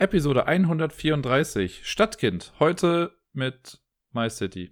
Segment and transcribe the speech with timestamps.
[0.00, 2.52] Episode 134 Stadtkind.
[2.60, 3.80] Heute mit
[4.12, 4.70] My City.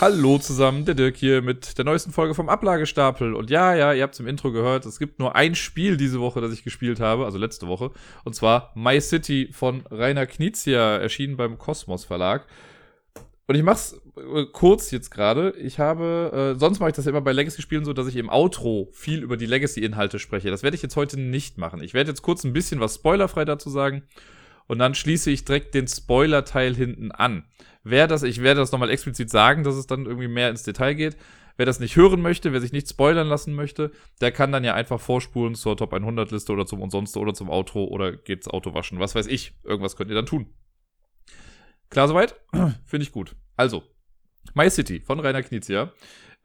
[0.00, 3.34] Hallo zusammen, der Dirk hier mit der neuesten Folge vom Ablagestapel.
[3.34, 6.20] Und ja, ja, ihr habt es im Intro gehört, es gibt nur ein Spiel diese
[6.20, 7.90] Woche, das ich gespielt habe, also letzte Woche.
[8.22, 12.46] Und zwar My City von Rainer Knizia, erschienen beim Kosmos Verlag.
[13.48, 15.54] Und ich mach's äh, kurz jetzt gerade.
[15.58, 18.28] Ich habe, äh, sonst mache ich das ja immer bei Legacy-Spielen so, dass ich im
[18.28, 20.50] Outro viel über die Legacy-Inhalte spreche.
[20.50, 21.80] Das werde ich jetzt heute nicht machen.
[21.80, 24.02] Ich werde jetzt kurz ein bisschen was spoilerfrei dazu sagen.
[24.66, 27.44] Und dann schließe ich direkt den Spoiler-Teil hinten an.
[27.84, 30.94] Wer das, ich werde das nochmal explizit sagen, dass es dann irgendwie mehr ins Detail
[30.94, 31.16] geht.
[31.56, 34.74] Wer das nicht hören möchte, wer sich nicht spoilern lassen möchte, der kann dann ja
[34.74, 38.74] einfach vorspulen zur Top 100 Liste oder zum Umsonst oder zum Outro oder geht's Auto
[38.74, 38.98] waschen.
[38.98, 39.54] Was weiß ich.
[39.62, 40.46] Irgendwas könnt ihr dann tun.
[41.90, 42.36] Klar soweit?
[42.84, 43.36] Finde ich gut.
[43.56, 43.82] Also,
[44.54, 45.92] My City von Rainer Knizia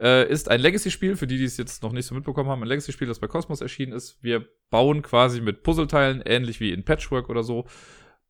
[0.01, 2.67] äh, ist ein Legacy-Spiel, für die, die es jetzt noch nicht so mitbekommen haben, ein
[2.67, 4.21] Legacy-Spiel, das bei Cosmos erschienen ist.
[4.23, 7.67] Wir bauen quasi mit Puzzleteilen, ähnlich wie in Patchwork oder so,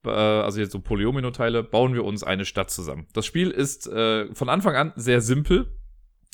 [0.05, 3.07] äh, also jetzt so Polyomino-Teile, bauen wir uns eine Stadt zusammen.
[3.13, 5.77] Das Spiel ist äh, von Anfang an sehr simpel.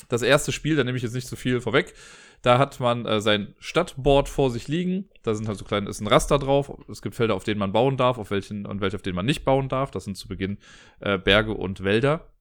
[0.08, 1.94] Das erste Spiel, da nehme ich jetzt nicht so viel vorweg,
[2.42, 5.08] da hat man äh, sein Stadtboard vor sich liegen.
[5.22, 6.72] Da sind halt so kleine, ist ein Raster drauf.
[6.88, 9.26] Es gibt Felder, auf denen man bauen darf, auf welchen und welche, auf denen man
[9.26, 9.90] nicht bauen darf.
[9.90, 10.58] Das sind zu Beginn
[11.00, 12.32] äh, Berge und Wälder.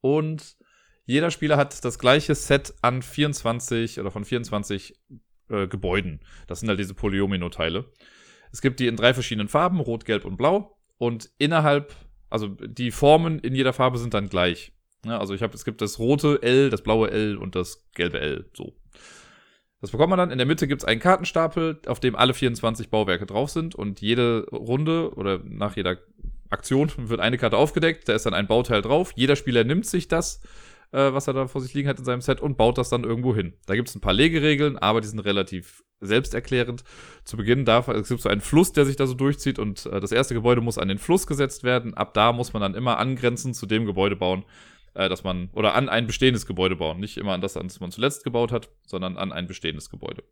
[0.00, 0.56] Und
[1.06, 4.98] jeder Spieler hat das gleiche Set an 24 oder von 24
[5.48, 6.20] äh, Gebäuden.
[6.46, 7.90] Das sind halt diese Polyomino-Teile.
[8.50, 10.78] Es gibt die in drei verschiedenen Farben, rot, gelb und blau.
[10.96, 11.94] Und innerhalb,
[12.30, 14.72] also die Formen in jeder Farbe sind dann gleich.
[15.04, 18.20] Ja, also ich habe, es gibt das rote L, das blaue L und das gelbe
[18.20, 18.48] L.
[18.54, 18.74] So.
[19.80, 20.30] Das bekommt man dann.
[20.30, 24.00] In der Mitte gibt es einen Kartenstapel, auf dem alle 24 Bauwerke drauf sind und
[24.00, 25.98] jede Runde oder nach jeder
[26.48, 29.12] Aktion wird eine Karte aufgedeckt, da ist dann ein Bauteil drauf.
[29.14, 30.40] Jeder Spieler nimmt sich das,
[30.92, 33.04] äh, was er da vor sich liegen hat in seinem Set und baut das dann
[33.04, 33.54] irgendwo hin.
[33.66, 36.84] Da gibt es ein paar Legeregeln, aber die sind relativ selbsterklärend.
[37.24, 40.00] Zu Beginn darf es gibt so einen Fluss, der sich da so durchzieht und äh,
[40.00, 41.94] das erste Gebäude muss an den Fluss gesetzt werden.
[41.94, 44.44] Ab da muss man dann immer angrenzend zu dem Gebäude bauen,
[44.94, 47.00] äh, dass man, oder an ein bestehendes Gebäude bauen.
[47.00, 50.24] Nicht immer an das, an das man zuletzt gebaut hat, sondern an ein bestehendes Gebäude.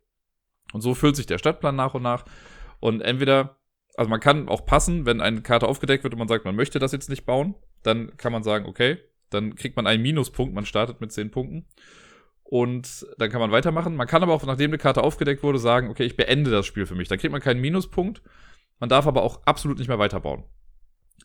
[0.71, 2.25] Und so füllt sich der Stadtplan nach und nach.
[2.79, 3.57] Und entweder,
[3.95, 6.79] also man kann auch passen, wenn eine Karte aufgedeckt wird und man sagt, man möchte
[6.79, 8.97] das jetzt nicht bauen, dann kann man sagen, okay,
[9.29, 11.67] dann kriegt man einen Minuspunkt, man startet mit 10 Punkten.
[12.43, 13.95] Und dann kann man weitermachen.
[13.95, 16.85] Man kann aber auch, nachdem eine Karte aufgedeckt wurde, sagen, okay, ich beende das Spiel
[16.85, 17.07] für mich.
[17.07, 18.21] Dann kriegt man keinen Minuspunkt.
[18.79, 20.43] Man darf aber auch absolut nicht mehr weiterbauen.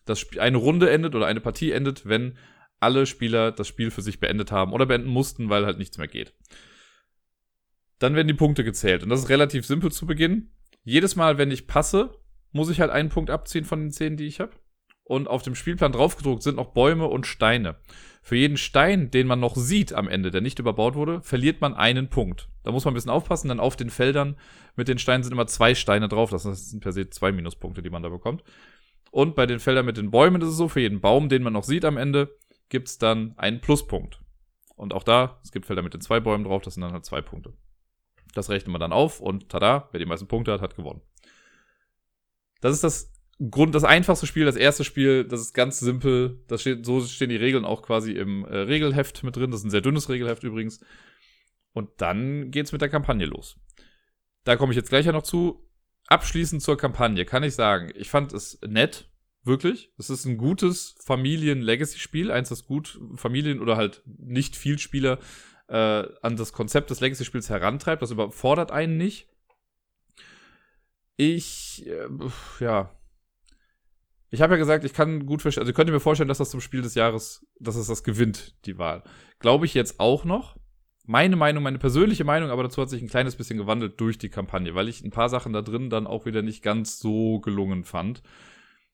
[0.05, 2.37] Das Spiel, eine Runde endet oder eine Partie endet, wenn
[2.79, 6.07] alle Spieler das Spiel für sich beendet haben oder beenden mussten, weil halt nichts mehr
[6.07, 6.33] geht.
[7.99, 9.03] Dann werden die Punkte gezählt.
[9.03, 10.51] Und das ist relativ simpel zu Beginn.
[10.83, 12.11] Jedes Mal, wenn ich passe,
[12.51, 14.53] muss ich halt einen Punkt abziehen von den zehn, die ich habe.
[15.03, 17.77] Und auf dem Spielplan draufgedruckt sind noch Bäume und Steine.
[18.21, 21.73] Für jeden Stein, den man noch sieht am Ende, der nicht überbaut wurde, verliert man
[21.73, 22.47] einen Punkt.
[22.63, 24.37] Da muss man ein bisschen aufpassen, denn auf den Feldern
[24.75, 26.29] mit den Steinen sind immer zwei Steine drauf.
[26.29, 28.43] Das sind per se zwei Minuspunkte, die man da bekommt.
[29.11, 31.53] Und bei den Feldern mit den Bäumen ist es so, für jeden Baum, den man
[31.53, 32.37] noch sieht am Ende,
[32.69, 34.21] gibt es dann einen Pluspunkt.
[34.75, 37.05] Und auch da, es gibt Felder mit den zwei Bäumen drauf, das sind dann halt
[37.05, 37.53] zwei Punkte.
[38.33, 41.01] Das rechnet man dann auf und tada, wer die meisten Punkte hat, hat gewonnen.
[42.61, 43.11] Das ist das
[43.49, 46.43] Grund, das einfachste Spiel, das erste Spiel, das ist ganz simpel.
[46.47, 49.51] Das steht, so stehen die Regeln auch quasi im äh, Regelheft mit drin.
[49.51, 50.81] Das ist ein sehr dünnes Regelheft übrigens.
[51.71, 53.57] Und dann geht's mit der Kampagne los.
[54.43, 55.65] Da komme ich jetzt gleich ja noch zu.
[56.07, 59.08] Abschließend zur Kampagne kann ich sagen, ich fand es nett.
[59.49, 59.91] Wirklich.
[59.97, 62.31] Es ist ein gutes Familien-Legacy-Spiel.
[62.31, 65.17] Eins, das gut Familien- oder halt nicht viel Spieler
[65.67, 68.03] äh, an das Konzept des Legacy-Spiels herantreibt.
[68.03, 69.27] Das überfordert einen nicht.
[71.17, 72.07] Ich, äh,
[72.59, 72.95] ja.
[74.29, 76.51] Ich habe ja gesagt, ich kann gut verstehen, also ich könnte mir vorstellen, dass das
[76.51, 79.01] zum Spiel des Jahres, dass es das gewinnt, die Wahl.
[79.39, 80.57] Glaube ich jetzt auch noch.
[81.07, 84.29] Meine Meinung, meine persönliche Meinung, aber dazu hat sich ein kleines bisschen gewandelt durch die
[84.29, 87.83] Kampagne, weil ich ein paar Sachen da drin dann auch wieder nicht ganz so gelungen
[87.83, 88.21] fand.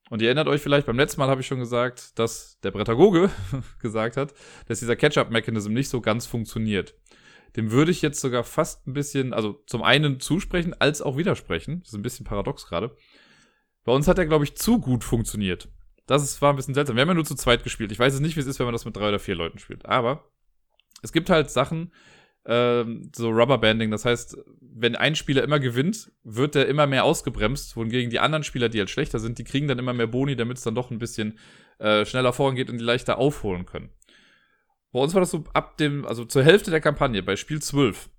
[0.09, 3.31] Und ihr erinnert euch vielleicht, beim letzten Mal habe ich schon gesagt, dass der Brettagoge
[3.81, 4.33] gesagt hat,
[4.67, 6.95] dass dieser Catch-up-Mechanism nicht so ganz funktioniert.
[7.55, 11.79] Dem würde ich jetzt sogar fast ein bisschen, also zum einen zusprechen, als auch widersprechen.
[11.79, 12.95] Das ist ein bisschen paradox gerade.
[13.83, 15.69] Bei uns hat er, glaube ich, zu gut funktioniert.
[16.05, 16.95] Das war ein bisschen seltsam.
[16.95, 17.91] Wir haben ja nur zu zweit gespielt.
[17.91, 19.57] Ich weiß jetzt nicht, wie es ist, wenn man das mit drei oder vier Leuten
[19.57, 19.85] spielt.
[19.85, 20.29] Aber
[21.01, 21.91] es gibt halt Sachen,
[22.45, 23.91] ähm, so Rubberbanding.
[23.91, 28.43] Das heißt, wenn ein Spieler immer gewinnt, wird er immer mehr ausgebremst, wohingegen die anderen
[28.43, 30.91] Spieler, die halt schlechter sind, die kriegen dann immer mehr Boni, damit es dann doch
[30.91, 31.39] ein bisschen
[31.79, 33.89] äh, schneller vorangeht und die leichter aufholen können.
[34.91, 38.09] Bei uns war das so ab dem, also zur Hälfte der Kampagne, bei Spiel 12,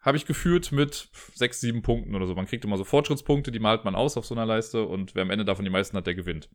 [0.00, 2.34] habe ich geführt mit 6, 7 Punkten oder so.
[2.34, 5.22] Man kriegt immer so Fortschrittspunkte, die malt man aus auf so einer Leiste und wer
[5.22, 6.48] am Ende davon die meisten hat, der gewinnt.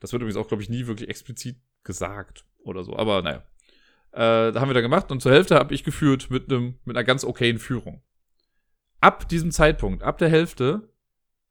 [0.00, 2.96] Das wird übrigens auch, glaube ich, nie wirklich explizit gesagt oder so.
[2.96, 3.44] Aber naja.
[4.12, 6.96] Äh, da haben wir da gemacht und zur Hälfte habe ich geführt mit, einem mit
[6.96, 8.02] einer ganz okayen Führung.
[9.00, 10.90] ab diesem Zeitpunkt, ab der Hälfte,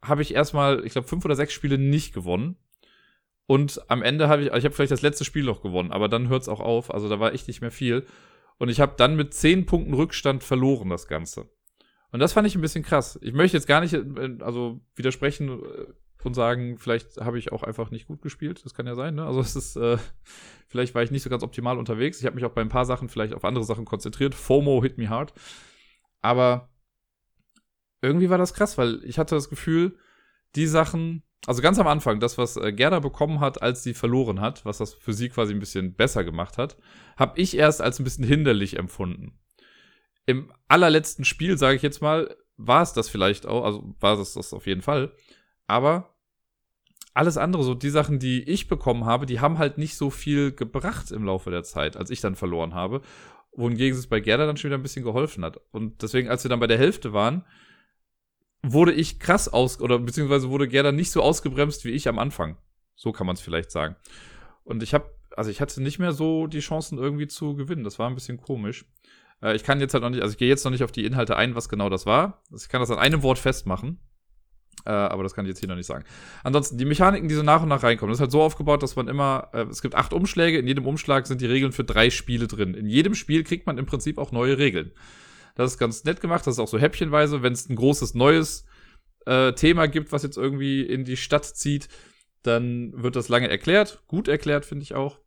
[0.01, 2.55] habe ich erstmal, ich glaube, fünf oder sechs Spiele nicht gewonnen.
[3.47, 6.29] Und am Ende habe ich, ich habe vielleicht das letzte Spiel noch gewonnen, aber dann
[6.29, 6.93] hört es auch auf.
[6.93, 8.05] Also da war echt nicht mehr viel.
[8.57, 11.49] Und ich habe dann mit zehn Punkten Rückstand verloren, das Ganze.
[12.11, 13.17] Und das fand ich ein bisschen krass.
[13.21, 15.85] Ich möchte jetzt gar nicht, äh, also widersprechen äh,
[16.23, 18.63] und sagen, vielleicht habe ich auch einfach nicht gut gespielt.
[18.65, 19.25] Das kann ja sein, ne?
[19.25, 19.97] Also es ist, äh,
[20.67, 22.19] vielleicht war ich nicht so ganz optimal unterwegs.
[22.19, 24.35] Ich habe mich auch bei ein paar Sachen vielleicht auf andere Sachen konzentriert.
[24.35, 25.33] FOMO hit me hard.
[26.21, 26.69] Aber
[28.01, 29.97] irgendwie war das krass, weil ich hatte das Gefühl,
[30.55, 34.41] die Sachen, also ganz am Anfang, das, was äh, Gerda bekommen hat, als sie verloren
[34.41, 36.77] hat, was das für sie quasi ein bisschen besser gemacht hat,
[37.17, 39.39] habe ich erst als ein bisschen hinderlich empfunden.
[40.25, 44.33] Im allerletzten Spiel, sage ich jetzt mal, war es das vielleicht auch, also war es
[44.33, 45.13] das auf jeden Fall.
[45.69, 46.15] Aber
[47.13, 50.51] alles andere, so die Sachen, die ich bekommen habe, die haben halt nicht so viel
[50.51, 53.01] gebracht im Laufe der Zeit, als ich dann verloren habe.
[53.55, 55.59] Wohingegen es bei Gerda dann schon wieder ein bisschen geholfen hat.
[55.71, 57.45] Und deswegen, als wir dann bei der Hälfte waren,
[58.63, 62.57] wurde ich krass aus, oder beziehungsweise wurde Gerda nicht so ausgebremst wie ich am Anfang.
[62.95, 63.95] So kann man es vielleicht sagen.
[64.63, 67.83] Und ich habe, also ich hatte nicht mehr so die Chancen irgendwie zu gewinnen.
[67.83, 68.85] Das war ein bisschen komisch.
[69.43, 71.05] Äh, ich kann jetzt halt noch nicht, also ich gehe jetzt noch nicht auf die
[71.05, 72.41] Inhalte ein, was genau das war.
[72.51, 73.99] Also ich kann das an einem Wort festmachen.
[74.85, 76.05] Äh, aber das kann ich jetzt hier noch nicht sagen.
[76.43, 78.95] Ansonsten, die Mechaniken, die so nach und nach reinkommen, das ist halt so aufgebaut, dass
[78.95, 82.09] man immer, äh, es gibt acht Umschläge, in jedem Umschlag sind die Regeln für drei
[82.09, 82.73] Spiele drin.
[82.73, 84.91] In jedem Spiel kriegt man im Prinzip auch neue Regeln.
[85.55, 88.65] Das ist ganz nett gemacht, das ist auch so häppchenweise, wenn es ein großes neues
[89.25, 91.89] äh, Thema gibt, was jetzt irgendwie in die Stadt zieht,
[92.43, 95.19] dann wird das lange erklärt, gut erklärt, finde ich auch.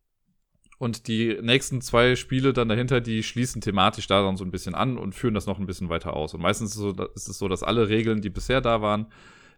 [0.78, 4.98] Und die nächsten zwei Spiele dann dahinter, die schließen thematisch daran so ein bisschen an
[4.98, 6.34] und führen das noch ein bisschen weiter aus.
[6.34, 9.06] Und meistens ist es so dass alle Regeln, die bisher da waren,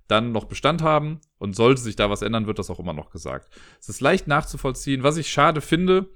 [0.09, 1.21] dann noch Bestand haben.
[1.39, 3.49] Und sollte sich da was ändern, wird das auch immer noch gesagt.
[3.81, 5.03] Es ist leicht nachzuvollziehen.
[5.03, 6.11] Was ich schade finde,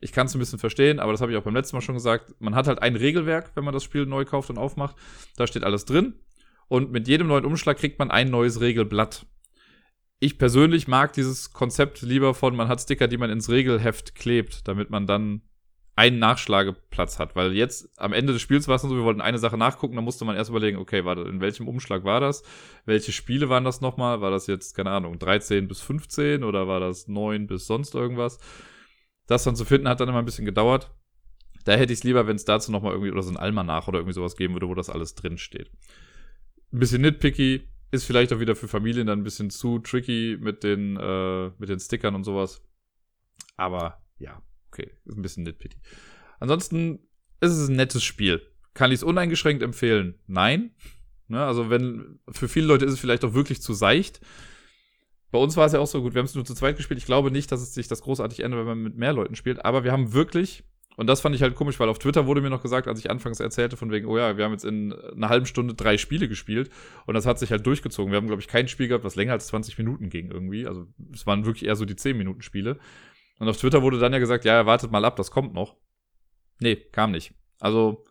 [0.00, 1.94] ich kann es ein bisschen verstehen, aber das habe ich auch beim letzten Mal schon
[1.94, 2.34] gesagt.
[2.38, 4.96] Man hat halt ein Regelwerk, wenn man das Spiel neu kauft und aufmacht.
[5.36, 6.14] Da steht alles drin.
[6.68, 9.26] Und mit jedem neuen Umschlag kriegt man ein neues Regelblatt.
[10.20, 14.68] Ich persönlich mag dieses Konzept lieber von, man hat Sticker, die man ins Regelheft klebt,
[14.68, 15.42] damit man dann
[16.00, 17.36] einen Nachschlageplatz hat.
[17.36, 20.00] Weil jetzt am Ende des Spiels war es so, wir wollten eine Sache nachgucken, da
[20.00, 22.42] musste man erst überlegen, okay, warte, in welchem Umschlag war das?
[22.86, 24.22] Welche Spiele waren das nochmal?
[24.22, 28.38] War das jetzt, keine Ahnung, 13 bis 15 oder war das 9 bis sonst irgendwas?
[29.26, 30.90] Das dann zu finden hat dann immer ein bisschen gedauert.
[31.66, 33.98] Da hätte ich es lieber, wenn es dazu nochmal irgendwie oder so ein Almanach oder
[33.98, 35.70] irgendwie sowas geben würde, wo das alles drin steht.
[36.72, 40.64] Ein bisschen nitpicky, ist vielleicht auch wieder für Familien dann ein bisschen zu tricky mit
[40.64, 42.62] den, äh, mit den Stickern und sowas.
[43.58, 44.40] Aber ja,
[44.80, 45.78] okay, ist ein bisschen nitpicky.
[46.38, 47.00] Ansonsten
[47.40, 48.42] ist es ein nettes Spiel.
[48.74, 50.14] Kann ich es uneingeschränkt empfehlen?
[50.26, 50.70] Nein.
[51.28, 54.20] Ne, also wenn, für viele Leute ist es vielleicht auch wirklich zu seicht.
[55.30, 56.98] Bei uns war es ja auch so gut, wir haben es nur zu zweit gespielt.
[56.98, 59.64] Ich glaube nicht, dass es sich das großartig ändert, wenn man mit mehr Leuten spielt.
[59.64, 60.64] Aber wir haben wirklich,
[60.96, 63.10] und das fand ich halt komisch, weil auf Twitter wurde mir noch gesagt, als ich
[63.10, 66.26] anfangs erzählte, von wegen, oh ja, wir haben jetzt in einer halben Stunde drei Spiele
[66.26, 66.68] gespielt.
[67.06, 68.10] Und das hat sich halt durchgezogen.
[68.10, 70.66] Wir haben, glaube ich, kein Spiel gehabt, was länger als 20 Minuten ging irgendwie.
[70.66, 72.80] Also es waren wirklich eher so die 10 Minuten Spiele.
[73.40, 75.74] Und auf Twitter wurde dann ja gesagt, ja, wartet mal ab, das kommt noch.
[76.60, 77.32] Nee, kam nicht.
[77.58, 78.04] Also,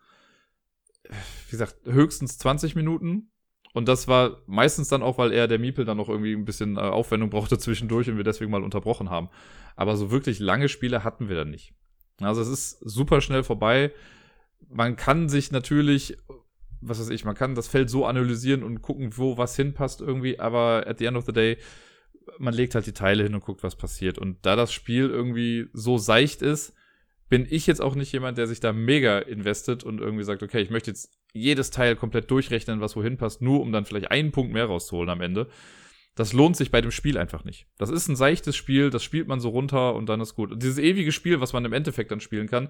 [1.03, 3.31] wie gesagt, höchstens 20 Minuten.
[3.73, 6.77] Und das war meistens dann auch, weil er der Miepel dann noch irgendwie ein bisschen
[6.77, 9.29] äh, Aufwendung brauchte zwischendurch und wir deswegen mal unterbrochen haben.
[9.75, 11.75] Aber so wirklich lange Spiele hatten wir dann nicht.
[12.19, 13.93] Also es ist super schnell vorbei.
[14.67, 16.17] Man kann sich natürlich,
[16.81, 20.39] was weiß ich, man kann das Feld so analysieren und gucken, wo was hinpasst irgendwie,
[20.39, 21.59] aber at the end of the day,
[22.37, 24.17] man legt halt die Teile hin und guckt, was passiert.
[24.17, 26.73] Und da das Spiel irgendwie so seicht ist,
[27.29, 30.61] bin ich jetzt auch nicht jemand, der sich da mega investet und irgendwie sagt, okay,
[30.61, 34.31] ich möchte jetzt jedes Teil komplett durchrechnen, was wohin passt, nur um dann vielleicht einen
[34.31, 35.47] Punkt mehr rauszuholen am Ende.
[36.15, 37.67] Das lohnt sich bei dem Spiel einfach nicht.
[37.77, 40.51] Das ist ein seichtes Spiel, das spielt man so runter und dann ist gut.
[40.51, 42.69] Und dieses ewige Spiel, was man im Endeffekt dann spielen kann,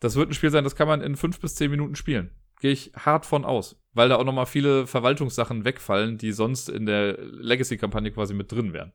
[0.00, 2.30] das wird ein Spiel sein, das kann man in fünf bis zehn Minuten spielen.
[2.60, 6.86] Gehe ich hart von aus, weil da auch nochmal viele Verwaltungssachen wegfallen, die sonst in
[6.86, 8.92] der Legacy-Kampagne quasi mit drin wären.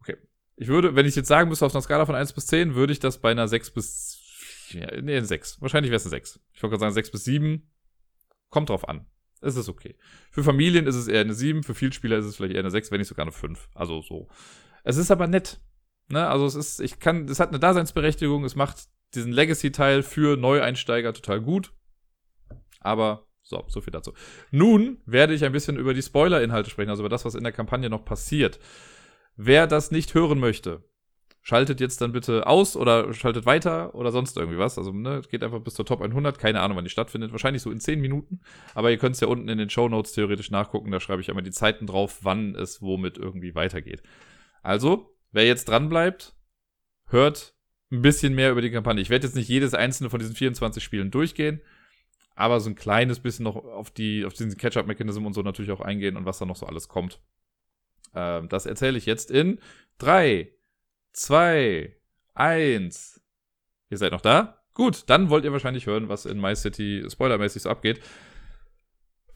[0.00, 0.16] Okay.
[0.56, 2.92] Ich würde, wenn ich jetzt sagen müsste, auf einer Skala von 1 bis 10, würde
[2.92, 4.20] ich das bei einer 6 bis
[4.72, 5.60] ja, nee, 6.
[5.60, 6.40] Wahrscheinlich wäre es eine 6.
[6.52, 7.70] Ich wollte gerade sagen 6 bis 7.
[8.50, 9.06] Kommt drauf an.
[9.40, 9.96] Es ist okay.
[10.30, 12.90] Für Familien ist es eher eine 7, für Vielspieler ist es vielleicht eher eine 6,
[12.90, 13.70] wenn nicht sogar eine 5.
[13.74, 14.28] Also so.
[14.84, 15.60] Es ist aber nett.
[16.08, 16.26] Ne?
[16.26, 21.14] Also es ist, ich kann, es hat eine Daseinsberechtigung, es macht diesen Legacy-Teil für Neueinsteiger
[21.14, 21.72] total gut.
[22.80, 24.12] Aber so, so viel dazu.
[24.50, 27.52] Nun werde ich ein bisschen über die Spoiler-Inhalte sprechen, also über das, was in der
[27.52, 28.58] Kampagne noch passiert.
[29.36, 30.84] Wer das nicht hören möchte,
[31.42, 34.78] schaltet jetzt dann bitte aus oder schaltet weiter oder sonst irgendwie was.
[34.78, 36.38] Also ne, geht einfach bis zur Top 100.
[36.38, 37.32] Keine Ahnung, wann die stattfindet.
[37.32, 38.40] Wahrscheinlich so in 10 Minuten.
[38.74, 40.90] Aber ihr könnt es ja unten in den Show Notes theoretisch nachgucken.
[40.90, 44.02] Da schreibe ich einmal die Zeiten drauf, wann es womit irgendwie weitergeht.
[44.62, 46.34] Also, wer jetzt dran bleibt,
[47.06, 47.54] hört
[47.90, 49.02] ein bisschen mehr über die Kampagne.
[49.02, 51.60] Ich werde jetzt nicht jedes einzelne von diesen 24 Spielen durchgehen.
[52.40, 55.82] Aber so ein kleines bisschen noch auf, die, auf diesen Catch-up-Mechanism und so natürlich auch
[55.82, 57.20] eingehen und was da noch so alles kommt.
[58.14, 59.60] Ähm, das erzähle ich jetzt in
[59.98, 60.50] 3,
[61.12, 61.94] 2,
[62.34, 63.20] 1.
[63.90, 64.62] Ihr seid noch da?
[64.72, 68.00] Gut, dann wollt ihr wahrscheinlich hören, was in My City spoilermäßig so abgeht.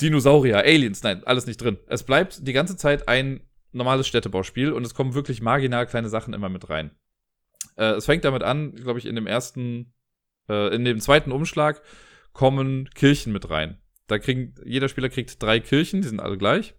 [0.00, 1.78] Dinosaurier, Aliens, nein, alles nicht drin.
[1.86, 6.32] Es bleibt die ganze Zeit ein normales Städtebauspiel und es kommen wirklich marginal kleine Sachen
[6.32, 6.90] immer mit rein.
[7.76, 9.92] Äh, es fängt damit an, glaube ich, in dem ersten,
[10.48, 11.82] äh, in dem zweiten Umschlag
[12.34, 13.78] kommen Kirchen mit rein.
[14.06, 16.74] Da kriegen, jeder Spieler kriegt drei Kirchen, die sind alle gleich.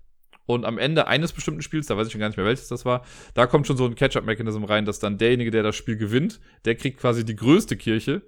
[0.45, 2.85] Und am Ende eines bestimmten Spiels, da weiß ich schon gar nicht mehr welches das
[2.85, 6.39] war, da kommt schon so ein Catch-up-Mechanism rein, dass dann derjenige, der das Spiel gewinnt,
[6.65, 8.21] der kriegt quasi die größte Kirche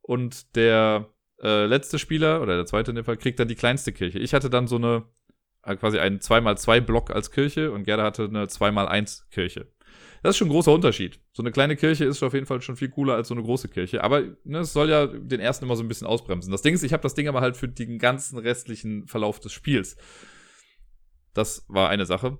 [0.00, 1.10] und der
[1.42, 4.18] äh, letzte Spieler, oder der zweite in dem Fall, kriegt dann die kleinste Kirche.
[4.18, 5.04] Ich hatte dann so eine,
[5.62, 9.68] äh, quasi einen 2x2-Block als Kirche und Gerda hatte eine 2x1 Kirche.
[10.22, 11.20] Das ist schon ein großer Unterschied.
[11.32, 13.68] So eine kleine Kirche ist auf jeden Fall schon viel cooler als so eine große
[13.68, 14.02] Kirche.
[14.02, 16.50] Aber ne, es soll ja den ersten immer so ein bisschen ausbremsen.
[16.50, 19.52] Das Ding ist, ich habe das Ding aber halt für den ganzen restlichen Verlauf des
[19.52, 19.96] Spiels.
[21.34, 22.38] Das war eine Sache.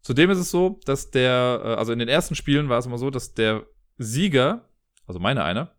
[0.00, 2.98] Zudem ist es so, dass der, äh, also in den ersten Spielen war es immer
[2.98, 3.66] so, dass der
[3.98, 4.68] Sieger,
[5.06, 5.74] also meine einer,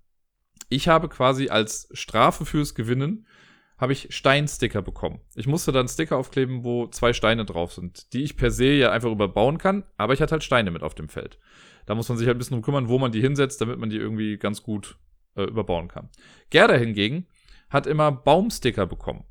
[0.70, 3.27] ich habe quasi als Strafe fürs Gewinnen
[3.77, 5.20] habe ich Steinsticker bekommen.
[5.36, 8.91] Ich musste dann Sticker aufkleben, wo zwei Steine drauf sind, die ich per se ja
[8.91, 11.39] einfach überbauen kann, aber ich hatte halt Steine mit auf dem Feld.
[11.86, 13.89] Da muss man sich halt ein bisschen drum kümmern, wo man die hinsetzt, damit man
[13.89, 14.98] die irgendwie ganz gut
[15.36, 16.10] äh, überbauen kann.
[16.50, 17.27] Gerda hingegen
[17.70, 19.25] hat immer Baumsticker bekommen,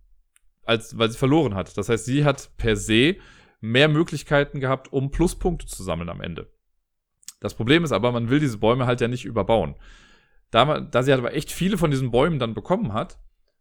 [0.65, 1.77] als, weil sie verloren hat.
[1.79, 3.17] Das heißt, sie hat per se
[3.61, 6.53] mehr Möglichkeiten gehabt, um Pluspunkte zu sammeln am Ende.
[7.41, 9.75] Das Problem ist aber, man will diese Bäume halt ja nicht überbauen.
[10.51, 13.19] Da, da sie halt aber echt viele von diesen Bäumen dann bekommen hat,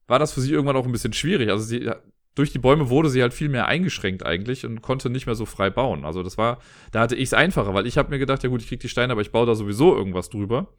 [0.08, 1.50] war das für sie irgendwann auch ein bisschen schwierig.
[1.50, 1.90] Also sie,
[2.36, 5.46] durch die Bäume wurde sie halt viel mehr eingeschränkt eigentlich und konnte nicht mehr so
[5.46, 6.04] frei bauen.
[6.04, 6.60] Also das war,
[6.92, 8.90] da hatte ich es einfacher, weil ich habe mir gedacht, ja gut, ich krieg die
[8.90, 10.74] Steine, aber ich baue da sowieso irgendwas drüber.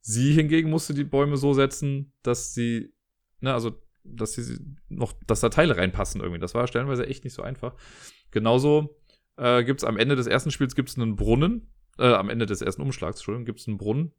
[0.00, 2.92] Sie hingegen musste die Bäume so setzen, dass sie,
[3.40, 6.40] ne, also, dass sie noch, dass da Teile reinpassen irgendwie.
[6.40, 7.74] Das war stellenweise echt nicht so einfach.
[8.32, 8.98] Genauso
[9.36, 11.68] äh, gibt es am Ende des ersten Spiels gibt's einen Brunnen,
[11.98, 14.12] äh, am Ende des ersten Umschlags, Entschuldigung, gibt es einen Brunnen,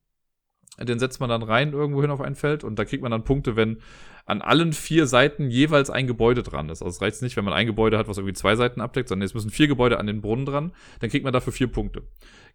[0.79, 3.23] den setzt man dann rein irgendwo hin auf ein Feld und da kriegt man dann
[3.23, 3.77] Punkte, wenn
[4.25, 6.81] an allen vier Seiten jeweils ein Gebäude dran ist.
[6.81, 9.25] Also es reicht nicht, wenn man ein Gebäude hat, was irgendwie zwei Seiten abdeckt, sondern
[9.25, 10.71] es müssen vier Gebäude an den Brunnen dran.
[10.99, 12.03] Dann kriegt man dafür vier Punkte.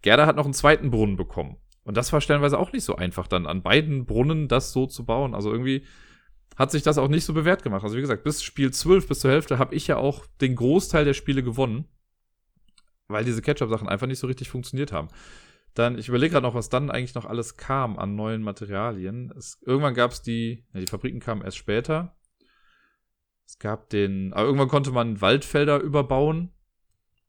[0.02, 1.58] Gerda hat noch einen zweiten Brunnen bekommen.
[1.84, 5.04] Und das war stellenweise auch nicht so einfach, dann an beiden Brunnen das so zu
[5.06, 5.34] bauen.
[5.34, 5.84] Also irgendwie
[6.56, 7.84] hat sich das auch nicht so bewährt gemacht.
[7.84, 11.04] Also wie gesagt, bis Spiel 12, bis zur Hälfte, habe ich ja auch den Großteil
[11.04, 11.86] der Spiele gewonnen,
[13.06, 15.08] weil diese Ketchup-Sachen einfach nicht so richtig funktioniert haben.
[15.78, 19.32] Dann, ich überlege gerade noch, was dann eigentlich noch alles kam an neuen Materialien.
[19.38, 22.16] Es, irgendwann gab es die, ja, die Fabriken kamen erst später.
[23.46, 26.50] Es gab den, aber irgendwann konnte man Waldfelder überbauen.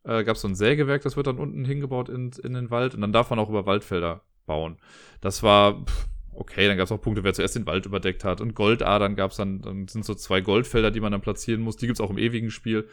[0.03, 2.95] Äh, gab es so ein Sägewerk, das wird dann unten hingebaut in, in den Wald
[2.95, 4.77] und dann darf man auch über Waldfelder bauen.
[5.21, 5.85] Das war,
[6.33, 8.41] okay, dann gab es auch Punkte, wer zuerst den Wald überdeckt hat.
[8.41, 11.77] Und Goldadern gab es dann, dann sind so zwei Goldfelder, die man dann platzieren muss.
[11.77, 12.87] Die gibt es auch im ewigen Spiel.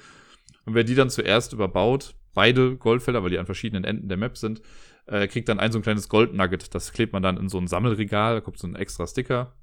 [0.67, 4.37] Und wer die dann zuerst überbaut, beide Goldfelder, weil die an verschiedenen Enden der Map
[4.37, 4.61] sind,
[5.07, 6.75] äh, kriegt dann ein so ein kleines Goldnugget.
[6.75, 9.55] Das klebt man dann in so ein Sammelregal, da kommt so ein extra Sticker.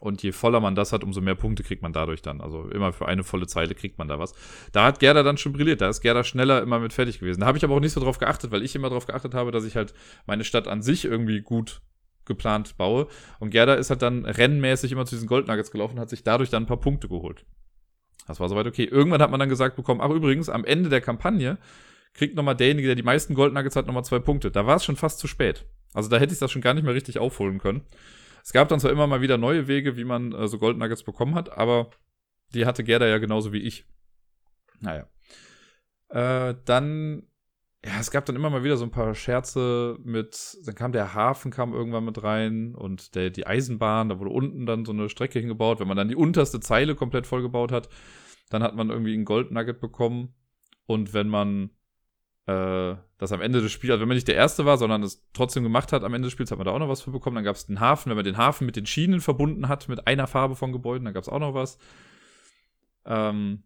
[0.00, 2.40] Und je voller man das hat, umso mehr Punkte kriegt man dadurch dann.
[2.40, 4.34] Also immer für eine volle Zeile kriegt man da was.
[4.72, 5.80] Da hat Gerda dann schon brilliert.
[5.80, 7.40] Da ist Gerda schneller immer mit fertig gewesen.
[7.40, 9.52] Da habe ich aber auch nicht so drauf geachtet, weil ich immer drauf geachtet habe,
[9.52, 9.94] dass ich halt
[10.26, 11.82] meine Stadt an sich irgendwie gut
[12.24, 13.06] geplant baue.
[13.38, 16.50] Und Gerda ist halt dann rennmäßig immer zu diesen Goldnuggets gelaufen und hat sich dadurch
[16.50, 17.46] dann ein paar Punkte geholt.
[18.26, 18.84] Das war soweit okay.
[18.84, 21.58] Irgendwann hat man dann gesagt bekommen, ach übrigens, am Ende der Kampagne
[22.14, 24.50] kriegt nochmal derjenige, der die meisten Goldnuggets hat, nochmal zwei Punkte.
[24.50, 25.66] Da war es schon fast zu spät.
[25.94, 27.82] Also da hätte ich das schon gar nicht mehr richtig aufholen können.
[28.42, 31.34] Es gab dann zwar immer mal wieder neue Wege, wie man äh, so Goldnuggets bekommen
[31.34, 31.90] hat, aber
[32.54, 33.84] die hatte Gerda ja genauso wie ich.
[34.80, 35.06] Naja.
[36.08, 37.22] Äh, dann,
[37.84, 41.14] ja, es gab dann immer mal wieder so ein paar Scherze mit, dann kam der
[41.14, 45.08] Hafen kam irgendwann mit rein und der, die Eisenbahn, da wurde unten dann so eine
[45.08, 45.80] Strecke hingebaut.
[45.80, 47.88] Wenn man dann die unterste Zeile komplett vollgebaut hat,
[48.50, 50.34] dann hat man irgendwie ein Goldnugget bekommen.
[50.86, 51.70] Und wenn man
[52.46, 55.24] äh, das am Ende des Spiels, also wenn man nicht der Erste war, sondern es
[55.32, 57.36] trotzdem gemacht hat, am Ende des Spiels hat man da auch noch was für bekommen.
[57.36, 60.06] Dann gab es den Hafen, wenn man den Hafen mit den Schienen verbunden hat, mit
[60.06, 61.78] einer Farbe von Gebäuden, dann gab es auch noch was.
[63.04, 63.62] Ähm,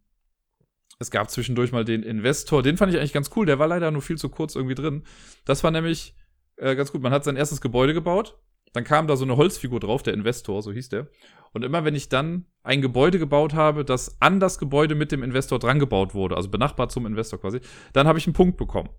[0.98, 3.90] es gab zwischendurch mal den Investor, den fand ich eigentlich ganz cool, der war leider
[3.90, 5.04] nur viel zu kurz irgendwie drin.
[5.44, 6.14] Das war nämlich
[6.56, 8.38] äh, ganz gut, man hat sein erstes Gebäude gebaut,
[8.72, 11.08] dann kam da so eine Holzfigur drauf, der Investor, so hieß der.
[11.52, 15.22] Und immer wenn ich dann ein Gebäude gebaut habe, das an das Gebäude mit dem
[15.22, 17.60] Investor dran gebaut wurde, also benachbart zum Investor quasi,
[17.92, 18.90] dann habe ich einen Punkt bekommen.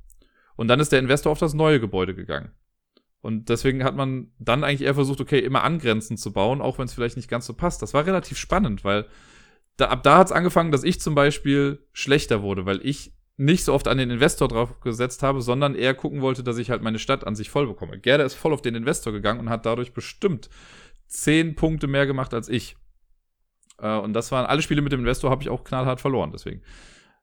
[0.55, 2.51] Und dann ist der Investor auf das neue Gebäude gegangen.
[3.21, 6.85] Und deswegen hat man dann eigentlich eher versucht, okay, immer angrenzend zu bauen, auch wenn
[6.85, 7.81] es vielleicht nicht ganz so passt.
[7.81, 9.05] Das war relativ spannend, weil
[9.75, 13.63] da, ab da hat es angefangen, dass ich zum Beispiel schlechter wurde, weil ich nicht
[13.63, 16.81] so oft an den Investor drauf gesetzt habe, sondern eher gucken wollte, dass ich halt
[16.81, 17.99] meine Stadt an sich voll bekomme.
[17.99, 20.49] Gerda ist voll auf den Investor gegangen und hat dadurch bestimmt
[21.07, 22.75] zehn Punkte mehr gemacht als ich.
[23.79, 26.61] Äh, und das waren alle Spiele mit dem Investor, habe ich auch knallhart verloren, deswegen.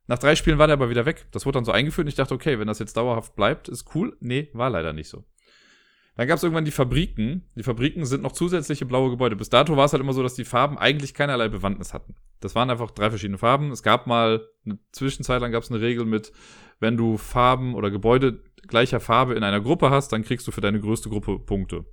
[0.07, 1.27] Nach drei Spielen war der aber wieder weg.
[1.31, 3.95] Das wurde dann so eingeführt und ich dachte, okay, wenn das jetzt dauerhaft bleibt, ist
[3.95, 4.17] cool.
[4.21, 5.25] Nee, war leider nicht so.
[6.17, 7.51] Dann gab es irgendwann die Fabriken.
[7.57, 9.35] Die Fabriken sind noch zusätzliche blaue Gebäude.
[9.35, 12.15] Bis dato war es halt immer so, dass die Farben eigentlich keinerlei Bewandtnis hatten.
[12.41, 13.73] Das waren einfach drei verschiedene Farben.
[13.73, 16.33] Es gab mal eine Zwischenzeit lang gab es eine Regel mit,
[16.79, 20.61] wenn du Farben oder Gebäude gleicher Farbe in einer Gruppe hast, dann kriegst du für
[20.61, 21.85] deine größte Gruppe Punkte.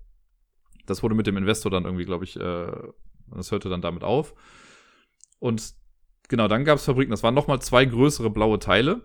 [0.85, 2.71] Das wurde mit dem Investor dann irgendwie, glaube ich, äh,
[3.35, 4.33] das hörte dann damit auf.
[5.39, 5.73] Und
[6.27, 7.11] genau, dann gab es Fabriken.
[7.11, 9.01] Das waren nochmal zwei größere blaue Teile.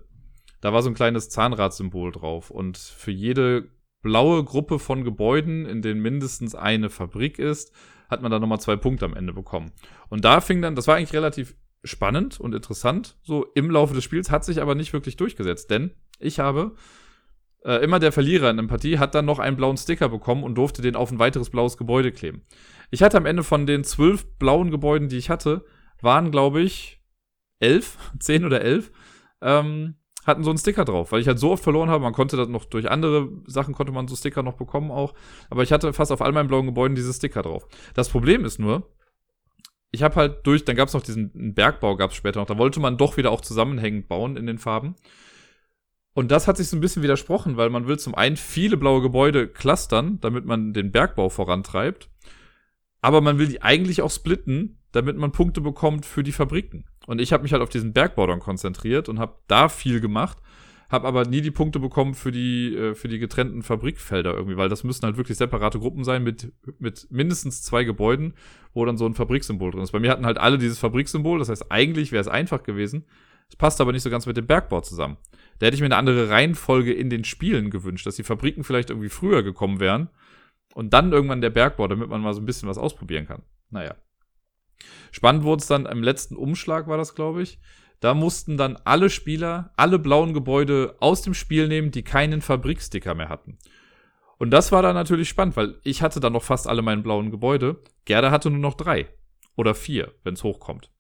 [0.61, 2.51] Da war so ein kleines Zahnradsymbol drauf.
[2.51, 3.71] Und für jede
[4.03, 7.73] blaue Gruppe von Gebäuden, in denen mindestens eine Fabrik ist,
[8.09, 9.73] hat man dann nochmal zwei Punkte am Ende bekommen.
[10.09, 14.05] Und da fing dann, das war eigentlich relativ spannend und interessant, so im Laufe des
[14.05, 16.75] Spiels, hat sich aber nicht wirklich durchgesetzt, denn ich habe
[17.67, 20.55] äh, immer der Verlierer in einer Partie hat dann noch einen blauen Sticker bekommen und
[20.55, 22.43] durfte den auf ein weiteres blaues Gebäude kleben.
[22.91, 25.65] Ich hatte am Ende von den zwölf blauen Gebäuden, die ich hatte,
[26.01, 27.03] waren, glaube ich,
[27.59, 28.93] elf, zehn oder elf,
[29.43, 32.03] ähm, hatten so einen Sticker drauf, weil ich halt so oft verloren habe.
[32.03, 35.15] Man konnte das noch durch andere Sachen konnte man so Sticker noch bekommen auch.
[35.51, 37.69] Aber ich hatte fast auf all meinen blauen Gebäuden diese Sticker drauf.
[37.95, 38.93] Das Problem ist nur,
[39.93, 42.47] ich habe halt durch, dann gab es noch diesen Bergbau, gab es später noch.
[42.47, 44.97] Da wollte man doch wieder auch zusammenhängend bauen in den Farben.
[46.17, 49.03] Und das hat sich so ein bisschen widersprochen, weil man will zum einen viele blaue
[49.03, 52.09] Gebäude clustern, damit man den Bergbau vorantreibt.
[53.03, 56.87] Aber man will die eigentlich auch splitten, damit man Punkte bekommt für die Fabriken.
[57.07, 60.39] Und ich habe mich halt auf diesen Bergbau dann konzentriert und habe da viel gemacht,
[60.89, 64.71] habe aber nie die Punkte bekommen für die, äh, für die getrennten Fabrikfelder irgendwie, weil
[64.71, 68.33] das müssen halt wirklich separate Gruppen sein mit, mit mindestens zwei Gebäuden,
[68.73, 69.93] wo dann so ein Fabriksymbol drin ist.
[69.93, 73.05] Bei mir hatten halt alle dieses Fabriksymbol, das heißt, eigentlich wäre es einfach gewesen.
[73.49, 75.17] Es passt aber nicht so ganz mit dem Bergbau zusammen.
[75.59, 78.91] Da hätte ich mir eine andere Reihenfolge in den Spielen gewünscht, dass die Fabriken vielleicht
[78.91, 80.11] irgendwie früher gekommen wären
[80.75, 83.43] und dann irgendwann der Bergbau, damit man mal so ein bisschen was ausprobieren kann.
[83.71, 83.95] Naja.
[85.11, 87.59] Spannend wurde es dann im letzten Umschlag, war das, glaube ich.
[88.01, 93.15] Da mussten dann alle Spieler alle blauen Gebäude aus dem Spiel nehmen, die keinen Fabriksticker
[93.15, 93.59] mehr hatten.
[94.39, 97.31] Und das war dann natürlich spannend, weil ich hatte dann noch fast alle meine blauen
[97.31, 97.83] Gebäude.
[98.05, 99.09] Gerda hatte nur noch drei.
[99.57, 100.91] Oder vier, wenn es hochkommt.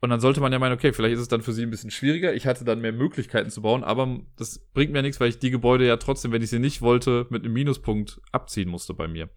[0.00, 1.90] Und dann sollte man ja meinen, okay, vielleicht ist es dann für sie ein bisschen
[1.90, 2.34] schwieriger.
[2.34, 5.50] Ich hatte dann mehr Möglichkeiten zu bauen, aber das bringt mir nichts, weil ich die
[5.50, 9.30] Gebäude ja trotzdem, wenn ich sie nicht wollte, mit einem Minuspunkt abziehen musste bei mir.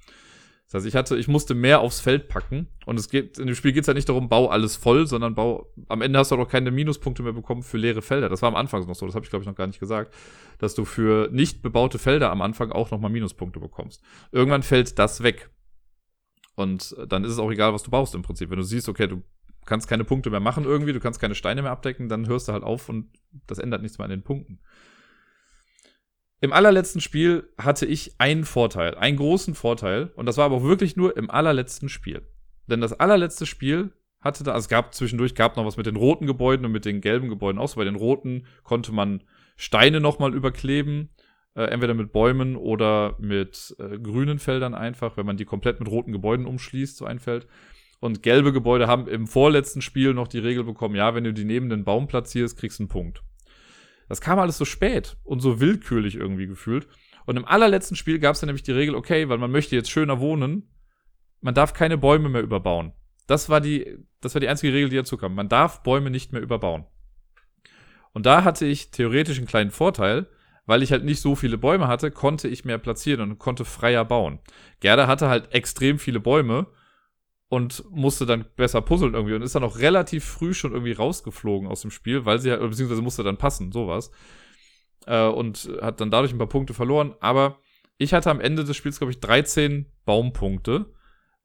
[0.65, 2.67] Das heißt, ich hatte, ich musste mehr aufs Feld packen.
[2.85, 5.33] Und es geht, in dem Spiel geht es ja nicht darum, bau alles voll, sondern
[5.33, 8.29] bau, am Ende hast du auch keine Minuspunkte mehr bekommen für leere Felder.
[8.29, 10.13] Das war am Anfang noch so, das habe ich, glaube ich, noch gar nicht gesagt.
[10.59, 14.03] Dass du für nicht bebaute Felder am Anfang auch nochmal Minuspunkte bekommst.
[14.31, 15.49] Irgendwann fällt das weg.
[16.53, 18.51] Und dann ist es auch egal, was du baust im Prinzip.
[18.51, 19.23] Wenn du siehst, okay, du
[19.69, 22.53] kannst keine Punkte mehr machen irgendwie, du kannst keine Steine mehr abdecken, dann hörst du
[22.53, 23.07] halt auf und
[23.47, 24.59] das ändert nichts mehr an den Punkten.
[26.41, 30.11] Im allerletzten Spiel hatte ich einen Vorteil, einen großen Vorteil.
[30.15, 32.21] Und das war aber auch wirklich nur im allerletzten Spiel.
[32.67, 35.97] Denn das allerletzte Spiel hatte da, also es gab zwischendurch, gab noch was mit den
[35.97, 37.67] roten Gebäuden und mit den gelben Gebäuden auch.
[37.67, 39.21] So bei den roten konnte man
[39.57, 41.09] Steine nochmal überkleben.
[41.55, 45.89] Äh, entweder mit Bäumen oder mit äh, grünen Feldern einfach, wenn man die komplett mit
[45.89, 47.47] roten Gebäuden umschließt, so ein Feld.
[47.99, 51.43] Und gelbe Gebäude haben im vorletzten Spiel noch die Regel bekommen, ja, wenn du die
[51.43, 53.23] neben den Baum platzierst, kriegst du einen Punkt.
[54.07, 56.87] Das kam alles so spät und so willkürlich irgendwie gefühlt.
[57.25, 59.91] Und im allerletzten Spiel gab es dann nämlich die Regel, okay, weil man möchte jetzt
[59.91, 60.71] schöner wohnen,
[61.41, 62.93] man darf keine Bäume mehr überbauen.
[63.27, 65.35] Das war die, das war die einzige Regel, die dazu kam.
[65.35, 66.85] Man darf Bäume nicht mehr überbauen.
[68.13, 70.27] Und da hatte ich theoretisch einen kleinen Vorteil,
[70.65, 74.05] weil ich halt nicht so viele Bäume hatte, konnte ich mehr platzieren und konnte freier
[74.05, 74.39] bauen.
[74.79, 76.67] Gerda hatte halt extrem viele Bäume
[77.49, 81.67] und musste dann besser puzzeln irgendwie und ist dann auch relativ früh schon irgendwie rausgeflogen
[81.67, 84.11] aus dem Spiel, weil sie halt, beziehungsweise musste dann passen, sowas.
[85.07, 87.15] Äh, und hat dann dadurch ein paar Punkte verloren.
[87.19, 87.59] Aber
[87.97, 90.93] ich hatte am Ende des Spiels, glaube ich, 13 Baumpunkte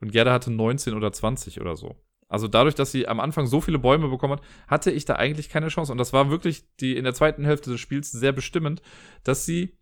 [0.00, 1.96] und Gerda hatte 19 oder 20 oder so.
[2.28, 5.48] Also dadurch, dass sie am Anfang so viele Bäume bekommen hat, hatte ich da eigentlich
[5.48, 5.92] keine Chance.
[5.92, 8.82] Und das war wirklich die in der zweiten Hälfte des Spiels sehr bestimmend,
[9.22, 9.78] dass sie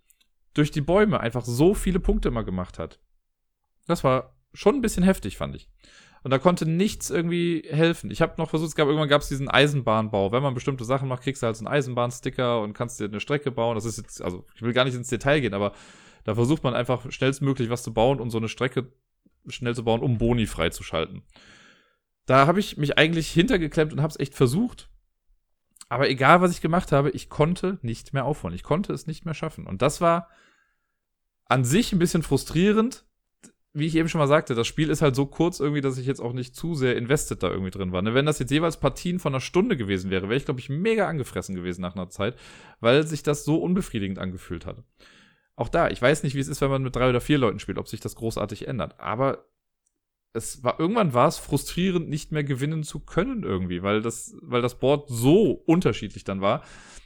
[0.54, 3.00] durch die Bäume einfach so viele Punkte immer gemacht hat.
[3.86, 5.68] Das war schon ein bisschen heftig, fand ich.
[6.22, 8.10] Und da konnte nichts irgendwie helfen.
[8.10, 10.30] Ich habe noch versucht, es gab irgendwann gab es diesen Eisenbahnbau.
[10.30, 13.20] Wenn man bestimmte Sachen macht, kriegst du halt so einen Eisenbahnsticker und kannst dir eine
[13.20, 13.74] Strecke bauen.
[13.74, 15.72] Das ist jetzt, also ich will gar nicht ins Detail gehen, aber
[16.24, 18.92] da versucht man einfach schnellstmöglich was zu bauen und so eine Strecke
[19.48, 21.22] schnell zu bauen, um Boni freizuschalten.
[22.26, 24.88] Da habe ich mich eigentlich hintergeklemmt und habe es echt versucht.
[25.88, 28.54] Aber egal, was ich gemacht habe, ich konnte nicht mehr aufholen.
[28.54, 29.66] Ich konnte es nicht mehr schaffen.
[29.66, 30.28] Und das war
[31.46, 33.04] an sich ein bisschen frustrierend,
[33.74, 36.06] wie ich eben schon mal sagte, das Spiel ist halt so kurz irgendwie, dass ich
[36.06, 38.02] jetzt auch nicht zu sehr invested da irgendwie drin war.
[38.02, 38.12] Ne?
[38.12, 41.08] Wenn das jetzt jeweils Partien von einer Stunde gewesen wäre, wäre ich, glaube ich, mega
[41.08, 42.36] angefressen gewesen nach einer Zeit,
[42.80, 44.82] weil sich das so unbefriedigend angefühlt hat.
[45.56, 47.60] Auch da, ich weiß nicht, wie es ist, wenn man mit drei oder vier Leuten
[47.60, 48.98] spielt, ob sich das großartig ändert.
[49.00, 49.46] Aber
[50.34, 54.62] es war irgendwann war es frustrierend, nicht mehr gewinnen zu können irgendwie, weil das, weil
[54.62, 56.62] das Board so unterschiedlich dann war.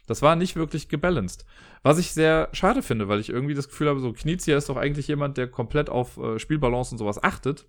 [0.07, 1.45] Das war nicht wirklich gebalanced.
[1.83, 4.77] Was ich sehr schade finde, weil ich irgendwie das Gefühl habe, so Knizia ist doch
[4.77, 7.67] eigentlich jemand, der komplett auf äh, Spielbalance und sowas achtet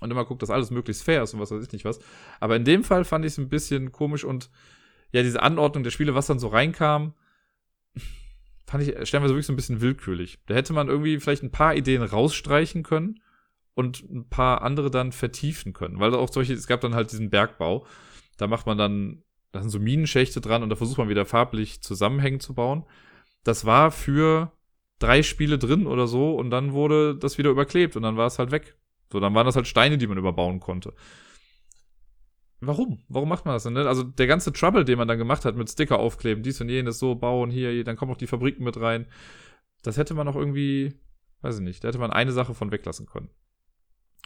[0.00, 1.98] und immer guckt, dass alles möglichst fair ist und was weiß ich nicht was.
[2.38, 4.50] Aber in dem Fall fand ich es ein bisschen komisch und
[5.10, 7.14] ja, diese Anordnung der Spiele, was dann so reinkam,
[8.66, 10.38] fand ich stellenweise wirklich so ein bisschen willkürlich.
[10.46, 13.20] Da hätte man irgendwie vielleicht ein paar Ideen rausstreichen können
[13.78, 16.00] und ein paar andere dann vertiefen können.
[16.00, 17.86] Weil auch solche, es gab dann halt diesen Bergbau.
[18.36, 21.80] Da macht man dann, da sind so Minenschächte dran und da versucht man wieder farblich
[21.80, 22.84] zusammenhängend zu bauen.
[23.44, 24.50] Das war für
[24.98, 28.40] drei Spiele drin oder so und dann wurde das wieder überklebt und dann war es
[28.40, 28.76] halt weg.
[29.12, 30.92] So, dann waren das halt Steine, die man überbauen konnte.
[32.60, 33.04] Warum?
[33.06, 33.74] Warum macht man das denn?
[33.74, 33.86] Ne?
[33.86, 36.98] Also der ganze Trouble, den man dann gemacht hat mit Sticker aufkleben, dies und jenes,
[36.98, 39.06] so bauen, hier, dann kommen auch die Fabriken mit rein.
[39.84, 40.94] Das hätte man auch irgendwie,
[41.42, 43.30] weiß ich nicht, da hätte man eine Sache von weglassen können.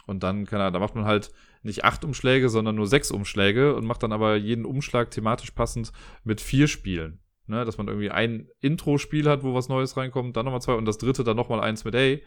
[0.05, 3.75] Und dann kann er, da macht man halt nicht acht Umschläge, sondern nur sechs Umschläge
[3.75, 5.91] und macht dann aber jeden Umschlag thematisch passend
[6.23, 7.19] mit vier Spielen.
[7.45, 10.85] Ne, dass man irgendwie ein Intro-Spiel hat, wo was Neues reinkommt, dann nochmal zwei und
[10.85, 12.23] das dritte dann nochmal eins mit, ey,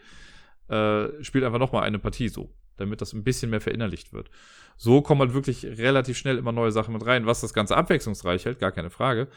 [0.69, 4.29] äh, spielt einfach nochmal eine Partie so, damit das ein bisschen mehr verinnerlicht wird.
[4.75, 8.45] So kommen halt wirklich relativ schnell immer neue Sachen mit rein, was das Ganze abwechslungsreich
[8.45, 9.27] hält, gar keine Frage.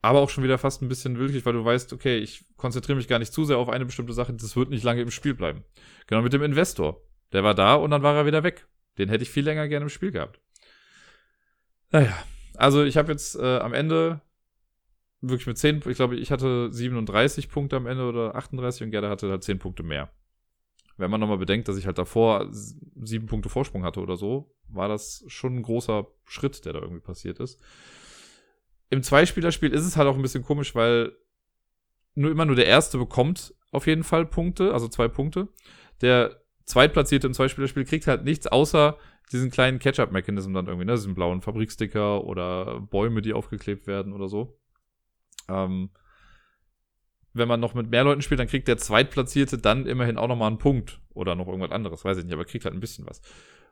[0.00, 3.06] Aber auch schon wieder fast ein bisschen wirklich, weil du weißt, okay, ich konzentriere mich
[3.06, 5.62] gar nicht zu sehr auf eine bestimmte Sache, das wird nicht lange im Spiel bleiben.
[6.08, 7.00] Genau mit dem Investor.
[7.32, 8.66] Der war da und dann war er wieder weg.
[8.98, 10.40] Den hätte ich viel länger gerne im Spiel gehabt.
[11.90, 12.16] Naja,
[12.56, 14.20] also ich habe jetzt äh, am Ende
[15.20, 19.08] wirklich mit 10, ich glaube, ich hatte 37 Punkte am Ende oder 38 und Gerda
[19.08, 20.10] hatte halt 10 Punkte mehr
[20.96, 24.88] wenn man nochmal bedenkt, dass ich halt davor sieben Punkte Vorsprung hatte oder so, war
[24.88, 27.60] das schon ein großer Schritt, der da irgendwie passiert ist.
[28.90, 31.12] Im Zweispielerspiel ist es halt auch ein bisschen komisch, weil
[32.14, 35.48] nur immer nur der Erste bekommt auf jeden Fall Punkte, also zwei Punkte.
[36.02, 38.98] Der Zweitplatzierte im Zweispielerspiel kriegt halt nichts außer
[39.32, 40.92] diesen kleinen Catch-up-Mechanism dann irgendwie, ne?
[40.92, 44.58] Diesen blauen Fabriksticker oder Bäume, die aufgeklebt werden oder so.
[45.48, 45.90] Ähm,
[47.32, 50.48] wenn man noch mit mehr Leuten spielt, dann kriegt der Zweitplatzierte dann immerhin auch nochmal
[50.48, 51.00] einen Punkt.
[51.14, 53.22] Oder noch irgendwas anderes, weiß ich nicht, aber kriegt halt ein bisschen was.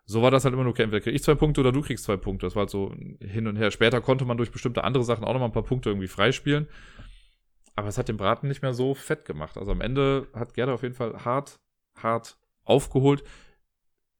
[0.07, 2.05] So war das halt immer nur, okay, entweder krieg ich zwei Punkte oder du kriegst
[2.05, 2.47] zwei Punkte.
[2.47, 3.71] Das war halt so hin und her.
[3.71, 6.69] Später konnte man durch bestimmte andere Sachen auch nochmal ein paar Punkte irgendwie freispielen.
[7.77, 9.57] Aber es hat den Braten nicht mehr so fett gemacht.
[9.57, 11.61] Also am Ende hat Gerda auf jeden Fall hart,
[11.97, 13.23] hart aufgeholt.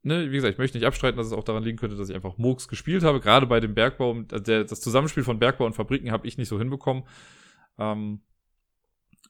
[0.03, 2.15] Ne, wie gesagt, ich möchte nicht abstreiten, dass es auch daran liegen könnte, dass ich
[2.15, 3.19] einfach Murks gespielt habe.
[3.19, 6.57] Gerade bei dem Bergbau, der, das Zusammenspiel von Bergbau und Fabriken habe ich nicht so
[6.57, 7.03] hinbekommen.
[7.77, 8.21] Ähm,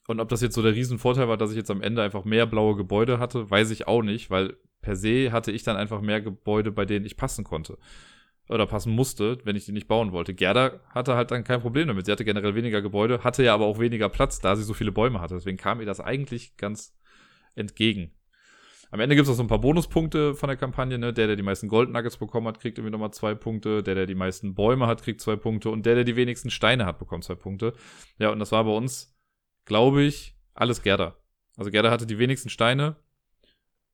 [0.08, 2.46] und ob das jetzt so der Riesenvorteil war, dass ich jetzt am Ende einfach mehr
[2.46, 6.20] blaue Gebäude hatte, weiß ich auch nicht, weil per se hatte ich dann einfach mehr
[6.20, 7.78] Gebäude, bei denen ich passen konnte.
[8.48, 10.34] Oder passen musste, wenn ich die nicht bauen wollte.
[10.34, 12.06] Gerda hatte halt dann kein Problem damit.
[12.06, 14.90] Sie hatte generell weniger Gebäude, hatte ja aber auch weniger Platz, da sie so viele
[14.90, 15.34] Bäume hatte.
[15.34, 16.98] Deswegen kam ihr das eigentlich ganz
[17.54, 18.10] entgegen.
[18.92, 20.98] Am Ende gibt es auch so ein paar Bonuspunkte von der Kampagne.
[20.98, 21.12] Ne?
[21.12, 23.82] Der, der die meisten Gold Nuggets bekommen hat, kriegt irgendwie nochmal zwei Punkte.
[23.82, 25.70] Der, der die meisten Bäume hat, kriegt zwei Punkte.
[25.70, 27.72] Und der, der die wenigsten Steine hat, bekommt zwei Punkte.
[28.18, 29.12] Ja, und das war bei uns
[29.64, 31.16] glaube ich, alles Gerda.
[31.56, 32.96] Also Gerda hatte die wenigsten Steine,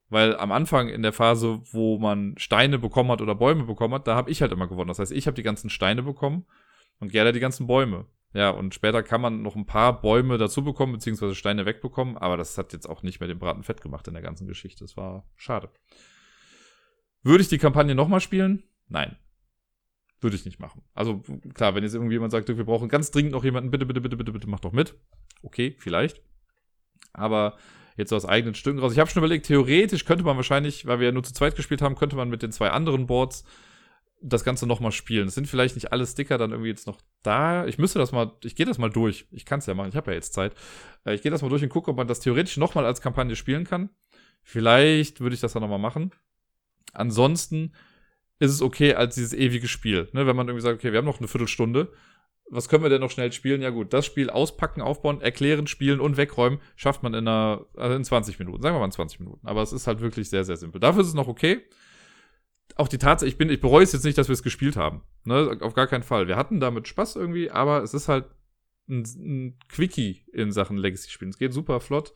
[0.09, 4.07] weil am Anfang in der Phase, wo man Steine bekommen hat oder Bäume bekommen hat,
[4.07, 4.89] da habe ich halt immer gewonnen.
[4.89, 6.47] Das heißt, ich habe die ganzen Steine bekommen
[6.99, 8.07] und Gerda die ganzen Bäume.
[8.35, 12.37] Ja, und später kann man noch ein paar Bäume dazu bekommen, beziehungsweise Steine wegbekommen, aber
[12.37, 14.85] das hat jetzt auch nicht mehr den Braten fett gemacht in der ganzen Geschichte.
[14.85, 15.71] Das war schade.
[17.23, 18.65] Würde ich die Kampagne nochmal spielen?
[18.89, 19.17] Nein.
[20.21, 20.83] Würde ich nicht machen.
[20.95, 21.23] Also
[21.55, 24.17] klar, wenn jetzt irgendwie jemand sagt, wir brauchen ganz dringend noch jemanden, bitte, bitte, bitte,
[24.17, 24.95] bitte, bitte, mach doch mit.
[25.43, 26.23] Okay, vielleicht.
[27.13, 27.57] Aber
[27.97, 28.93] jetzt aus eigenen Stücken raus.
[28.93, 31.83] Ich habe schon überlegt, theoretisch könnte man wahrscheinlich, weil wir ja nur zu zweit gespielt
[31.83, 33.45] haben, könnte man mit den zwei anderen Boards
[34.21, 35.29] das Ganze nochmal spielen.
[35.29, 37.67] Es sind vielleicht nicht alle Sticker dann irgendwie jetzt noch da.
[37.67, 39.27] Ich müsste das mal, ich gehe das mal durch.
[39.31, 40.55] Ich kann es ja machen, ich habe ja jetzt Zeit.
[41.05, 43.37] Äh, ich gehe das mal durch und gucke, ob man das theoretisch nochmal als Kampagne
[43.37, 43.91] spielen kann.
[44.43, 46.13] Vielleicht würde ich das dann nochmal machen.
[46.93, 47.73] Ansonsten
[48.39, 50.09] ist es okay als dieses ewige Spiel.
[50.13, 50.27] Ne?
[50.27, 51.93] Wenn man irgendwie sagt, okay, wir haben noch eine Viertelstunde,
[52.51, 53.61] was können wir denn noch schnell spielen?
[53.61, 57.95] Ja gut, das Spiel auspacken, aufbauen, erklären, spielen und wegräumen schafft man in einer, also
[57.95, 58.63] in 20 Minuten.
[58.63, 59.47] Sagen wir mal in 20 Minuten.
[59.47, 60.81] Aber es ist halt wirklich sehr, sehr simpel.
[60.81, 61.61] Dafür ist es noch okay.
[62.77, 65.03] Auch die Tatsache, ich bin, ich bereue es jetzt nicht, dass wir es gespielt haben.
[65.25, 65.59] Ne?
[65.61, 66.29] Auf gar keinen Fall.
[66.29, 68.27] Wir hatten damit Spaß irgendwie, aber es ist halt
[68.89, 71.31] ein, ein Quickie in Sachen Legacy-Spielen.
[71.31, 72.15] Es geht super flott.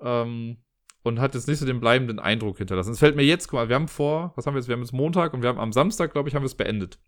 [0.00, 0.58] Ähm,
[1.02, 2.92] und hat jetzt nicht so den bleibenden Eindruck hinterlassen.
[2.92, 4.68] Es fällt mir jetzt, guck mal, wir haben vor, was haben wir jetzt?
[4.68, 6.98] Wir haben jetzt Montag und wir haben am Samstag, glaube ich, haben wir es beendet.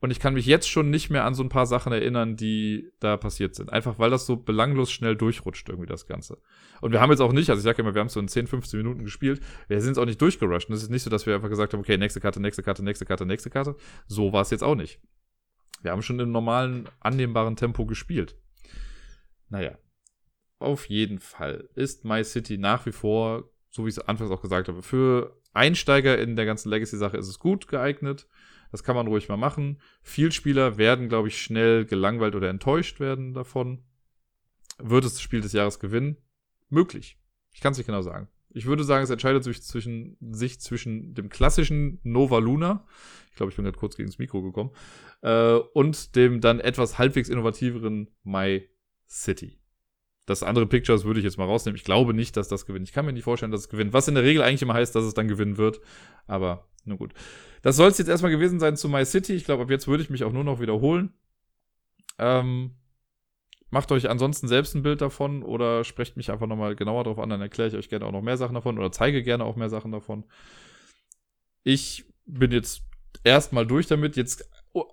[0.00, 2.90] Und ich kann mich jetzt schon nicht mehr an so ein paar Sachen erinnern, die
[3.00, 3.70] da passiert sind.
[3.70, 6.38] Einfach weil das so belanglos schnell durchrutscht, irgendwie das Ganze.
[6.80, 8.46] Und wir haben jetzt auch nicht, also ich sage immer, wir haben so in 10,
[8.46, 9.42] 15 Minuten gespielt.
[9.68, 10.70] Wir sind jetzt auch nicht durchgerusht.
[10.70, 13.04] Es ist nicht so, dass wir einfach gesagt haben, okay, nächste Karte, nächste Karte, nächste
[13.04, 13.76] Karte, nächste Karte.
[14.06, 15.00] So war es jetzt auch nicht.
[15.82, 18.36] Wir haben schon im normalen, annehmbaren Tempo gespielt.
[19.50, 19.78] Naja,
[20.58, 24.42] auf jeden Fall ist My City nach wie vor, so wie ich es anfangs auch
[24.42, 28.28] gesagt habe, für Einsteiger in der ganzen Legacy-Sache ist es gut geeignet.
[28.70, 29.80] Das kann man ruhig mal machen.
[30.02, 33.82] Vielspieler werden, glaube ich, schnell gelangweilt oder enttäuscht werden davon.
[34.78, 36.16] Wird es das Spiel des Jahres gewinnen?
[36.68, 37.18] Möglich.
[37.52, 38.28] Ich kann es nicht genau sagen.
[38.52, 42.84] Ich würde sagen, es entscheidet sich zwischen, sich zwischen dem klassischen Nova Luna,
[43.30, 44.70] ich glaube, ich bin gerade kurz gegen das Mikro gekommen,
[45.22, 48.68] äh, und dem dann etwas halbwegs innovativeren My
[49.08, 49.59] City.
[50.26, 51.76] Das andere Pictures würde ich jetzt mal rausnehmen.
[51.76, 52.86] Ich glaube nicht, dass das gewinnt.
[52.86, 53.92] Ich kann mir nicht vorstellen, dass es gewinnt.
[53.92, 55.80] Was in der Regel eigentlich immer heißt, dass es dann gewinnen wird.
[56.26, 57.14] Aber nun gut.
[57.62, 59.34] Das soll es jetzt erstmal gewesen sein zu My City.
[59.34, 61.12] Ich glaube, ab jetzt würde ich mich auch nur noch wiederholen.
[62.18, 62.72] Ähm,
[63.70, 67.30] macht euch ansonsten selbst ein Bild davon oder sprecht mich einfach nochmal genauer darauf an.
[67.30, 69.70] Dann erkläre ich euch gerne auch noch mehr Sachen davon oder zeige gerne auch mehr
[69.70, 70.24] Sachen davon.
[71.62, 72.82] Ich bin jetzt
[73.24, 74.16] erstmal durch damit.
[74.16, 74.48] Jetzt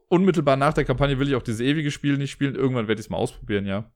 [0.10, 2.56] unmittelbar nach der Kampagne will ich auch dieses ewige Spiel nicht spielen.
[2.56, 3.92] Irgendwann werde ich es mal ausprobieren, ja.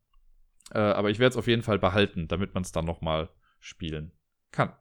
[0.73, 3.29] Äh, aber ich werde es auf jeden Fall behalten, damit man es dann nochmal
[3.59, 4.11] spielen
[4.51, 4.73] kann.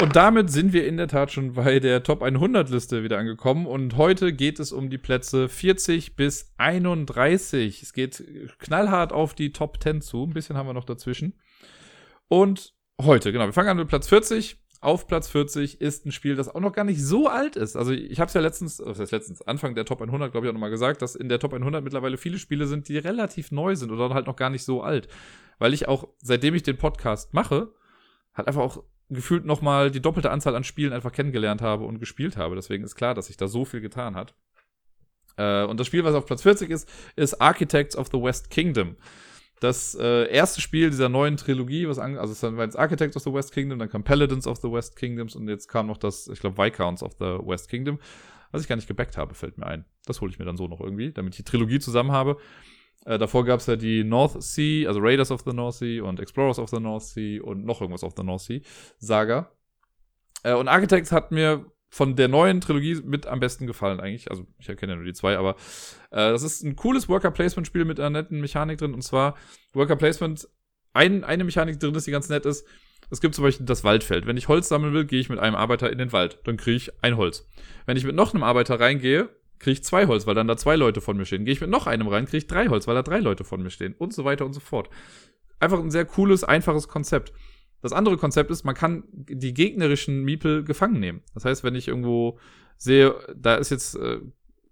[0.00, 3.66] Und damit sind wir in der Tat schon bei der Top 100 Liste wieder angekommen.
[3.66, 7.82] Und heute geht es um die Plätze 40 bis 31.
[7.82, 8.22] Es geht
[8.60, 10.24] knallhart auf die Top 10 zu.
[10.24, 11.34] Ein bisschen haben wir noch dazwischen.
[12.28, 14.56] Und heute, genau, wir fangen an mit Platz 40.
[14.80, 17.76] Auf Platz 40 ist ein Spiel, das auch noch gar nicht so alt ist.
[17.76, 20.50] Also ich habe es ja letztens, was heißt letztens, Anfang der Top 100, glaube ich,
[20.50, 23.74] auch nochmal gesagt, dass in der Top 100 mittlerweile viele Spiele sind, die relativ neu
[23.74, 25.08] sind oder halt noch gar nicht so alt.
[25.58, 27.72] Weil ich auch, seitdem ich den Podcast mache,
[28.34, 32.36] halt einfach auch gefühlt nochmal die doppelte Anzahl an Spielen einfach kennengelernt habe und gespielt
[32.36, 32.54] habe.
[32.54, 34.36] Deswegen ist klar, dass sich da so viel getan hat.
[35.36, 38.96] Äh, und das Spiel, was auf Platz 40 ist, ist Architects of the West Kingdom
[39.60, 43.22] das äh, erste Spiel dieser neuen Trilogie, was an, also es war jetzt Architects of
[43.22, 46.28] the West Kingdom, dann kam Paladins of the West Kingdoms und jetzt kam noch das,
[46.28, 47.98] ich glaube, Viscounts of the West Kingdom,
[48.52, 49.84] was ich gar nicht gebackt habe, fällt mir ein.
[50.06, 52.38] Das hole ich mir dann so noch irgendwie, damit ich die Trilogie zusammen habe.
[53.04, 56.20] Äh, davor gab es ja die North Sea, also Raiders of the North Sea und
[56.20, 58.60] Explorers of the North Sea und noch irgendwas of the North Sea
[58.98, 59.50] Saga.
[60.42, 64.30] Äh, und Architects hat mir von der neuen Trilogie mit am besten gefallen eigentlich.
[64.30, 65.56] Also ich erkenne ja nur die zwei, aber
[66.10, 68.94] äh, das ist ein cooles Worker-Placement-Spiel mit einer netten Mechanik drin.
[68.94, 69.36] Und zwar
[69.72, 70.48] Worker-Placement,
[70.92, 72.66] ein, eine Mechanik drin ist, die ganz nett ist.
[73.10, 74.26] Es gibt zum Beispiel das Waldfeld.
[74.26, 76.40] Wenn ich Holz sammeln will, gehe ich mit einem Arbeiter in den Wald.
[76.44, 77.46] Dann kriege ich ein Holz.
[77.86, 80.76] Wenn ich mit noch einem Arbeiter reingehe, kriege ich zwei Holz, weil dann da zwei
[80.76, 81.44] Leute von mir stehen.
[81.44, 83.62] Gehe ich mit noch einem rein, kriege ich drei Holz, weil da drei Leute von
[83.62, 83.94] mir stehen.
[83.94, 84.90] Und so weiter und so fort.
[85.58, 87.32] Einfach ein sehr cooles, einfaches Konzept.
[87.82, 91.22] Das andere Konzept ist, man kann die gegnerischen Miepel gefangen nehmen.
[91.34, 92.38] Das heißt, wenn ich irgendwo
[92.76, 94.18] sehe, da ist jetzt äh,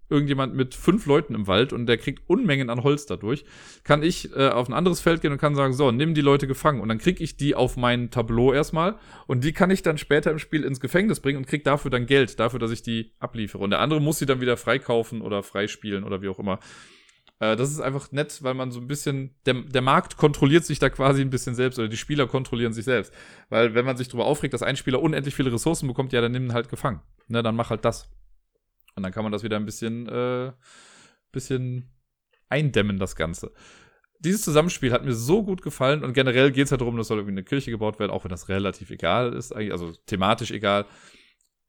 [0.09, 3.43] irgendjemand mit fünf Leuten im Wald und der kriegt Unmengen an Holz dadurch,
[3.83, 6.47] kann ich äh, auf ein anderes Feld gehen und kann sagen, so, nimm die Leute
[6.47, 6.81] gefangen.
[6.81, 8.95] Und dann kriege ich die auf mein Tableau erstmal
[9.27, 12.05] und die kann ich dann später im Spiel ins Gefängnis bringen und krieg dafür dann
[12.05, 13.63] Geld, dafür, dass ich die abliefere.
[13.63, 16.59] Und der andere muss sie dann wieder freikaufen oder freispielen oder wie auch immer.
[17.39, 20.79] Äh, das ist einfach nett, weil man so ein bisschen, der, der Markt kontrolliert sich
[20.79, 23.13] da quasi ein bisschen selbst oder die Spieler kontrollieren sich selbst.
[23.49, 26.31] Weil wenn man sich darüber aufregt, dass ein Spieler unendlich viele Ressourcen bekommt, ja, dann
[26.31, 27.01] nimm ihn halt gefangen.
[27.27, 28.09] Ne, dann mach halt das.
[28.95, 30.51] Und dann kann man das wieder ein bisschen, äh,
[31.31, 31.91] bisschen
[32.49, 33.51] eindämmen, das Ganze.
[34.19, 37.19] Dieses Zusammenspiel hat mir so gut gefallen und generell geht es halt darum, dass soll
[37.19, 40.85] irgendwie eine Kirche gebaut werden, auch wenn das relativ egal ist, also thematisch egal.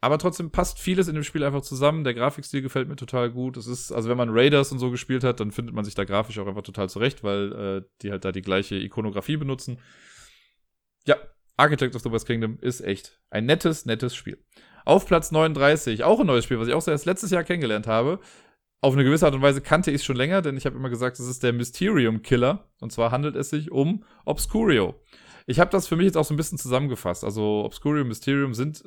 [0.00, 2.04] Aber trotzdem passt vieles in dem Spiel einfach zusammen.
[2.04, 3.56] Der Grafikstil gefällt mir total gut.
[3.56, 6.04] Es ist, also wenn man Raiders und so gespielt hat, dann findet man sich da
[6.04, 9.80] grafisch auch einfach total zurecht, weil äh, die halt da die gleiche Ikonografie benutzen.
[11.04, 11.16] Ja,
[11.56, 14.44] Architect of the West Kingdom ist echt ein nettes, nettes Spiel.
[14.84, 18.20] Auf Platz 39, auch ein neues Spiel, was ich auch erst letztes Jahr kennengelernt habe.
[18.80, 20.88] Auf eine gewisse Art und Weise kannte ich es schon länger, denn ich habe immer
[20.90, 22.70] gesagt, es ist der Mysterium Killer.
[22.80, 24.94] Und zwar handelt es sich um Obscurio.
[25.46, 27.24] Ich habe das für mich jetzt auch so ein bisschen zusammengefasst.
[27.24, 28.84] Also Obscurio und Mysterium sind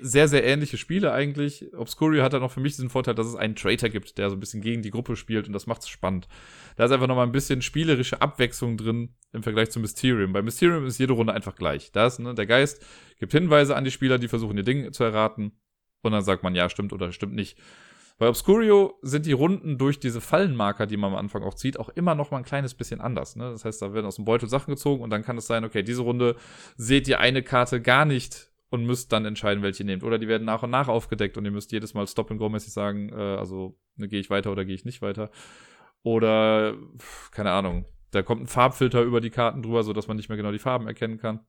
[0.00, 1.74] sehr, sehr ähnliche Spiele eigentlich.
[1.74, 4.36] Obscurio hat dann noch für mich diesen Vorteil, dass es einen Traitor gibt, der so
[4.36, 6.28] ein bisschen gegen die Gruppe spielt und das macht es spannend.
[6.76, 10.32] Da ist einfach nochmal ein bisschen spielerische Abwechslung drin im Vergleich zu Mysterium.
[10.34, 11.92] Bei Mysterium ist jede Runde einfach gleich.
[11.92, 12.84] Da ist, ne, der Geist
[13.18, 15.52] gibt Hinweise an die Spieler, die versuchen, ihr Ding zu erraten.
[16.02, 17.58] Und dann sagt man, ja, stimmt oder stimmt nicht.
[18.18, 21.88] Bei Obscurio sind die Runden durch diese Fallenmarker, die man am Anfang auch zieht, auch
[21.88, 23.34] immer noch mal ein kleines bisschen anders.
[23.34, 23.50] Ne?
[23.50, 25.82] Das heißt, da werden aus dem Beutel Sachen gezogen und dann kann es sein, okay,
[25.82, 26.36] diese Runde
[26.76, 30.04] seht ihr eine Karte gar nicht und müsst dann entscheiden, welche ihr nehmt.
[30.04, 33.36] Oder die werden nach und nach aufgedeckt und ihr müsst jedes Mal Stop-and-Go-mäßig sagen, äh,
[33.36, 35.30] also ne, gehe ich weiter oder gehe ich nicht weiter.
[36.02, 36.74] Oder,
[37.32, 40.52] keine Ahnung, da kommt ein Farbfilter über die Karten drüber, sodass man nicht mehr genau
[40.52, 41.40] die Farben erkennen kann.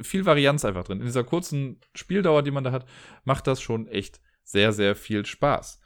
[0.00, 1.00] Viel Varianz einfach drin.
[1.00, 2.86] In dieser kurzen Spieldauer, die man da hat,
[3.24, 5.80] macht das schon echt sehr, sehr viel Spaß.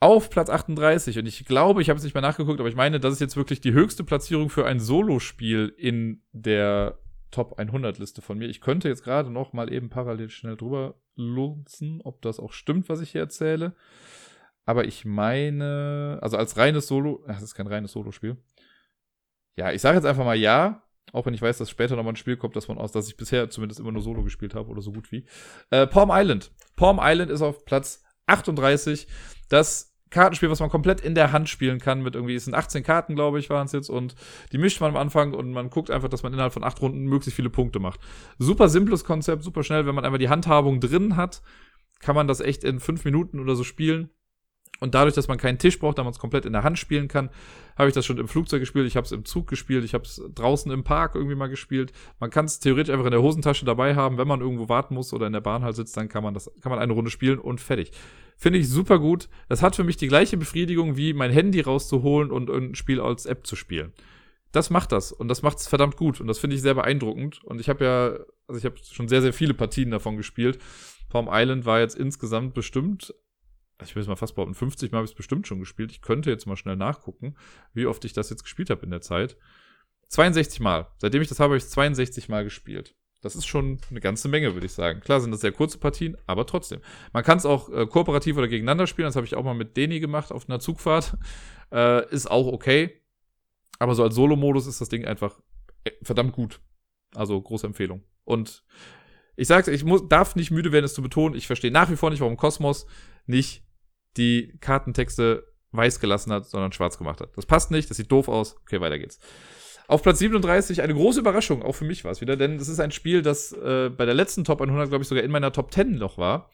[0.00, 3.00] Auf Platz 38, und ich glaube, ich habe es nicht mehr nachgeguckt, aber ich meine,
[3.00, 6.98] das ist jetzt wirklich die höchste Platzierung für ein Solospiel in der
[7.36, 8.48] Top 100 Liste von mir.
[8.48, 12.88] Ich könnte jetzt gerade noch mal eben parallel schnell drüber lunzen, ob das auch stimmt,
[12.88, 13.74] was ich hier erzähle.
[14.64, 18.38] Aber ich meine, also als reines Solo, das ist kein reines Solo-Spiel.
[19.54, 20.82] Ja, ich sage jetzt einfach mal ja.
[21.12, 23.18] Auch wenn ich weiß, dass später nochmal ein Spiel kommt, das man aus, dass ich
[23.18, 25.26] bisher zumindest immer nur Solo gespielt habe oder so gut wie.
[25.68, 26.52] Äh, Palm Island.
[26.74, 29.08] Palm Island ist auf Platz 38.
[29.50, 32.82] Das Kartenspiel, was man komplett in der Hand spielen kann, mit irgendwie, es sind 18
[32.82, 34.14] Karten, glaube ich, waren es jetzt, und
[34.52, 37.04] die mischt man am Anfang und man guckt einfach, dass man innerhalb von acht Runden
[37.04, 38.00] möglichst viele Punkte macht.
[38.38, 41.42] Super simples Konzept, super schnell, wenn man einfach die Handhabung drin hat,
[41.98, 44.10] kann man das echt in fünf Minuten oder so spielen.
[44.80, 47.08] Und dadurch, dass man keinen Tisch braucht, da man es komplett in der Hand spielen
[47.08, 47.30] kann,
[47.76, 50.04] habe ich das schon im Flugzeug gespielt, ich habe es im Zug gespielt, ich habe
[50.04, 51.92] es draußen im Park irgendwie mal gespielt.
[52.20, 55.12] Man kann es theoretisch einfach in der Hosentasche dabei haben, wenn man irgendwo warten muss
[55.12, 57.38] oder in der Bahn halt sitzt, dann kann man das, kann man eine Runde spielen
[57.38, 57.92] und fertig.
[58.36, 59.28] Finde ich super gut.
[59.48, 63.24] Das hat für mich die gleiche Befriedigung, wie mein Handy rauszuholen und ein Spiel als
[63.24, 63.92] App zu spielen.
[64.52, 67.42] Das macht das und das macht es verdammt gut und das finde ich sehr beeindruckend.
[67.44, 68.06] Und ich habe ja,
[68.46, 70.58] also ich habe schon sehr, sehr viele Partien davon gespielt.
[71.08, 73.14] Palm Island war jetzt insgesamt bestimmt
[73.82, 75.90] ich will es mal fast behaupten, 50 Mal habe ich es bestimmt schon gespielt.
[75.92, 77.36] Ich könnte jetzt mal schnell nachgucken,
[77.74, 79.36] wie oft ich das jetzt gespielt habe in der Zeit.
[80.08, 80.86] 62 Mal.
[80.98, 82.94] Seitdem ich das habe, habe ich es 62 Mal gespielt.
[83.22, 85.00] Das ist schon eine ganze Menge, würde ich sagen.
[85.00, 86.80] Klar sind das sehr kurze Partien, aber trotzdem.
[87.12, 89.06] Man kann es auch äh, kooperativ oder gegeneinander spielen.
[89.06, 91.16] Das habe ich auch mal mit Deni gemacht auf einer Zugfahrt.
[91.72, 93.02] Äh, ist auch okay.
[93.80, 95.40] Aber so als Solo-Modus ist das Ding einfach
[95.82, 96.60] äh, verdammt gut.
[97.12, 98.04] Also große Empfehlung.
[98.22, 98.62] Und
[99.34, 101.34] ich sag's, ich muss, darf nicht müde werden, es zu betonen.
[101.34, 102.86] Ich verstehe nach wie vor nicht, warum Kosmos
[103.26, 103.65] nicht
[104.16, 107.36] die Kartentexte weiß gelassen hat, sondern schwarz gemacht hat.
[107.36, 108.56] Das passt nicht, das sieht doof aus.
[108.62, 109.18] Okay, weiter geht's.
[109.88, 112.80] Auf Platz 37 eine große Überraschung, auch für mich war es wieder, denn es ist
[112.80, 115.72] ein Spiel, das äh, bei der letzten Top 100, glaube ich, sogar in meiner Top
[115.72, 116.50] 10 noch war.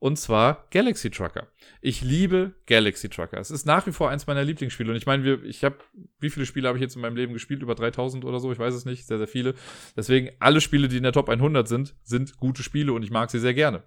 [0.00, 1.46] Und zwar Galaxy Trucker.
[1.80, 3.38] Ich liebe Galaxy Trucker.
[3.38, 4.90] Es ist nach wie vor eins meiner Lieblingsspiele.
[4.90, 5.78] Und ich meine, ich habe,
[6.20, 7.62] wie viele Spiele habe ich jetzt in meinem Leben gespielt?
[7.62, 8.52] Über 3000 oder so?
[8.52, 9.06] Ich weiß es nicht.
[9.06, 9.54] Sehr, sehr viele.
[9.96, 13.30] Deswegen, alle Spiele, die in der Top 100 sind, sind gute Spiele und ich mag
[13.30, 13.82] sie sehr gerne.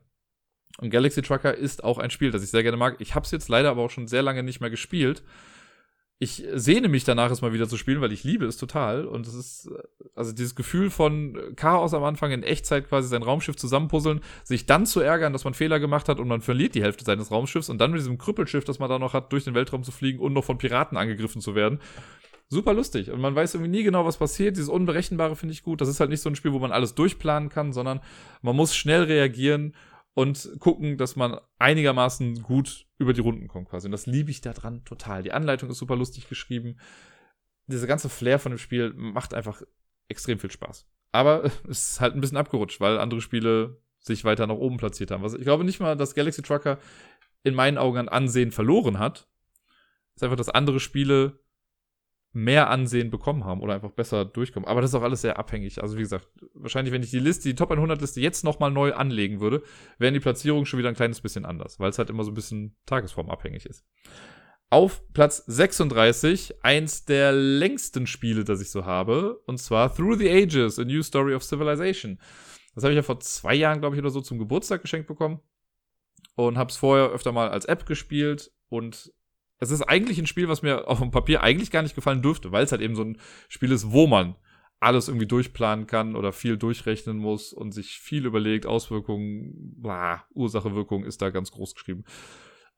[0.77, 2.97] Und Galaxy Trucker ist auch ein Spiel, das ich sehr gerne mag.
[2.99, 5.23] Ich habe es jetzt leider aber auch schon sehr lange nicht mehr gespielt.
[6.19, 9.05] Ich sehne mich danach, es mal wieder zu spielen, weil ich liebe es total.
[9.05, 9.69] Und es ist,
[10.15, 14.87] also dieses Gefühl von Chaos am Anfang in Echtzeit quasi sein Raumschiff zusammenpuzzeln, sich dann
[14.87, 17.79] zu ärgern, dass man Fehler gemacht hat und man verliert die Hälfte seines Raumschiffs und
[17.79, 20.33] dann mit diesem Krüppelschiff, das man da noch hat, durch den Weltraum zu fliegen und
[20.33, 21.79] noch von Piraten angegriffen zu werden.
[22.49, 23.11] Super lustig.
[23.11, 24.55] Und man weiß irgendwie nie genau, was passiert.
[24.55, 25.81] Dieses Unberechenbare finde ich gut.
[25.81, 27.99] Das ist halt nicht so ein Spiel, wo man alles durchplanen kann, sondern
[28.41, 29.73] man muss schnell reagieren
[30.17, 33.85] und gucken, dass man einigermaßen gut über die Runden kommt quasi.
[33.85, 35.21] Und das liebe ich daran total.
[35.21, 36.79] Die Anleitung ist super lustig geschrieben.
[37.67, 39.61] Dieser ganze Flair von dem Spiel macht einfach
[40.07, 40.87] extrem viel Spaß.
[41.11, 45.11] Aber es ist halt ein bisschen abgerutscht, weil andere Spiele sich weiter nach oben platziert
[45.11, 45.23] haben.
[45.23, 46.79] ich glaube nicht mal, dass Galaxy Trucker
[47.43, 49.27] in meinen Augen an Ansehen verloren hat.
[50.15, 51.39] Es ist einfach, dass andere Spiele
[52.37, 54.69] mehr Ansehen bekommen haben oder einfach besser durchkommen.
[54.69, 55.81] Aber das ist auch alles sehr abhängig.
[55.81, 58.93] Also wie gesagt, wahrscheinlich, wenn ich die Liste, die Top 100 Liste jetzt nochmal neu
[58.93, 59.63] anlegen würde,
[59.97, 62.35] wären die Platzierungen schon wieder ein kleines bisschen anders, weil es halt immer so ein
[62.35, 63.83] bisschen tagesformabhängig ist.
[64.69, 70.29] Auf Platz 36, eins der längsten Spiele, das ich so habe, und zwar Through the
[70.29, 72.19] Ages, A New Story of Civilization.
[72.75, 75.39] Das habe ich ja vor zwei Jahren, glaube ich, oder so zum Geburtstag geschenkt bekommen
[76.35, 79.11] und habe es vorher öfter mal als App gespielt und
[79.59, 82.51] es ist eigentlich ein Spiel, was mir auf dem Papier eigentlich gar nicht gefallen dürfte,
[82.51, 83.17] weil es halt eben so ein
[83.49, 84.35] Spiel ist, wo man
[84.79, 90.75] alles irgendwie durchplanen kann oder viel durchrechnen muss und sich viel überlegt, Auswirkungen, blah, Ursache,
[90.75, 92.03] Wirkung ist da ganz groß geschrieben.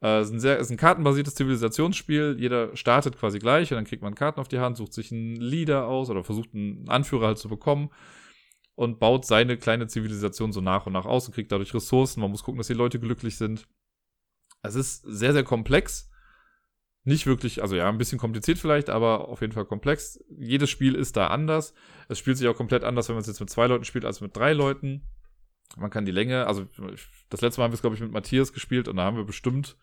[0.02, 2.38] Äh, es ist ein, sehr, ist ein kartenbasiertes Zivilisationsspiel.
[2.40, 5.36] Jeder startet quasi gleich und dann kriegt man Karten auf die Hand, sucht sich einen
[5.36, 7.90] Leader aus oder versucht einen Anführer halt zu bekommen
[8.76, 12.22] und baut seine kleine Zivilisation so nach und nach aus und kriegt dadurch Ressourcen.
[12.22, 13.68] Man muss gucken, dass die Leute glücklich sind.
[14.62, 16.09] Es ist sehr, sehr komplex
[17.10, 20.24] nicht wirklich, also ja, ein bisschen kompliziert vielleicht, aber auf jeden Fall komplex.
[20.30, 21.74] Jedes Spiel ist da anders.
[22.08, 24.22] Es spielt sich auch komplett anders, wenn man es jetzt mit zwei Leuten spielt, als
[24.22, 25.02] mit drei Leuten.
[25.76, 26.68] Man kann die Länge, also
[27.30, 29.26] das letzte Mal haben wir es, glaube ich, mit Matthias gespielt und da haben wir
[29.26, 29.78] bestimmt,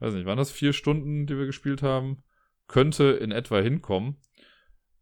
[0.00, 2.22] weiß nicht, waren das vier Stunden, die wir gespielt haben?
[2.68, 4.16] Könnte in etwa hinkommen.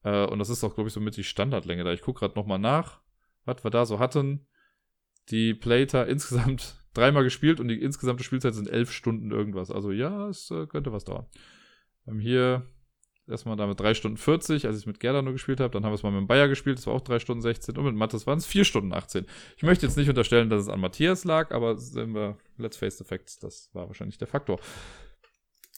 [0.03, 1.93] Äh, und das ist auch, glaube ich, so mit die Standardlänge da.
[1.93, 3.01] Ich gucke gerade nochmal nach,
[3.45, 4.47] was wir da so hatten.
[5.31, 9.71] Die Playter insgesamt dreimal gespielt und die insgesamte Spielzeit sind elf Stunden irgendwas.
[9.71, 11.27] Also ja, es äh, könnte was dauern.
[12.05, 12.67] Wir haben hier
[13.27, 15.73] erstmal damit 3 Stunden 40, als ich es mit Gerda nur gespielt habe.
[15.73, 17.77] Dann haben wir es mal mit Bayer gespielt, das war auch 3 Stunden 16.
[17.77, 19.27] Und mit Mattes waren es 4 Stunden 18.
[19.57, 22.99] Ich möchte jetzt nicht unterstellen, dass es an Matthias lag, aber sehen wir, let's face
[22.99, 24.61] the facts, das war wahrscheinlich der Faktor.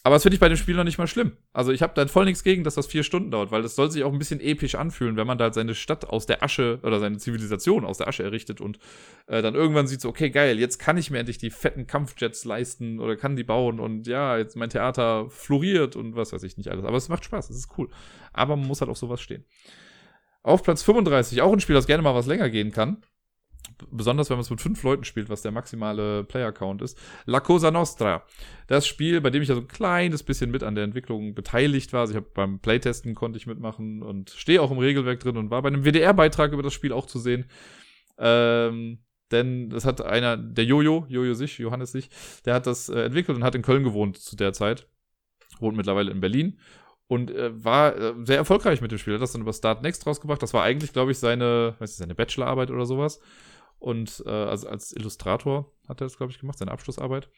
[0.07, 1.33] Aber das finde ich bei dem Spiel noch nicht mal schlimm.
[1.51, 3.91] Also ich habe da voll nichts gegen, dass das vier Stunden dauert, weil das soll
[3.91, 6.79] sich auch ein bisschen episch anfühlen, wenn man da halt seine Stadt aus der Asche
[6.83, 8.79] oder seine Zivilisation aus der Asche errichtet und
[9.25, 12.45] äh, dann irgendwann sieht so, okay, geil, jetzt kann ich mir endlich die fetten Kampfjets
[12.45, 16.55] leisten oder kann die bauen und ja, jetzt mein Theater floriert und was weiß ich
[16.55, 16.85] nicht alles.
[16.85, 17.89] Aber es macht Spaß, es ist cool.
[18.31, 19.43] Aber man muss halt auf sowas stehen.
[20.41, 23.03] Auf Platz 35, auch ein Spiel, das gerne mal was länger gehen kann.
[23.91, 26.97] Besonders wenn man es mit fünf Leuten spielt, was der maximale Player-Count ist.
[27.25, 28.23] La Cosa Nostra.
[28.67, 31.93] Das Spiel, bei dem ich ja so ein kleines bisschen mit an der Entwicklung beteiligt
[31.93, 32.01] war.
[32.01, 35.51] Also ich habe beim Playtesten konnte ich mitmachen und stehe auch im Regelwerk drin und
[35.51, 37.45] war bei einem WDR-Beitrag über das Spiel auch zu sehen.
[38.17, 38.99] Ähm,
[39.31, 42.09] denn das hat einer, der Jojo, Jojo sich, Johannes sich,
[42.45, 44.87] der hat das äh, entwickelt und hat in Köln gewohnt zu der Zeit.
[45.59, 46.57] Wohnt mittlerweile in Berlin
[47.07, 49.13] und äh, war äh, sehr erfolgreich mit dem Spiel.
[49.13, 50.41] Hat das dann über Start Next rausgebracht.
[50.41, 53.21] Das war eigentlich, glaube ich, seine, weiß ich, seine Bachelorarbeit oder sowas.
[53.79, 57.29] Und äh, also als Illustrator hat er das, glaube ich, gemacht, seine Abschlussarbeit.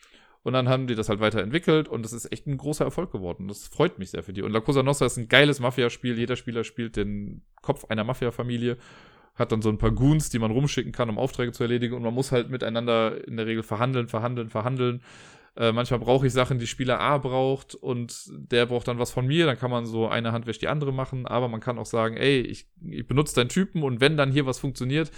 [0.42, 3.50] Und dann haben die das halt weiterentwickelt und das ist echt ein großer Erfolg geworden.
[3.50, 4.42] Das freut mich sehr für die.
[4.42, 6.18] Und La Cosa Nostra ist ein geiles Mafia-Spiel.
[6.18, 8.78] Jeder Spieler spielt den Kopf einer Mafia-Familie,
[9.36, 11.94] hat dann so ein paar Goons, die man rumschicken kann, um Aufträge zu erledigen.
[11.94, 15.02] Und man muss halt miteinander in der Regel verhandeln, verhandeln, verhandeln.
[15.60, 19.28] Äh, manchmal brauche ich Sachen, die Spieler A braucht und der braucht dann was von
[19.28, 19.46] mir.
[19.46, 21.28] Dann kann man so eine Hand wäscht die andere machen.
[21.28, 24.46] Aber man kann auch sagen, ey, ich, ich benutze deinen Typen und wenn dann hier
[24.46, 25.12] was funktioniert,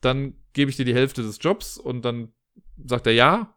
[0.00, 2.32] dann gebe ich dir die Hälfte des Jobs und dann
[2.82, 3.54] sagt er ja.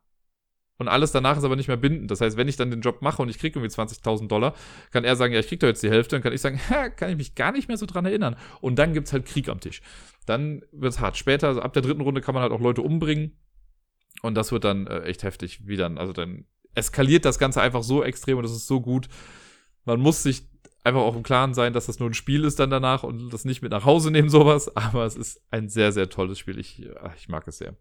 [0.77, 2.11] Und alles danach ist aber nicht mehr bindend.
[2.11, 4.55] Das heißt, wenn ich dann den Job mache und ich kriege irgendwie 20.000 Dollar,
[4.91, 6.17] kann er sagen, ja, ich kriege doch jetzt die Hälfte.
[6.17, 8.35] Dann kann ich sagen, ha, kann ich mich gar nicht mehr so dran erinnern.
[8.59, 9.81] Und dann gibt es halt Krieg am Tisch.
[10.25, 11.15] Dann wird es hart.
[11.15, 13.37] Später, also ab der dritten Runde, kann man halt auch Leute umbringen.
[14.25, 15.97] Und das wird dann äh, echt heftig, wie dann.
[15.97, 19.07] Also dann eskaliert das Ganze einfach so extrem und das ist so gut.
[19.85, 20.43] Man muss sich
[20.83, 23.45] einfach auch im Klaren sein, dass das nur ein Spiel ist dann danach und das
[23.45, 24.75] nicht mit nach Hause nehmen, sowas.
[24.75, 26.59] Aber es ist ein sehr, sehr tolles Spiel.
[26.59, 26.85] Ich,
[27.17, 27.75] ich mag es sehr.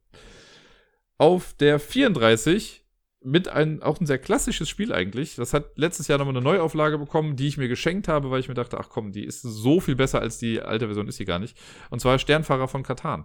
[1.18, 2.84] Auf der 34
[3.24, 5.36] mit ein, auch ein sehr klassisches Spiel eigentlich.
[5.36, 8.49] Das hat letztes Jahr nochmal eine Neuauflage bekommen, die ich mir geschenkt habe, weil ich
[8.49, 11.24] mir dachte, ach komm, die ist so viel besser als die alte Version, ist sie
[11.24, 11.57] gar nicht.
[11.88, 13.24] Und zwar Sternfahrer von Katan.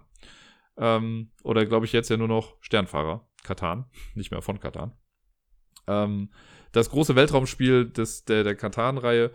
[0.76, 3.26] Ähm, oder glaube ich jetzt ja nur noch Sternfahrer.
[3.42, 4.92] Katan, nicht mehr von Katan.
[5.86, 6.30] Ähm,
[6.72, 9.32] das große Weltraumspiel des, der, der Katan-Reihe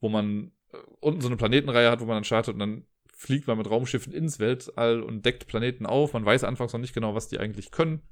[0.00, 3.46] wo man äh, unten so eine Planetenreihe hat, wo man dann startet und dann fliegt
[3.46, 6.12] man mit Raumschiffen ins Weltall und deckt Planeten auf.
[6.12, 8.02] Man weiß anfangs noch nicht genau, was die eigentlich können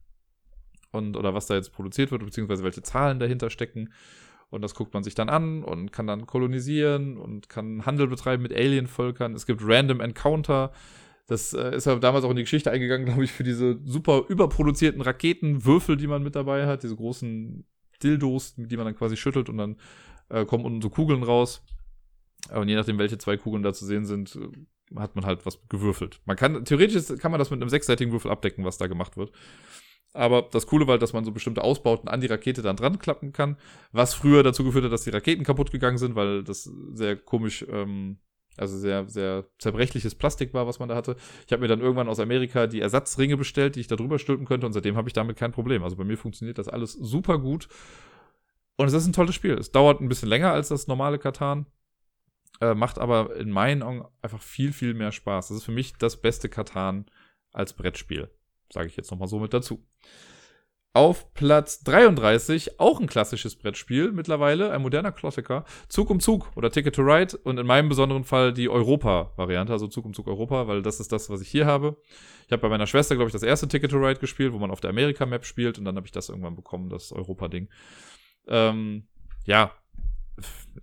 [0.93, 3.93] und oder was da jetzt produziert wird, beziehungsweise welche Zahlen dahinter stecken.
[4.49, 8.43] Und das guckt man sich dann an und kann dann kolonisieren und kann Handel betreiben
[8.43, 9.35] mit Alienvölkern.
[9.35, 10.73] Es gibt Random Encounter.
[11.27, 14.25] Das äh, ist ja damals auch in die Geschichte eingegangen, glaube ich, für diese super
[14.29, 16.83] überproduzierten Raketenwürfel, die man mit dabei hat.
[16.83, 17.65] Diese großen
[18.03, 19.77] Dildos, die man dann quasi schüttelt und dann
[20.29, 21.63] äh, kommen unten so Kugeln raus.
[22.55, 25.67] Und je nachdem, welche zwei Kugeln da zu sehen sind, äh, hat man halt was
[25.69, 26.21] gewürfelt.
[26.27, 29.33] Man kann, theoretisch kann man das mit einem sechsseitigen Würfel abdecken, was da gemacht wird.
[30.13, 32.99] Aber das Coole war halt, dass man so bestimmte Ausbauten an die Rakete dann dran
[32.99, 33.57] klappen kann,
[33.91, 37.67] was früher dazu geführt hat, dass die Raketen kaputt gegangen sind, weil das sehr komisch,
[37.69, 38.19] ähm,
[38.57, 41.17] also sehr, sehr zerbrechliches Plastik war, was man da hatte.
[41.47, 44.47] Ich habe mir dann irgendwann aus Amerika die Ersatzringe bestellt, die ich da drüber stülpen
[44.47, 45.83] könnte und seitdem habe ich damit kein Problem.
[45.83, 47.69] Also bei mir funktioniert das alles super gut.
[48.77, 49.55] Und es ist ein tolles Spiel.
[49.55, 51.67] Es dauert ein bisschen länger als das normale Katan.
[52.61, 55.49] Äh, macht aber in meinen Augen einfach viel, viel mehr Spaß.
[55.49, 57.07] Das ist für mich das beste Katan
[57.53, 58.31] als Brettspiel.
[58.73, 59.85] Sage ich jetzt nochmal so mit dazu.
[60.97, 66.71] Auf Platz 33, auch ein klassisches Brettspiel mittlerweile, ein moderner Klassiker, Zug um Zug oder
[66.71, 70.69] Ticket to Ride und in meinem besonderen Fall die Europa-Variante, also Zug um Zug Europa,
[70.69, 71.97] weil das ist das, was ich hier habe.
[72.47, 74.71] Ich habe bei meiner Schwester, glaube ich, das erste Ticket to Ride gespielt, wo man
[74.71, 77.69] auf der Amerika-Map spielt und dann habe ich das irgendwann bekommen, das Europa-Ding.
[78.47, 79.09] Ähm,
[79.47, 79.73] ja,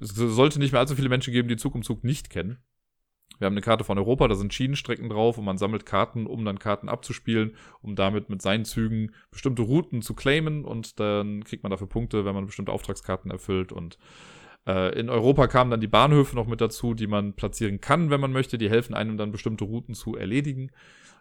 [0.01, 2.61] es sollte nicht mehr allzu viele Menschen geben, die Zug um Zug nicht kennen.
[3.39, 6.45] Wir haben eine Karte von Europa, da sind Schienenstrecken drauf und man sammelt Karten, um
[6.45, 11.63] dann Karten abzuspielen, um damit mit seinen Zügen bestimmte Routen zu claimen und dann kriegt
[11.63, 13.97] man dafür Punkte, wenn man bestimmte Auftragskarten erfüllt und
[14.67, 18.21] äh, in Europa kamen dann die Bahnhöfe noch mit dazu, die man platzieren kann, wenn
[18.21, 18.57] man möchte.
[18.57, 20.71] Die helfen einem dann bestimmte Routen zu erledigen.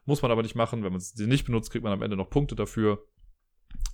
[0.04, 0.82] Muss man aber nicht machen.
[0.82, 3.04] Wenn man sie nicht benutzt, kriegt man am Ende noch Punkte dafür.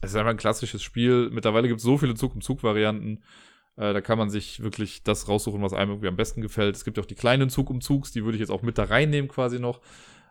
[0.01, 1.31] Es ist einfach ein klassisches Spiel.
[1.31, 3.23] Mittlerweile gibt es so viele Zug-um-Zug-Varianten.
[3.77, 6.77] Äh, da kann man sich wirklich das raussuchen, was einem irgendwie am besten gefällt.
[6.77, 9.59] Es gibt auch die kleinen Zug-um-Zugs, die würde ich jetzt auch mit da reinnehmen quasi
[9.59, 9.81] noch,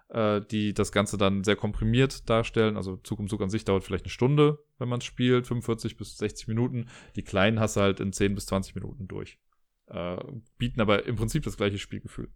[0.09, 2.77] äh, die das Ganze dann sehr komprimiert darstellen.
[2.77, 5.97] Also Zug um Zug an sich dauert vielleicht eine Stunde, wenn man es spielt, 45
[5.97, 6.87] bis 60 Minuten.
[7.15, 9.39] Die kleinen hast du halt in 10 bis 20 Minuten durch.
[9.87, 10.17] Äh,
[10.57, 12.29] bieten aber im Prinzip das gleiche Spielgefühl.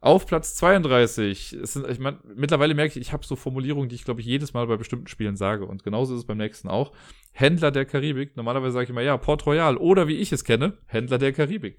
[0.00, 3.96] Auf Platz 32, es sind, ich mein, mittlerweile merke ich, ich habe so Formulierungen, die
[3.96, 6.68] ich glaube ich jedes Mal bei bestimmten Spielen sage und genauso ist es beim nächsten
[6.68, 6.92] auch.
[7.32, 8.36] Händler der Karibik.
[8.36, 11.78] Normalerweise sage ich immer, ja, Port Royal oder wie ich es kenne, Händler der Karibik.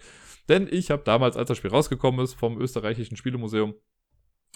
[0.49, 3.73] Denn ich habe damals, als das Spiel rausgekommen ist vom österreichischen Spielemuseum,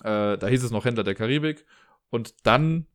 [0.03, 1.66] äh, da hieß es noch Händler der Karibik
[2.09, 2.88] und dann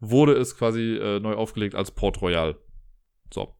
[0.00, 2.56] wurde es quasi äh, neu aufgelegt als Port Royal.
[3.32, 3.54] So.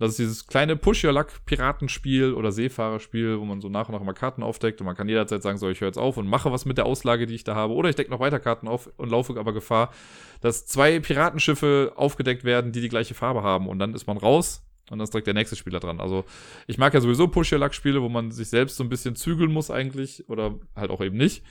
[0.00, 4.42] Das ist dieses kleine Push-Your-Luck-Piratenspiel oder Seefahrerspiel, wo man so nach und nach immer Karten
[4.42, 6.78] aufdeckt und man kann jederzeit sagen, so, ich höre jetzt auf und mache was mit
[6.78, 7.74] der Auslage, die ich da habe.
[7.74, 9.92] Oder ich decke noch weiter Karten auf und laufe aber Gefahr,
[10.40, 13.68] dass zwei Piratenschiffe aufgedeckt werden, die die gleiche Farbe haben.
[13.68, 16.00] Und dann ist man raus und dann ist direkt der nächste Spieler dran.
[16.00, 16.24] Also
[16.66, 20.26] ich mag ja sowieso Push-Your-Luck-Spiele, wo man sich selbst so ein bisschen zügeln muss eigentlich
[20.30, 21.44] oder halt auch eben nicht.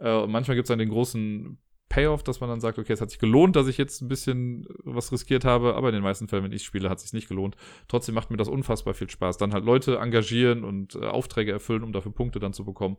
[0.00, 1.56] Äh, und manchmal gibt es dann den großen
[1.90, 4.64] Payoff, dass man dann sagt, okay, es hat sich gelohnt, dass ich jetzt ein bisschen
[4.84, 7.28] was riskiert habe, aber in den meisten Fällen, wenn ich spiele, hat es sich nicht
[7.28, 7.56] gelohnt.
[7.88, 9.36] Trotzdem macht mir das unfassbar viel Spaß.
[9.36, 12.96] Dann halt Leute engagieren und äh, Aufträge erfüllen, um dafür Punkte dann zu bekommen.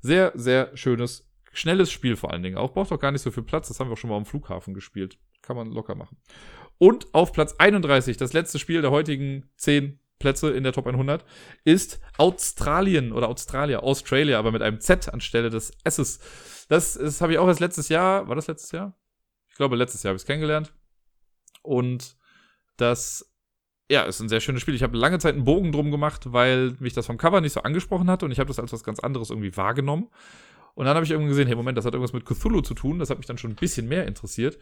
[0.00, 2.56] Sehr, sehr schönes, schnelles Spiel vor allen Dingen.
[2.56, 3.68] Auch braucht auch gar nicht so viel Platz.
[3.68, 5.18] Das haben wir auch schon mal am Flughafen gespielt.
[5.42, 6.16] Kann man locker machen.
[6.78, 11.24] Und auf Platz 31, das letzte Spiel der heutigen 10 Plätze in der Top 100,
[11.64, 16.18] ist Australien oder Australia, Australia, aber mit einem Z anstelle des S's.
[16.68, 18.98] Das, das habe ich auch erst letztes Jahr, war das letztes Jahr?
[19.48, 20.72] Ich glaube, letztes Jahr habe ich es kennengelernt.
[21.62, 22.16] Und
[22.76, 23.32] das,
[23.90, 24.74] ja, ist ein sehr schönes Spiel.
[24.74, 27.62] Ich habe lange Zeit einen Bogen drum gemacht, weil mich das vom Cover nicht so
[27.62, 30.08] angesprochen hatte und ich habe das als was ganz anderes irgendwie wahrgenommen.
[30.74, 33.00] Und dann habe ich irgendwie gesehen, hey, Moment, das hat irgendwas mit Cthulhu zu tun.
[33.00, 34.58] Das hat mich dann schon ein bisschen mehr interessiert.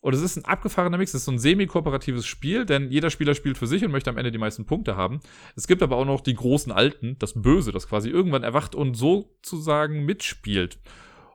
[0.00, 1.12] Und es ist ein abgefahrener Mix.
[1.12, 4.16] Es ist so ein semi-kooperatives Spiel, denn jeder Spieler spielt für sich und möchte am
[4.16, 5.20] Ende die meisten Punkte haben.
[5.56, 8.94] Es gibt aber auch noch die großen Alten, das Böse, das quasi irgendwann erwacht und
[8.94, 10.78] sozusagen mitspielt.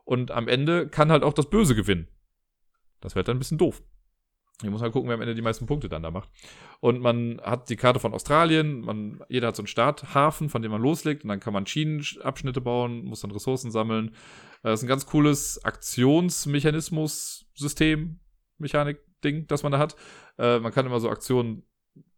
[0.03, 2.07] Und am Ende kann halt auch das Böse gewinnen.
[3.01, 3.83] Das wird dann ein bisschen doof.
[4.63, 6.29] Ich muss halt gucken, wer am Ende die meisten Punkte dann da macht.
[6.79, 10.71] Und man hat die Karte von Australien, man, jeder hat so einen Starthafen, von dem
[10.71, 14.15] man loslegt, und dann kann man Schienenabschnitte bauen, muss dann Ressourcen sammeln.
[14.63, 18.21] Äh, das ist ein ganz cooles Aktionsmechanismus-System,
[18.57, 19.95] Mechanik-Ding, das man da hat.
[20.37, 21.63] Äh, man kann immer so Aktionen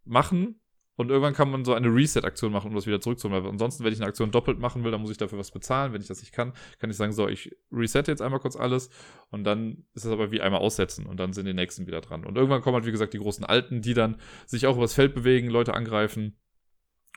[0.04, 0.60] machen
[0.98, 3.46] und irgendwann kann man so eine Reset-Aktion machen, um das wieder zurückzuholen.
[3.46, 5.92] Ansonsten, wenn ich eine Aktion doppelt machen will, dann muss ich dafür was bezahlen.
[5.92, 8.90] Wenn ich das nicht kann, kann ich sagen, so, ich resette jetzt einmal kurz alles
[9.30, 12.24] und dann ist das aber wie einmal aussetzen und dann sind die nächsten wieder dran.
[12.24, 15.14] Und irgendwann kommen halt, wie gesagt, die großen Alten, die dann sich auch übers Feld
[15.14, 16.36] bewegen, Leute angreifen.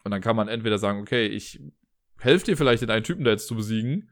[0.04, 1.60] Und dann kann man entweder sagen, okay, ich
[2.20, 4.12] helfe dir vielleicht, den einen Typen da jetzt zu besiegen.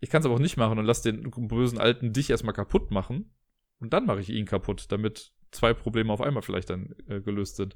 [0.00, 2.90] Ich kann es aber auch nicht machen und lass den bösen Alten dich erstmal kaputt
[2.90, 3.34] machen.
[3.80, 7.56] Und dann mache ich ihn kaputt, damit zwei Probleme auf einmal vielleicht dann äh, gelöst
[7.56, 7.74] sind.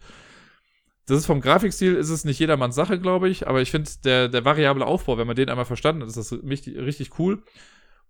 [1.07, 4.29] Das ist vom Grafikstil ist es nicht jedermanns Sache, glaube ich, aber ich finde der,
[4.29, 7.43] der variable Aufbau, wenn man den einmal verstanden hat, ist das richtig, richtig cool.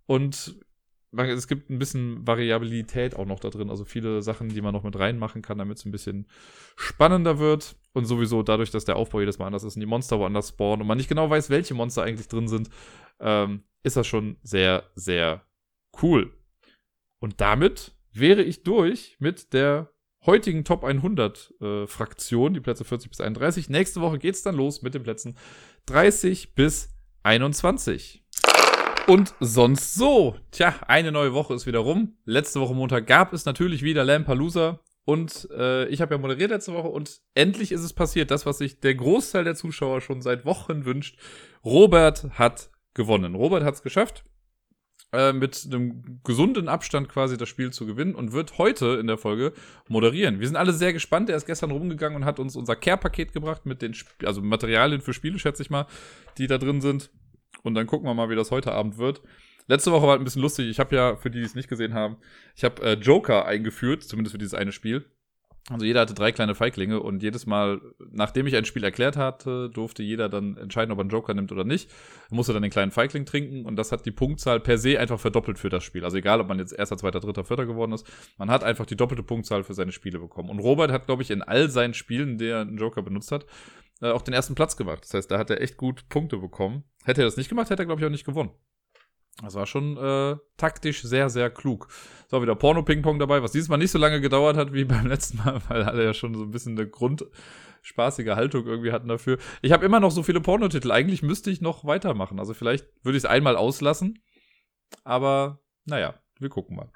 [0.05, 0.55] Und
[1.15, 4.83] es gibt ein bisschen Variabilität auch noch da drin, also viele Sachen, die man noch
[4.83, 6.27] mit reinmachen kann, damit es ein bisschen
[6.75, 7.75] spannender wird.
[7.93, 10.81] Und sowieso dadurch, dass der Aufbau jedes Mal anders ist und die Monster woanders spawnen
[10.81, 12.69] und man nicht genau weiß, welche Monster eigentlich drin sind,
[13.19, 15.45] ähm, ist das schon sehr, sehr
[16.01, 16.31] cool.
[17.23, 19.93] Und damit wäre ich durch mit der
[20.25, 23.69] heutigen Top 100 äh, Fraktion, die Plätze 40 bis 31.
[23.69, 25.37] Nächste Woche geht's dann los mit den Plätzen
[25.85, 26.89] 30 bis
[27.23, 28.25] 21.
[29.07, 30.35] Und sonst so.
[30.51, 32.17] Tja, eine neue Woche ist wieder rum.
[32.25, 34.81] Letzte Woche Montag gab es natürlich wieder Lampalooza.
[35.05, 38.57] Und äh, ich habe ja moderiert letzte Woche und endlich ist es passiert, das, was
[38.57, 41.17] sich der Großteil der Zuschauer schon seit Wochen wünscht.
[41.63, 43.33] Robert hat gewonnen.
[43.33, 44.25] Robert hat es geschafft.
[45.13, 49.19] Äh, mit einem gesunden Abstand quasi das Spiel zu gewinnen und wird heute in der
[49.19, 49.53] Folge
[49.87, 50.39] moderieren.
[50.39, 51.29] Wir sind alle sehr gespannt.
[51.29, 55.01] Er ist gestern rumgegangen und hat uns unser Care-Paket gebracht mit den, Sp also Materialien
[55.01, 55.85] für Spiele, schätze ich mal,
[56.39, 57.11] die da drin sind.
[57.61, 59.21] Und dann gucken wir mal, wie das heute Abend wird.
[59.67, 60.67] Letzte Woche war ein bisschen lustig.
[60.67, 62.17] Ich habe ja, für die, die es nicht gesehen haben,
[62.55, 65.05] ich habe äh, Joker eingeführt, zumindest für dieses eine Spiel.
[65.69, 67.79] Also jeder hatte drei kleine Feiglinge und jedes Mal,
[68.11, 71.53] nachdem ich ein Spiel erklärt hatte, durfte jeder dann entscheiden, ob er einen Joker nimmt
[71.53, 71.89] oder nicht.
[72.29, 75.21] Er musste dann den kleinen Feigling trinken und das hat die Punktzahl per se einfach
[75.21, 76.03] verdoppelt für das Spiel.
[76.03, 78.05] Also egal, ob man jetzt erster, zweiter, dritter, vierter geworden ist,
[78.37, 80.49] man hat einfach die doppelte Punktzahl für seine Spiele bekommen.
[80.49, 83.45] Und Robert hat, glaube ich, in all seinen Spielen, der einen Joker benutzt hat,
[84.01, 85.05] äh, auch den ersten Platz gemacht.
[85.05, 86.83] Das heißt, da hat er echt gut Punkte bekommen.
[87.05, 88.51] Hätte er das nicht gemacht, hätte er, glaube ich, auch nicht gewonnen.
[89.41, 91.87] Das war schon äh, taktisch sehr, sehr klug.
[92.29, 95.37] So, wieder Porno-Ping-Pong dabei, was dieses Mal nicht so lange gedauert hat wie beim letzten
[95.37, 99.37] Mal, weil alle ja schon so ein bisschen eine grundspaßige Haltung irgendwie hatten dafür.
[99.61, 100.91] Ich habe immer noch so viele Pornotitel.
[100.91, 102.39] Eigentlich müsste ich noch weitermachen.
[102.39, 104.19] Also vielleicht würde ich es einmal auslassen.
[105.03, 106.91] Aber naja, wir gucken mal.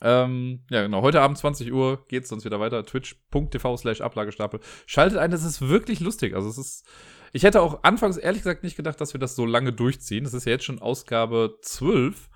[0.00, 1.02] Ähm, ja, genau.
[1.02, 2.84] Heute Abend 20 Uhr geht's sonst wieder weiter.
[2.84, 4.60] Twitch.tv slash Ablagestapel.
[4.86, 6.34] Schaltet ein, das ist wirklich lustig.
[6.34, 6.86] Also es ist
[7.32, 10.24] ich hätte auch anfangs ehrlich gesagt nicht gedacht, dass wir das so lange durchziehen.
[10.24, 12.28] Das ist ja jetzt schon Ausgabe 12.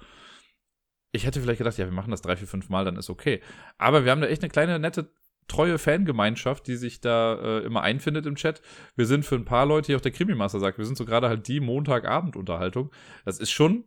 [1.12, 3.42] Ich hätte vielleicht gedacht, ja, wir machen das drei, vier, fünf Mal, dann ist okay.
[3.78, 5.12] Aber wir haben da echt eine kleine, nette,
[5.48, 8.62] treue Fangemeinschaft, die sich da äh, immer einfindet im Chat.
[8.96, 11.28] Wir sind für ein paar Leute, hier auch der Krimi-Master sagt, wir sind so gerade
[11.28, 12.90] halt die Montagabend-Unterhaltung.
[13.24, 13.84] Das ist schon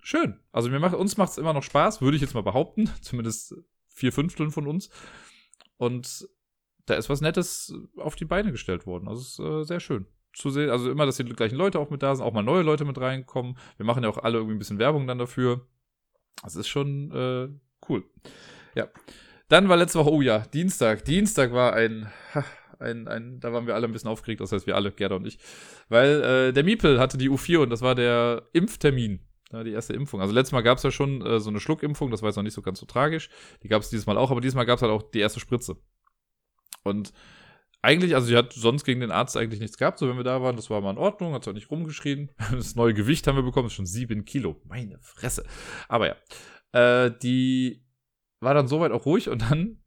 [0.00, 0.38] schön.
[0.52, 2.90] Also mir macht, uns macht es immer noch Spaß, würde ich jetzt mal behaupten.
[3.00, 3.54] Zumindest
[3.88, 4.90] vier Fünfteln von uns.
[5.78, 6.28] Und
[6.86, 9.08] da ist was Nettes auf die Beine gestellt worden.
[9.08, 10.70] Also es ist äh, sehr schön zu sehen.
[10.70, 13.00] Also immer, dass die gleichen Leute auch mit da sind, auch mal neue Leute mit
[13.00, 13.56] reinkommen.
[13.76, 15.66] Wir machen ja auch alle irgendwie ein bisschen Werbung dann dafür.
[16.42, 17.48] Das ist schon äh,
[17.88, 18.04] cool.
[18.74, 18.88] Ja.
[19.48, 21.04] Dann war letzte Woche, oh ja, Dienstag.
[21.04, 22.08] Dienstag war ein,
[22.78, 25.26] ein, ein, da waren wir alle ein bisschen aufgeregt, das heißt wir alle, Gerda und
[25.26, 25.38] ich.
[25.88, 29.20] Weil äh, der Miepel hatte die U4 und das war der Impftermin.
[29.52, 30.20] Ja, die erste Impfung.
[30.20, 32.42] Also letztes Mal gab es ja schon äh, so eine Schluckimpfung, das war jetzt noch
[32.42, 33.30] nicht so ganz so tragisch.
[33.62, 35.38] Die gab es dieses Mal auch, aber dieses Mal gab es halt auch die erste
[35.38, 35.76] Spritze.
[36.86, 37.12] Und
[37.82, 40.42] eigentlich, also sie hat sonst gegen den Arzt eigentlich nichts gehabt, so wenn wir da
[40.42, 42.30] waren, das war mal in Ordnung, hat zwar nicht rumgeschrien.
[42.50, 44.60] Das neue Gewicht haben wir bekommen, ist schon sieben Kilo.
[44.64, 45.44] Meine Fresse.
[45.88, 46.16] Aber ja.
[46.72, 47.84] Äh, die
[48.40, 49.78] war dann soweit auch ruhig und dann,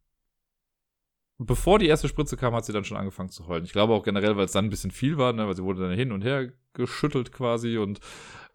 [1.38, 3.66] bevor die erste Spritze kam, hat sie dann schon angefangen zu heulen.
[3.66, 5.82] Ich glaube auch generell, weil es dann ein bisschen viel war, ne, weil sie wurde
[5.82, 8.00] dann hin und her geschüttelt quasi und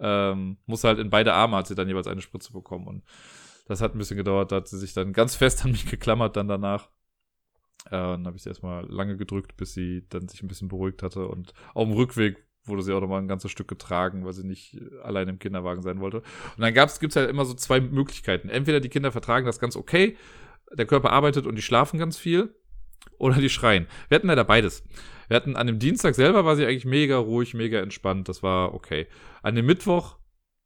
[0.01, 3.05] ähm, musste halt in beide Arme hat sie dann jeweils eine Spritze bekommen und
[3.67, 6.37] das hat ein bisschen gedauert, da hat sie sich dann ganz fest an mich geklammert
[6.37, 6.91] dann danach.
[7.87, 11.03] Äh, dann habe ich sie erstmal lange gedrückt, bis sie dann sich ein bisschen beruhigt
[11.03, 14.47] hatte und auf dem Rückweg wurde sie auch nochmal ein ganzes Stück getragen, weil sie
[14.47, 16.18] nicht allein im Kinderwagen sein wollte.
[16.18, 18.49] Und dann gab's, gibt's halt immer so zwei Möglichkeiten.
[18.49, 20.16] Entweder die Kinder vertragen das ganz okay,
[20.72, 22.55] der Körper arbeitet und die schlafen ganz viel,
[23.18, 23.87] oder die schreien.
[24.09, 24.82] Wir hatten leider beides.
[25.28, 28.28] Wir hatten an dem Dienstag selber war sie eigentlich mega ruhig, mega entspannt.
[28.28, 29.07] Das war okay.
[29.43, 30.16] An dem Mittwoch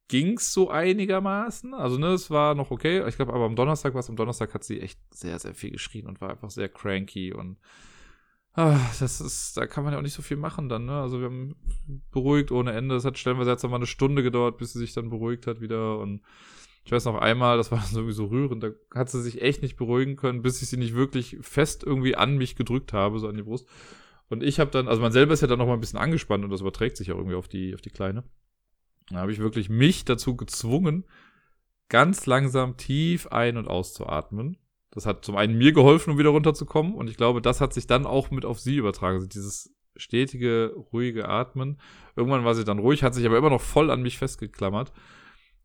[0.09, 1.75] ging's so einigermaßen.
[1.75, 3.07] Also, ne, es war noch okay.
[3.09, 4.09] Ich glaube, aber am Donnerstag was.
[4.09, 7.59] Am Donnerstag hat sie echt sehr, sehr viel geschrien und war einfach sehr cranky und
[8.55, 11.01] ah, das ist, da kann man ja auch nicht so viel machen dann, ne?
[11.01, 11.55] Also wir haben
[12.11, 12.97] beruhigt ohne Ende.
[12.97, 15.61] Es hat stellenweise jetzt noch mal eine Stunde gedauert, bis sie sich dann beruhigt hat
[15.61, 16.23] wieder und
[16.85, 20.17] ich weiß noch einmal, das war sowieso rührend, da hat sie sich echt nicht beruhigen
[20.17, 23.43] können, bis ich sie nicht wirklich fest irgendwie an mich gedrückt habe, so an die
[23.43, 23.69] Brust.
[24.31, 26.45] Und ich habe dann, also man selber ist ja dann noch mal ein bisschen angespannt
[26.45, 28.25] und das überträgt sich ja irgendwie auf die, auf die Kleine.
[29.11, 31.05] Da habe ich wirklich mich dazu gezwungen,
[31.89, 34.59] ganz langsam tief ein- und auszuatmen.
[34.91, 36.95] Das hat zum einen mir geholfen, um wieder runterzukommen.
[36.95, 39.17] Und ich glaube, das hat sich dann auch mit auf sie übertragen.
[39.17, 41.81] Also dieses stetige, ruhige Atmen.
[42.17, 44.93] Irgendwann war sie dann ruhig, hat sich aber immer noch voll an mich festgeklammert.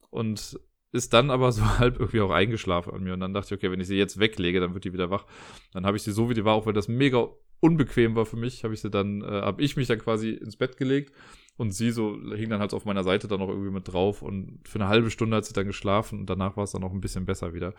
[0.09, 0.59] Und
[0.91, 3.13] ist dann aber so halb irgendwie auch eingeschlafen an mir.
[3.13, 5.25] Und dann dachte ich, okay, wenn ich sie jetzt weglege, dann wird die wieder wach.
[5.73, 7.27] Dann habe ich sie so, wie die war, auch wenn das mega
[7.59, 10.57] unbequem war für mich, habe ich sie dann, äh, habe ich mich dann quasi ins
[10.57, 11.13] Bett gelegt
[11.55, 14.59] und sie so hing dann halt auf meiner Seite dann noch irgendwie mit drauf und
[14.67, 17.01] für eine halbe Stunde hat sie dann geschlafen und danach war es dann noch ein
[17.01, 17.73] bisschen besser wieder.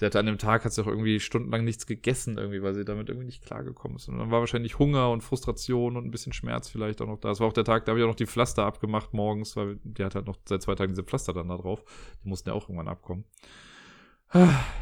[0.00, 2.84] Der hatte an dem Tag hat sie auch irgendwie stundenlang nichts gegessen irgendwie, weil sie
[2.84, 4.08] damit irgendwie nicht klargekommen ist.
[4.08, 7.28] Und dann war wahrscheinlich Hunger und Frustration und ein bisschen Schmerz vielleicht auch noch da.
[7.28, 9.78] Das war auch der Tag, da habe ich auch noch die Pflaster abgemacht morgens, weil
[9.84, 11.84] die hat halt noch seit zwei Tagen diese Pflaster dann da drauf.
[12.24, 13.24] Die mussten ja auch irgendwann abkommen.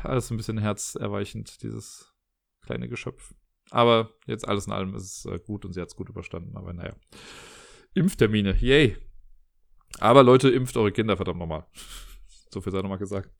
[0.04, 2.14] Alles ein bisschen herzerweichend, dieses
[2.62, 3.34] kleine Geschöpf.
[3.70, 6.56] Aber jetzt alles in allem ist es äh, gut und sie hat es gut überstanden.
[6.56, 6.94] Aber naja.
[7.94, 8.96] Impftermine, yay.
[10.00, 11.66] Aber Leute, impft eure Kinder, verdammt nochmal.
[12.50, 13.30] so viel sei nochmal gesagt.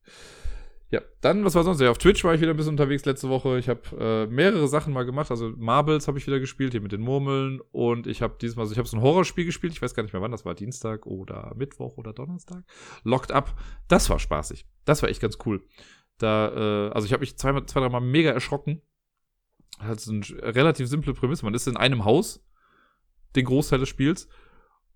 [0.90, 1.80] Ja, dann, was war sonst?
[1.82, 3.59] Ja, auf Twitch war ich wieder ein bisschen unterwegs letzte Woche.
[3.59, 5.30] Ich habe äh, mehrere Sachen mal gemacht.
[5.30, 7.61] Also Marbles habe ich wieder gespielt, hier mit den Murmeln.
[7.72, 9.74] Und ich habe diesmal, also ich habe so ein Horrorspiel gespielt.
[9.74, 12.64] Ich weiß gar nicht mehr wann, das war Dienstag oder Mittwoch oder Donnerstag.
[13.05, 13.55] Locked Up.
[13.88, 14.66] Das war spaßig.
[14.86, 15.62] Das war echt ganz cool.
[16.16, 18.80] Da, äh, also ich habe mich zweimal, zwei, dreimal mega erschrocken.
[19.86, 21.44] Das ist eine relativ simple Prämisse.
[21.44, 22.42] Man ist in einem Haus
[23.37, 24.29] den Großteil des Spiels.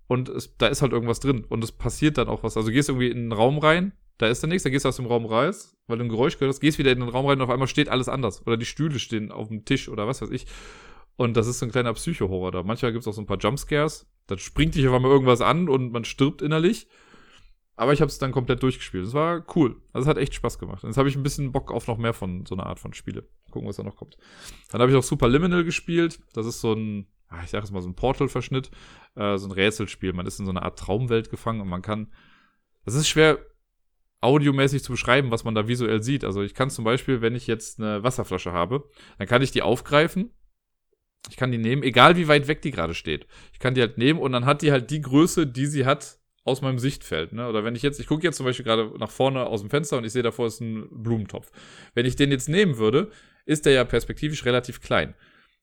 [0.06, 1.44] Und es, da ist halt irgendwas drin.
[1.48, 2.56] Und es passiert dann auch was.
[2.56, 4.88] Also du gehst irgendwie in einen Raum rein, da ist dann nichts, dann gehst du
[4.88, 7.26] aus dem Raum raus, weil du ein Geräusch gehört hast, gehst wieder in den Raum
[7.26, 8.46] rein und auf einmal steht alles anders.
[8.46, 10.46] Oder die Stühle stehen auf dem Tisch oder was weiß ich.
[11.16, 12.62] Und das ist so ein kleiner Psycho-Horror da.
[12.62, 14.06] Manchmal gibt es auch so ein paar Jumpscares.
[14.26, 16.88] Dann springt dich auf einmal irgendwas an und man stirbt innerlich.
[17.82, 19.04] Aber ich habe es dann komplett durchgespielt.
[19.04, 19.82] Das war cool.
[19.92, 20.84] Also es hat echt Spaß gemacht.
[20.84, 23.28] Jetzt habe ich ein bisschen Bock auf noch mehr von so einer Art von Spiele.
[23.50, 24.16] Gucken, was da noch kommt.
[24.70, 26.20] Dann habe ich auch Super Liminal gespielt.
[26.32, 28.70] Das ist so ein Ah, ich sage jetzt mal so ein Portal-Verschnitt,
[29.14, 30.12] äh, so ein Rätselspiel.
[30.12, 32.12] Man ist in so einer Art Traumwelt gefangen und man kann.
[32.84, 33.38] Das ist schwer
[34.20, 36.24] audiomäßig zu beschreiben, was man da visuell sieht.
[36.24, 39.62] Also ich kann zum Beispiel, wenn ich jetzt eine Wasserflasche habe, dann kann ich die
[39.62, 40.30] aufgreifen.
[41.30, 43.26] Ich kann die nehmen, egal wie weit weg die gerade steht.
[43.52, 46.18] Ich kann die halt nehmen und dann hat die halt die Größe, die sie hat
[46.44, 47.32] aus meinem Sichtfeld.
[47.32, 47.48] Ne?
[47.48, 49.98] Oder wenn ich jetzt, ich gucke jetzt zum Beispiel gerade nach vorne aus dem Fenster
[49.98, 51.50] und ich sehe davor ist ein Blumentopf.
[51.94, 53.10] Wenn ich den jetzt nehmen würde,
[53.44, 55.14] ist der ja perspektivisch relativ klein.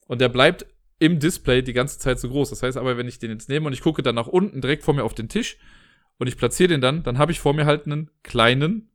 [0.07, 0.65] Und der bleibt
[0.99, 2.49] im Display die ganze Zeit so groß.
[2.49, 4.84] Das heißt aber, wenn ich den jetzt nehme und ich gucke dann nach unten direkt
[4.84, 5.57] vor mir auf den Tisch
[6.17, 8.89] und ich platziere den dann, dann habe ich vor mir halt einen kleinen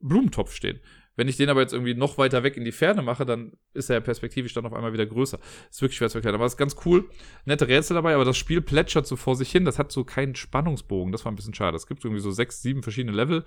[0.00, 0.80] Blumentopf stehen.
[1.16, 3.88] Wenn ich den aber jetzt irgendwie noch weiter weg in die Ferne mache, dann ist
[3.88, 5.38] er perspektivisch dann auf einmal wieder größer.
[5.70, 6.34] Ist wirklich schwer zu erklären.
[6.34, 7.08] Aber es ist ganz cool.
[7.46, 9.64] Nette Rätsel dabei, aber das Spiel plätschert so vor sich hin.
[9.64, 11.12] Das hat so keinen Spannungsbogen.
[11.12, 11.76] Das war ein bisschen schade.
[11.76, 13.44] Es gibt irgendwie so sechs, sieben verschiedene Level.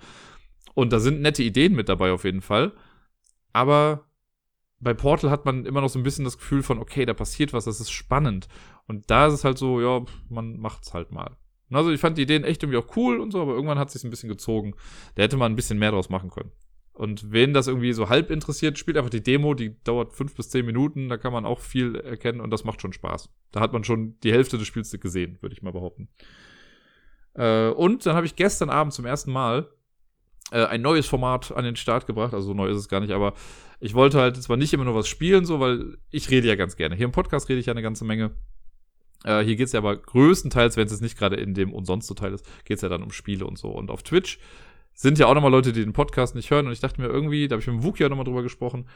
[0.74, 2.72] Und da sind nette Ideen mit dabei auf jeden Fall.
[3.52, 4.06] Aber
[4.80, 7.52] bei Portal hat man immer noch so ein bisschen das Gefühl von, okay, da passiert
[7.52, 8.48] was, das ist spannend.
[8.86, 11.36] Und da ist es halt so, ja, man macht's halt mal.
[11.70, 14.04] Also ich fand die Ideen echt irgendwie auch cool und so, aber irgendwann hat sich's
[14.04, 14.74] ein bisschen gezogen.
[15.14, 16.50] Da hätte man ein bisschen mehr draus machen können.
[16.92, 20.50] Und wen das irgendwie so halb interessiert, spielt einfach die Demo, die dauert fünf bis
[20.50, 23.30] zehn Minuten, da kann man auch viel erkennen und das macht schon Spaß.
[23.52, 26.08] Da hat man schon die Hälfte des Spiels gesehen, würde ich mal behaupten.
[27.34, 29.70] Äh, und dann habe ich gestern Abend zum ersten Mal
[30.50, 32.34] äh, ein neues Format an den Start gebracht.
[32.34, 33.34] Also so neu ist es gar nicht, aber
[33.78, 36.76] ich wollte halt zwar nicht immer nur was spielen, so, weil ich rede ja ganz
[36.76, 36.96] gerne.
[36.96, 38.32] Hier im Podcast rede ich ja eine ganze Menge.
[39.24, 42.06] Äh, hier geht's ja aber größtenteils, wenn es jetzt nicht gerade in dem und sonst
[42.06, 43.68] so Teil ist, geht's ja dann um Spiele und so.
[43.68, 44.38] Und auf Twitch
[44.92, 46.66] sind ja auch nochmal Leute, die den Podcast nicht hören.
[46.66, 48.88] Und ich dachte mir irgendwie, da habe ich mit dem Wookie auch nochmal drüber gesprochen,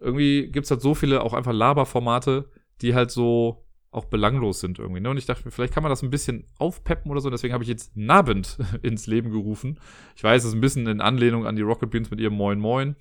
[0.00, 5.00] irgendwie gibt's halt so viele auch einfach Laberformate, die halt so auch belanglos sind irgendwie.
[5.00, 5.08] Ne?
[5.10, 7.30] Und ich dachte mir, vielleicht kann man das ein bisschen aufpeppen oder so.
[7.30, 9.78] Deswegen habe ich jetzt Nabend ins Leben gerufen.
[10.16, 12.58] Ich weiß, es ist ein bisschen in Anlehnung an die Rocket Beans mit ihrem Moin
[12.58, 12.96] Moin.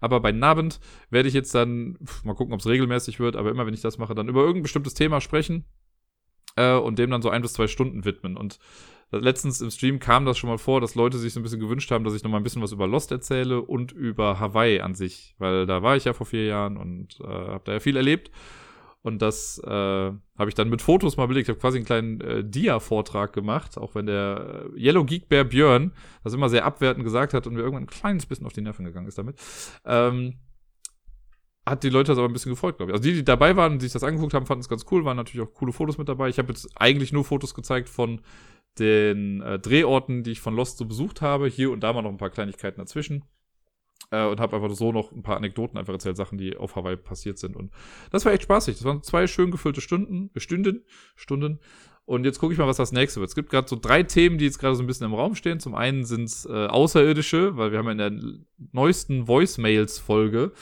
[0.00, 0.80] Aber bei Nabend
[1.10, 3.98] werde ich jetzt dann, mal gucken, ob es regelmäßig wird, aber immer wenn ich das
[3.98, 5.64] mache, dann über irgendein bestimmtes Thema sprechen
[6.56, 8.36] äh, und dem dann so ein bis zwei Stunden widmen.
[8.36, 8.58] Und
[9.10, 11.90] letztens im Stream kam das schon mal vor, dass Leute sich so ein bisschen gewünscht
[11.90, 14.94] haben, dass ich noch mal ein bisschen was über Lost erzähle und über Hawaii an
[14.94, 17.96] sich, weil da war ich ja vor vier Jahren und äh, habe da ja viel
[17.96, 18.30] erlebt.
[19.00, 21.48] Und das äh, habe ich dann mit Fotos mal belegt.
[21.48, 25.44] Ich habe quasi einen kleinen äh, Dia-Vortrag gemacht, auch wenn der äh, Yellow Geek Bear
[25.44, 25.92] Björn
[26.24, 28.84] das immer sehr abwertend gesagt hat und mir irgendwann ein kleines bisschen auf die Nerven
[28.84, 29.40] gegangen ist damit.
[29.84, 30.34] Ähm,
[31.64, 32.94] hat die Leute das aber ein bisschen gefreut, glaube ich.
[32.94, 35.16] Also die, die dabei waren und sich das angeguckt haben, fanden es ganz cool, waren
[35.16, 36.28] natürlich auch coole Fotos mit dabei.
[36.28, 38.20] Ich habe jetzt eigentlich nur Fotos gezeigt von
[38.78, 41.48] den äh, Drehorten, die ich von Lost so besucht habe.
[41.48, 43.24] Hier und da mal noch ein paar Kleinigkeiten dazwischen.
[44.10, 46.96] Äh, und habe einfach so noch ein paar Anekdoten einfach erzählt, Sachen, die auf Hawaii
[46.96, 47.56] passiert sind.
[47.56, 47.72] Und
[48.10, 48.76] das war echt spaßig.
[48.76, 51.60] Das waren zwei schön gefüllte Stunden, äh, Stunden, Stunden.
[52.06, 53.28] Und jetzt gucke ich mal, was das nächste wird.
[53.28, 55.60] Es gibt gerade so drei Themen, die jetzt gerade so ein bisschen im Raum stehen.
[55.60, 58.12] Zum einen sind es äh, Außerirdische, weil wir haben in der
[58.72, 60.52] neuesten Voicemails-Folge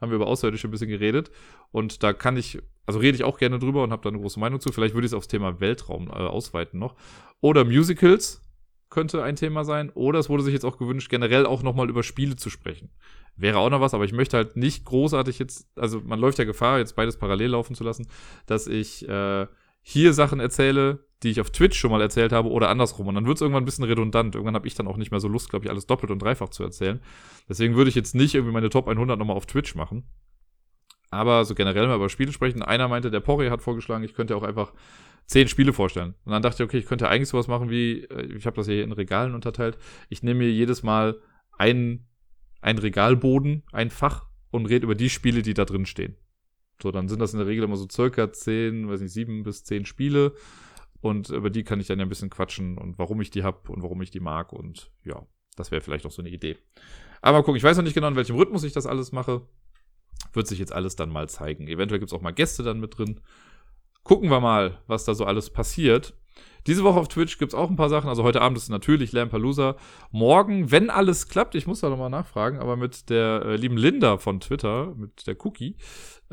[0.00, 1.30] haben wir über Außerirdische ein bisschen geredet.
[1.70, 4.40] Und da kann ich, also rede ich auch gerne drüber und habe da eine große
[4.40, 4.72] Meinung zu.
[4.72, 6.96] Vielleicht würde ich es aufs Thema Weltraum äh, ausweiten noch.
[7.40, 8.42] Oder Musicals
[8.90, 9.90] könnte ein Thema sein.
[9.90, 12.90] Oder es wurde sich jetzt auch gewünscht, generell auch nochmal über Spiele zu sprechen.
[13.36, 16.44] Wäre auch noch was, aber ich möchte halt nicht großartig jetzt, also man läuft ja
[16.44, 18.06] Gefahr, jetzt beides parallel laufen zu lassen,
[18.46, 19.46] dass ich äh,
[19.80, 23.06] hier Sachen erzähle, die ich auf Twitch schon mal erzählt habe oder andersrum.
[23.06, 24.34] Und dann wird es irgendwann ein bisschen redundant.
[24.34, 26.50] Irgendwann habe ich dann auch nicht mehr so Lust, glaube ich, alles doppelt und dreifach
[26.50, 27.00] zu erzählen.
[27.48, 30.04] Deswegen würde ich jetzt nicht irgendwie meine Top 100 nochmal auf Twitch machen.
[31.12, 32.62] Aber so generell mal über Spiele sprechen.
[32.62, 34.72] Einer meinte, der Porri hat vorgeschlagen, ich könnte auch einfach
[35.26, 36.14] zehn Spiele vorstellen.
[36.24, 38.66] Und dann dachte ich, okay, ich könnte eigentlich sowas machen wie, äh, ich habe das
[38.66, 39.76] hier in Regalen unterteilt.
[40.08, 41.20] Ich nehme mir jedes Mal
[41.58, 42.06] ein,
[42.62, 46.16] ein Regalboden, ein Fach und rede über die Spiele, die da drin stehen.
[46.82, 49.64] So, dann sind das in der Regel immer so circa zehn, weiß nicht, sieben bis
[49.64, 50.32] zehn Spiele.
[51.02, 53.70] Und über die kann ich dann ja ein bisschen quatschen und warum ich die habe
[53.70, 54.54] und warum ich die mag.
[54.54, 56.56] Und ja, das wäre vielleicht auch so eine Idee.
[57.20, 59.42] Aber mal gucken, ich weiß noch nicht genau, in welchem Rhythmus ich das alles mache.
[60.32, 61.68] Wird sich jetzt alles dann mal zeigen.
[61.68, 63.20] Eventuell gibt es auch mal Gäste dann mit drin
[64.02, 66.14] gucken wir mal, was da so alles passiert.
[66.66, 68.08] Diese Woche auf Twitch gibt es auch ein paar Sachen.
[68.08, 69.76] Also heute Abend ist natürlich Lampalooza.
[70.10, 74.16] Morgen, wenn alles klappt, ich muss da nochmal nachfragen, aber mit der äh, lieben Linda
[74.18, 75.76] von Twitter, mit der Cookie,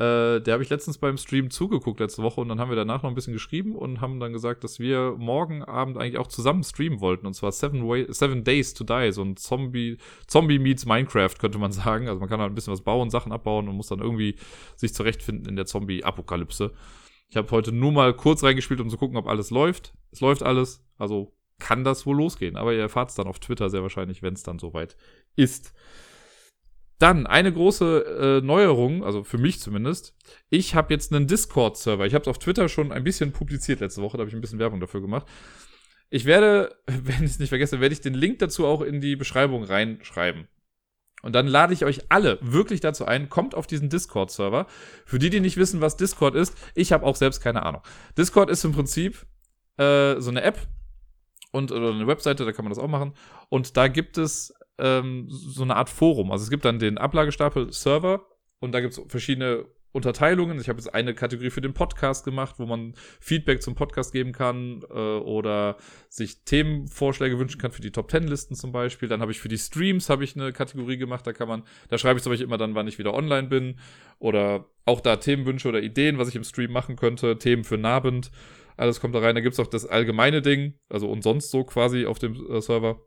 [0.00, 3.02] äh, der habe ich letztens beim Stream zugeguckt letzte Woche und dann haben wir danach
[3.02, 6.62] noch ein bisschen geschrieben und haben dann gesagt, dass wir morgen Abend eigentlich auch zusammen
[6.62, 7.26] streamen wollten.
[7.26, 11.58] Und zwar Seven, Way Seven Days to Die, so ein Zombie, Zombie meets Minecraft, könnte
[11.58, 12.08] man sagen.
[12.08, 14.36] Also man kann halt ein bisschen was bauen, Sachen abbauen und muss dann irgendwie
[14.74, 16.72] sich zurechtfinden in der Zombie-Apokalypse.
[17.30, 19.94] Ich habe heute nur mal kurz reingespielt, um zu gucken, ob alles läuft.
[20.10, 22.56] Es läuft alles, also kann das wohl losgehen.
[22.56, 24.96] Aber ihr erfahrt es dann auf Twitter sehr wahrscheinlich, wenn es dann soweit
[25.36, 25.72] ist.
[26.98, 30.14] Dann eine große äh, Neuerung, also für mich zumindest.
[30.50, 32.04] Ich habe jetzt einen Discord-Server.
[32.04, 34.40] Ich habe es auf Twitter schon ein bisschen publiziert letzte Woche, da habe ich ein
[34.40, 35.26] bisschen Werbung dafür gemacht.
[36.10, 39.16] Ich werde, wenn ich es nicht vergesse, werde ich den Link dazu auch in die
[39.16, 40.48] Beschreibung reinschreiben.
[41.22, 44.66] Und dann lade ich euch alle wirklich dazu ein, kommt auf diesen Discord-Server.
[45.04, 47.82] Für die, die nicht wissen, was Discord ist, ich habe auch selbst keine Ahnung.
[48.16, 49.26] Discord ist im Prinzip
[49.76, 50.58] äh, so eine App
[51.52, 53.14] und oder eine Webseite, da kann man das auch machen.
[53.48, 56.30] Und da gibt es ähm, so eine Art Forum.
[56.30, 58.26] Also es gibt dann den Ablagestapel Server
[58.60, 60.60] und da gibt es verschiedene Unterteilungen.
[60.60, 64.32] Ich habe jetzt eine Kategorie für den Podcast gemacht, wo man Feedback zum Podcast geben
[64.32, 65.76] kann äh, oder
[66.08, 69.08] sich Themenvorschläge wünschen kann für die Top Ten Listen zum Beispiel.
[69.08, 71.26] Dann habe ich für die Streams habe ich eine Kategorie gemacht.
[71.26, 73.78] Da kann man, da schreibe ich zum Beispiel immer dann, wann ich wieder online bin
[74.18, 78.30] oder auch da Themenwünsche oder Ideen, was ich im Stream machen könnte, Themen für Nabend.
[78.76, 79.34] Alles kommt da rein.
[79.34, 82.60] Da gibt es auch das allgemeine Ding, also und sonst so quasi auf dem äh,
[82.60, 83.00] Server.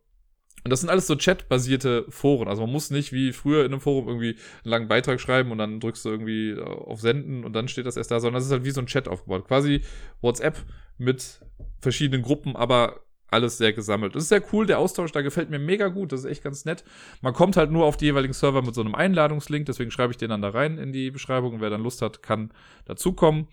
[0.63, 2.47] Und das sind alles so chatbasierte Foren.
[2.47, 5.57] Also man muss nicht wie früher in einem Forum irgendwie einen langen Beitrag schreiben und
[5.57, 8.45] dann drückst du irgendwie äh, auf Senden und dann steht das erst da, sondern das
[8.45, 9.45] ist halt wie so ein Chat aufgebaut.
[9.45, 9.81] Quasi
[10.21, 10.57] WhatsApp
[10.97, 11.41] mit
[11.81, 13.01] verschiedenen Gruppen, aber
[13.33, 14.15] alles sehr gesammelt.
[14.15, 16.65] Das ist sehr cool, der Austausch, da gefällt mir mega gut, das ist echt ganz
[16.65, 16.83] nett.
[17.21, 20.17] Man kommt halt nur auf die jeweiligen Server mit so einem Einladungslink, deswegen schreibe ich
[20.17, 22.51] den dann da rein in die Beschreibung und wer dann Lust hat, kann
[22.85, 23.47] dazukommen.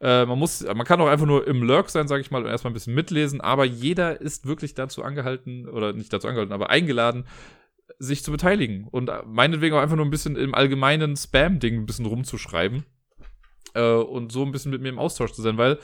[0.00, 2.48] Äh, man muss, man kann auch einfach nur im Lurk sein, sage ich mal, und
[2.48, 6.70] erstmal ein bisschen mitlesen, aber jeder ist wirklich dazu angehalten, oder nicht dazu angehalten, aber
[6.70, 7.26] eingeladen,
[7.98, 8.88] sich zu beteiligen.
[8.90, 12.84] Und meinetwegen auch einfach nur ein bisschen im allgemeinen Spam-Ding ein bisschen rumzuschreiben.
[13.74, 15.78] Äh, und so ein bisschen mit mir im Austausch zu sein, weil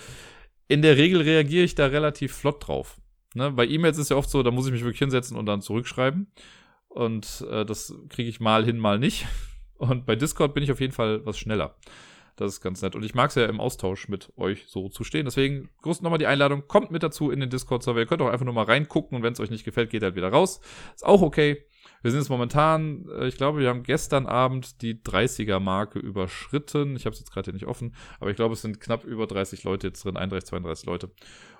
[0.68, 3.00] in der Regel reagiere ich da relativ flott drauf.
[3.34, 3.50] Ne?
[3.50, 6.32] Bei E-Mails ist ja oft so, da muss ich mich wirklich hinsetzen und dann zurückschreiben.
[6.88, 9.26] Und äh, das kriege ich mal hin, mal nicht.
[9.78, 11.76] Und bei Discord bin ich auf jeden Fall was schneller.
[12.40, 12.94] Das ist ganz nett.
[12.94, 15.26] Und ich mag es ja im Austausch mit euch so zu stehen.
[15.26, 16.66] Deswegen groß nochmal die Einladung.
[16.66, 18.00] Kommt mit dazu in den Discord-Server.
[18.00, 20.14] Ihr könnt auch einfach nur mal reingucken und wenn es euch nicht gefällt, geht halt
[20.14, 20.62] wieder raus.
[20.94, 21.66] Ist auch okay.
[22.00, 26.96] Wir sind jetzt momentan, äh, ich glaube, wir haben gestern Abend die 30er-Marke überschritten.
[26.96, 29.26] Ich habe es jetzt gerade hier nicht offen, aber ich glaube, es sind knapp über
[29.26, 31.10] 30 Leute jetzt drin, 31, 32 Leute.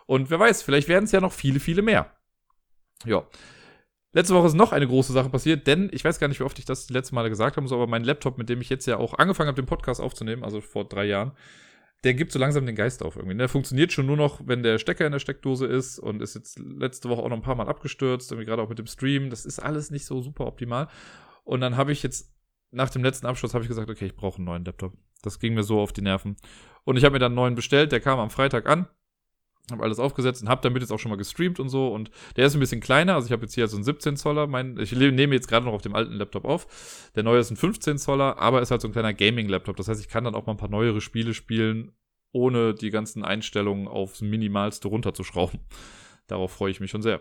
[0.07, 2.16] Und wer weiß, vielleicht werden es ja noch viele, viele mehr.
[3.05, 3.26] Ja.
[4.13, 6.59] Letzte Woche ist noch eine große Sache passiert, denn ich weiß gar nicht, wie oft
[6.59, 8.87] ich das die letzten Male gesagt habe, so, aber mein Laptop, mit dem ich jetzt
[8.87, 11.33] ja auch angefangen habe, den Podcast aufzunehmen, also vor drei Jahren,
[12.03, 13.37] der gibt so langsam den Geist auf irgendwie.
[13.37, 16.59] Der funktioniert schon nur noch, wenn der Stecker in der Steckdose ist und ist jetzt
[16.59, 19.31] letzte Woche auch noch ein paar Mal abgestürzt, irgendwie gerade auch mit dem Stream.
[19.31, 20.89] Das ist alles nicht so super optimal.
[21.45, 22.33] Und dann habe ich jetzt
[22.71, 24.95] nach dem letzten Abschluss habe ich gesagt, okay, ich brauche einen neuen Laptop.
[25.23, 26.37] Das ging mir so auf die Nerven.
[26.85, 28.89] Und ich habe mir dann einen neuen bestellt, der kam am Freitag an.
[29.73, 31.89] Habe alles aufgesetzt und habe damit jetzt auch schon mal gestreamt und so.
[31.89, 33.14] Und der ist ein bisschen kleiner.
[33.14, 34.47] Also ich habe jetzt hier so einen 17 Zoller.
[34.47, 37.11] Mein, ich nehme jetzt gerade noch auf dem alten Laptop auf.
[37.14, 39.77] Der neue ist ein 15 Zoller, aber ist halt so ein kleiner Gaming-Laptop.
[39.77, 41.93] Das heißt, ich kann dann auch mal ein paar neuere Spiele spielen,
[42.33, 45.61] ohne die ganzen Einstellungen aufs Minimalste runterzuschrauben.
[46.27, 47.21] Darauf freue ich mich schon sehr.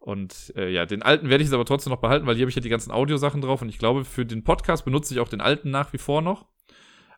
[0.00, 2.50] Und äh, ja, den alten werde ich jetzt aber trotzdem noch behalten, weil hier habe
[2.50, 5.28] ich ja die ganzen Audiosachen drauf und ich glaube, für den Podcast benutze ich auch
[5.28, 6.46] den alten nach wie vor noch.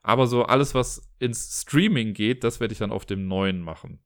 [0.02, 4.00] Aber so alles, was ins Streaming geht, das werde ich dann auf dem neuen machen.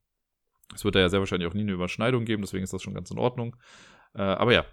[0.75, 2.95] Es wird da ja sehr wahrscheinlich auch nie eine Überschneidung geben, deswegen ist das schon
[2.95, 3.57] ganz in Ordnung.
[4.15, 4.65] Äh, aber ja,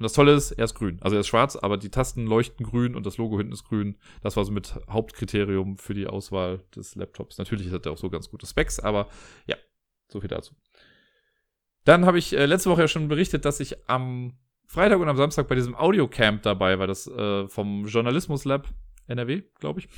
[0.00, 0.98] und das Tolle ist, er ist grün.
[1.02, 3.98] Also er ist schwarz, aber die Tasten leuchten grün und das Logo hinten ist grün.
[4.22, 7.36] Das war so mit Hauptkriterium für die Auswahl des Laptops.
[7.36, 9.08] Natürlich hat er auch so ganz gute Specs, aber
[9.46, 9.56] ja,
[10.08, 10.54] so viel dazu.
[11.84, 15.18] Dann habe ich äh, letzte Woche ja schon berichtet, dass ich am Freitag und am
[15.18, 18.68] Samstag bei diesem Audiocamp dabei war, das äh, vom Journalismus Lab
[19.06, 19.88] NRW, glaube ich.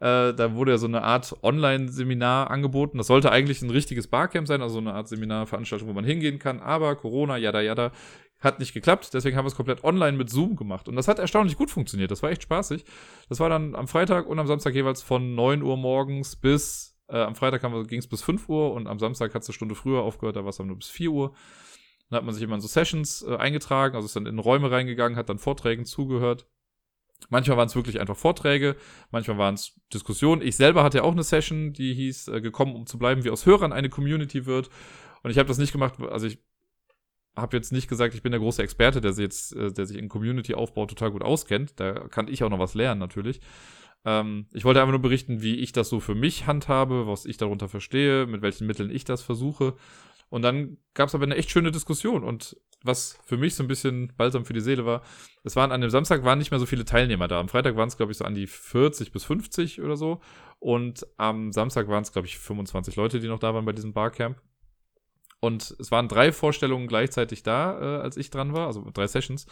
[0.00, 2.98] Äh, da wurde ja so eine Art Online-Seminar angeboten.
[2.98, 6.60] Das sollte eigentlich ein richtiges Barcamp sein, also eine Art Seminarveranstaltung, wo man hingehen kann.
[6.60, 7.92] Aber Corona, jada, jada,
[8.40, 9.12] hat nicht geklappt.
[9.12, 10.88] Deswegen haben wir es komplett online mit Zoom gemacht.
[10.88, 12.10] Und das hat erstaunlich gut funktioniert.
[12.10, 12.86] Das war echt spaßig.
[13.28, 17.18] Das war dann am Freitag und am Samstag jeweils von 9 Uhr morgens bis, äh,
[17.18, 20.00] am Freitag ging es bis 5 Uhr und am Samstag hat es eine Stunde früher
[20.00, 21.34] aufgehört, da war es dann nur bis 4 Uhr.
[22.08, 24.70] Dann hat man sich immer in so Sessions äh, eingetragen, also ist dann in Räume
[24.70, 26.46] reingegangen, hat dann Vorträgen zugehört.
[27.28, 28.76] Manchmal waren es wirklich einfach Vorträge,
[29.10, 30.42] manchmal waren es Diskussionen.
[30.42, 33.30] Ich selber hatte ja auch eine Session, die hieß äh, gekommen, um zu bleiben, wie
[33.30, 34.70] aus Hörern eine Community wird.
[35.22, 36.38] Und ich habe das nicht gemacht, also ich
[37.36, 39.98] habe jetzt nicht gesagt, ich bin der große Experte, der sich jetzt, äh, der sich
[39.98, 41.78] in Community-Aufbau total gut auskennt.
[41.78, 43.40] Da kann ich auch noch was lernen, natürlich.
[44.04, 47.36] Ähm, ich wollte einfach nur berichten, wie ich das so für mich handhabe, was ich
[47.36, 49.74] darunter verstehe, mit welchen Mitteln ich das versuche.
[50.28, 52.24] Und dann gab es aber eine echt schöne Diskussion.
[52.24, 55.02] Und was für mich so ein bisschen balsam für die Seele war,
[55.44, 57.40] es waren an dem Samstag waren nicht mehr so viele Teilnehmer da.
[57.40, 60.20] Am Freitag waren es, glaube ich, so an die 40 bis 50 oder so.
[60.58, 63.92] Und am Samstag waren es, glaube ich, 25 Leute, die noch da waren bei diesem
[63.92, 64.40] Barcamp.
[65.42, 69.46] Und es waren drei Vorstellungen gleichzeitig da, äh, als ich dran war, also drei Sessions.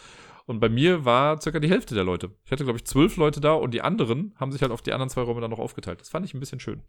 [0.45, 2.29] Und bei mir war circa die Hälfte der Leute.
[2.45, 4.93] Ich hatte, glaube ich, zwölf Leute da und die anderen haben sich halt auf die
[4.93, 5.99] anderen zwei Räume dann noch aufgeteilt.
[5.99, 6.83] Das fand ich ein bisschen schön.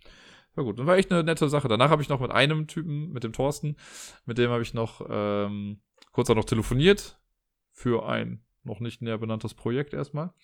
[0.55, 0.78] War gut.
[0.78, 1.68] Und war echt eine nette Sache.
[1.68, 3.76] Danach habe ich noch mit einem Typen, mit dem Thorsten,
[4.26, 5.80] mit dem habe ich noch ähm,
[6.12, 7.20] kurz auch noch telefoniert
[7.72, 10.34] für ein noch nicht näher benanntes Projekt erstmal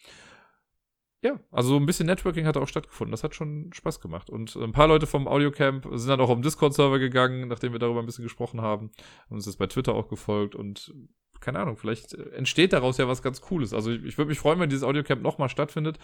[1.27, 3.11] ja, also ein bisschen Networking hat auch stattgefunden.
[3.11, 4.31] Das hat schon Spaß gemacht.
[4.31, 7.79] Und ein paar Leute vom Audiocamp sind dann auch auf den Discord-Server gegangen, nachdem wir
[7.79, 8.91] darüber ein bisschen gesprochen haben.
[9.25, 10.95] Haben uns jetzt bei Twitter auch gefolgt und
[11.41, 13.73] keine Ahnung, vielleicht entsteht daraus ja was ganz Cooles.
[13.73, 15.99] Also ich, ich würde mich freuen, wenn dieses Audiocamp nochmal stattfindet.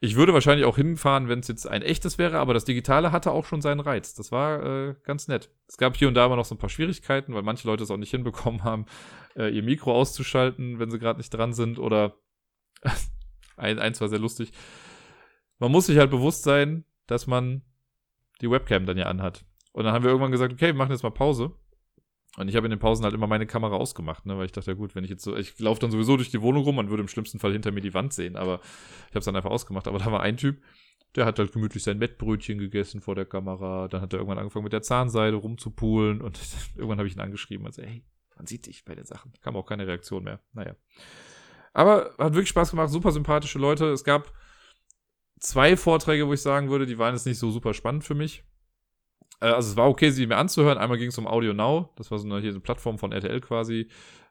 [0.00, 3.32] Ich würde wahrscheinlich auch hinfahren, wenn es jetzt ein echtes wäre, aber das Digitale hatte
[3.32, 4.14] auch schon seinen Reiz.
[4.14, 5.50] Das war äh, ganz nett.
[5.68, 7.90] Es gab hier und da aber noch so ein paar Schwierigkeiten, weil manche Leute es
[7.90, 8.86] auch nicht hinbekommen haben,
[9.36, 12.16] äh, ihr Mikro auszuschalten, wenn sie gerade nicht dran sind oder
[13.56, 14.52] ein, eins war sehr lustig.
[15.58, 17.62] Man muss sich halt bewusst sein, dass man
[18.40, 19.44] die Webcam dann ja anhat.
[19.72, 21.52] Und dann haben wir irgendwann gesagt, okay, wir machen jetzt mal Pause.
[22.36, 24.70] Und ich habe in den Pausen halt immer meine Kamera ausgemacht, ne, weil ich dachte,
[24.70, 26.88] ja gut, wenn ich jetzt so, ich laufe dann sowieso durch die Wohnung rum, man
[26.88, 28.60] würde im schlimmsten Fall hinter mir die Wand sehen, aber
[29.08, 29.88] ich habe es dann einfach ausgemacht.
[29.88, 30.62] Aber da war ein Typ,
[31.16, 33.88] der hat halt gemütlich sein Mettbrötchen gegessen vor der Kamera.
[33.88, 36.38] Dann hat er irgendwann angefangen mit der Zahnseide rumzupulen und
[36.76, 38.04] irgendwann habe ich ihn angeschrieben und so, hey,
[38.36, 39.32] man sieht dich bei den Sachen.
[39.42, 40.40] Kam auch keine Reaktion mehr.
[40.52, 40.76] Naja.
[41.72, 43.86] Aber hat wirklich Spaß gemacht, super sympathische Leute.
[43.86, 44.32] Es gab
[45.38, 48.44] zwei Vorträge, wo ich sagen würde, die waren jetzt nicht so super spannend für mich.
[49.40, 50.78] Äh, also es war okay, sie mir anzuhören.
[50.78, 53.40] Einmal ging es um Audio Now, das war so eine, hier eine Plattform von RTL
[53.40, 53.88] quasi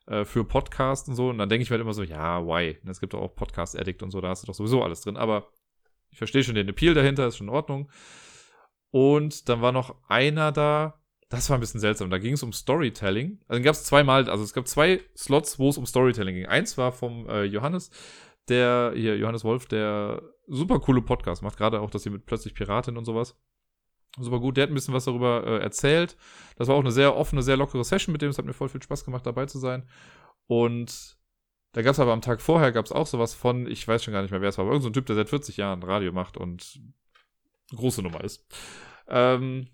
[0.07, 1.29] äh, für Podcasts und so.
[1.29, 2.77] Und dann denke ich mir halt immer so, ja, why?
[2.83, 5.17] Und es gibt auch Podcast Addict und so, da hast du doch sowieso alles drin.
[5.17, 5.49] Aber
[6.11, 7.91] ich verstehe schon den Appeal dahinter, ist schon in Ordnung.
[8.91, 10.99] Und dann war noch einer da,
[11.29, 12.09] das war ein bisschen seltsam.
[12.09, 13.39] Da ging es um Storytelling.
[13.47, 16.45] Also gab es zweimal, also es gab zwei Slots, wo es um Storytelling ging.
[16.47, 17.91] Eins war vom äh, Johannes,
[18.47, 22.55] der, hier, Johannes Wolf, der super coole Podcast macht, gerade auch, dass sie mit plötzlich
[22.55, 23.37] Piratin und sowas.
[24.17, 26.17] Super gut, der hat ein bisschen was darüber äh, erzählt.
[26.57, 28.29] Das war auch eine sehr offene, sehr lockere Session mit dem.
[28.29, 29.87] Es hat mir voll viel Spaß gemacht, dabei zu sein.
[30.47, 31.17] Und
[31.73, 34.13] da gab es aber am Tag vorher gab es auch sowas von, ich weiß schon
[34.13, 36.11] gar nicht mehr, wer es war, aber irgendein so Typ, der seit 40 Jahren Radio
[36.11, 36.79] macht und
[37.71, 38.45] eine große Nummer ist.
[39.07, 39.67] Ähm,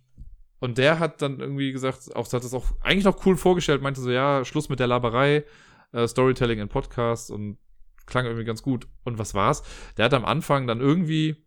[0.60, 4.02] und der hat dann irgendwie gesagt, auch hat das auch eigentlich noch cool vorgestellt, meinte
[4.02, 5.46] so, ja, Schluss mit der Laberei,
[5.94, 7.58] äh, Storytelling in Podcasts und
[8.06, 8.88] klang irgendwie ganz gut.
[9.04, 9.64] Und was war's?
[9.98, 11.45] Der hat am Anfang dann irgendwie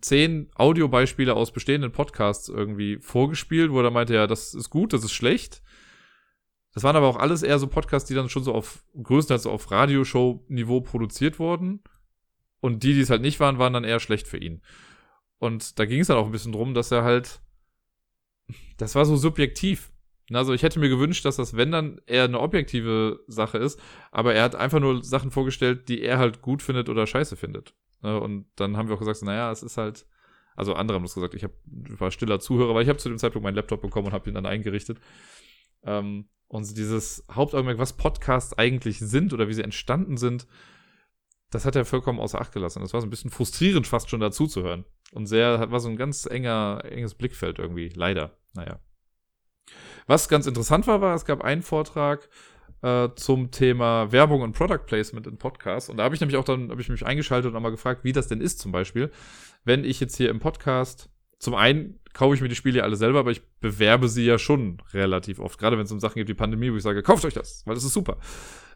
[0.00, 5.04] zehn Audiobeispiele aus bestehenden Podcasts irgendwie vorgespielt, wo er meinte, ja, das ist gut, das
[5.04, 5.62] ist schlecht.
[6.72, 9.70] Das waren aber auch alles eher so Podcasts, die dann schon so auf größtenteils auf
[9.70, 11.80] Radioshow-Niveau produziert wurden.
[12.60, 14.60] Und die, die es halt nicht waren, waren dann eher schlecht für ihn.
[15.38, 17.40] Und da ging es dann auch ein bisschen drum, dass er halt,
[18.76, 19.90] das war so subjektiv.
[20.32, 23.80] Also ich hätte mir gewünscht, dass das, wenn dann, eher eine objektive Sache ist,
[24.10, 27.74] aber er hat einfach nur Sachen vorgestellt, die er halt gut findet oder scheiße findet.
[28.02, 30.06] Ne, und dann haben wir auch gesagt, naja, es ist halt,
[30.54, 33.18] also andere haben das gesagt, ich hab, war stiller Zuhörer, weil ich habe zu dem
[33.18, 35.00] Zeitpunkt meinen Laptop bekommen und habe ihn dann eingerichtet.
[35.82, 40.46] Ähm, und dieses Hauptaugenmerk, was Podcasts eigentlich sind oder wie sie entstanden sind,
[41.50, 42.82] das hat er vollkommen außer Acht gelassen.
[42.82, 44.84] Das war so ein bisschen frustrierend, fast schon dazu zu hören.
[45.12, 48.36] Und sehr, war so ein ganz enger, enges Blickfeld irgendwie, leider.
[48.54, 48.80] Naja.
[50.06, 52.28] Was ganz interessant war, war, es gab einen Vortrag
[52.82, 55.88] äh, zum Thema Werbung und Product Placement in Podcasts.
[55.88, 58.12] Und da habe ich nämlich auch dann, habe ich mich eingeschaltet und mal gefragt, wie
[58.12, 59.10] das denn ist zum Beispiel,
[59.64, 62.96] wenn ich jetzt hier im Podcast, zum einen kaufe ich mir die Spiele ja alle
[62.96, 65.58] selber, aber ich bewerbe sie ja schon relativ oft.
[65.58, 67.74] Gerade wenn es um Sachen gibt wie Pandemie, wo ich sage, kauft euch das, weil
[67.74, 68.18] das ist super.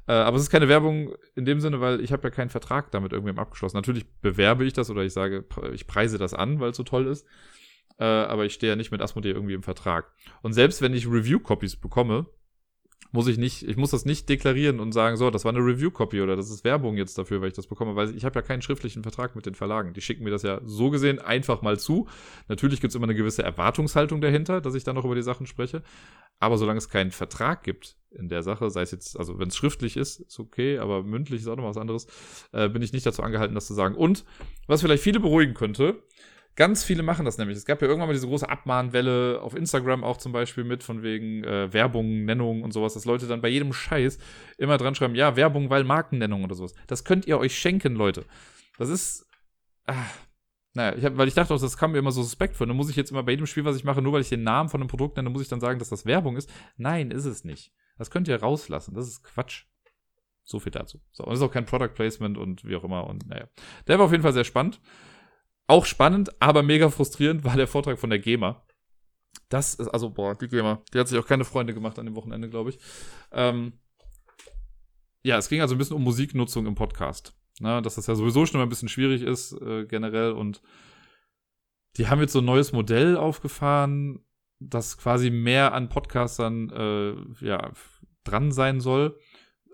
[0.07, 2.91] Äh, aber es ist keine Werbung in dem Sinne, weil ich habe ja keinen Vertrag
[2.91, 3.77] damit irgendwem abgeschlossen.
[3.77, 7.07] Natürlich bewerbe ich das oder ich sage, ich preise das an, weil es so toll
[7.07, 7.27] ist.
[7.99, 10.13] Äh, aber ich stehe ja nicht mit Asmodee irgendwie im Vertrag.
[10.43, 12.27] Und selbst wenn ich Review-Copies bekomme,
[13.13, 16.21] muss ich nicht, ich muss das nicht deklarieren und sagen, so, das war eine Review-Copy
[16.21, 18.63] oder das ist Werbung jetzt dafür, weil ich das bekomme, weil ich habe ja keinen
[18.63, 19.95] schriftlichen Vertrag mit den Verlagen.
[19.95, 22.07] Die schicken mir das ja so gesehen einfach mal zu.
[22.47, 25.47] Natürlich gibt es immer eine gewisse Erwartungshaltung dahinter, dass ich dann noch über die Sachen
[25.47, 25.83] spreche.
[26.39, 29.57] Aber solange es keinen Vertrag gibt in der Sache, sei es jetzt, also wenn es
[29.57, 32.07] schriftlich ist, ist okay, aber mündlich ist auch noch was anderes,
[32.53, 33.95] äh, bin ich nicht dazu angehalten, das zu sagen.
[33.95, 34.25] Und
[34.67, 36.03] was vielleicht viele beruhigen könnte,
[36.61, 37.57] Ganz viele machen das nämlich.
[37.57, 41.03] Es gab ja irgendwann mal diese große Abmahnwelle auf Instagram auch zum Beispiel mit, von
[41.03, 44.19] wegen äh, Werbung, Nennung und sowas, dass Leute dann bei jedem Scheiß
[44.59, 46.75] immer dran schreiben, ja, Werbung, weil Markennennung oder sowas.
[46.87, 48.27] Das könnt ihr euch schenken, Leute.
[48.77, 49.27] Das ist.
[49.87, 50.05] Ah,
[50.75, 52.67] naja, ich hab, weil ich dachte auch, das kam mir immer so suspekt vor.
[52.67, 54.43] Dann muss ich jetzt immer bei jedem Spiel, was ich mache, nur weil ich den
[54.43, 56.53] Namen von einem Produkt nenne, muss ich dann sagen, dass das Werbung ist.
[56.77, 57.73] Nein, ist es nicht.
[57.97, 58.95] Das könnt ihr rauslassen.
[58.95, 59.65] Das ist Quatsch.
[60.45, 61.01] So viel dazu.
[61.11, 63.07] So, und ist auch kein Product Placement und wie auch immer.
[63.07, 63.49] Und naja.
[63.89, 64.79] Der war auf jeden Fall sehr spannend.
[65.71, 68.61] Auch spannend, aber mega frustrierend war der Vortrag von der GEMA.
[69.51, 72.17] Das ist, also, boah, die GEMA, die hat sich auch keine Freunde gemacht an dem
[72.17, 72.81] Wochenende, glaube ich.
[73.31, 73.75] Ähm,
[75.23, 77.37] ja, es ging also ein bisschen um Musiknutzung im Podcast.
[77.61, 80.33] Ne, dass das ja sowieso schon mal ein bisschen schwierig ist, äh, generell.
[80.33, 80.61] Und
[81.99, 84.25] die haben jetzt so ein neues Modell aufgefahren,
[84.59, 87.71] das quasi mehr an Podcastern äh, ja,
[88.25, 89.21] dran sein soll.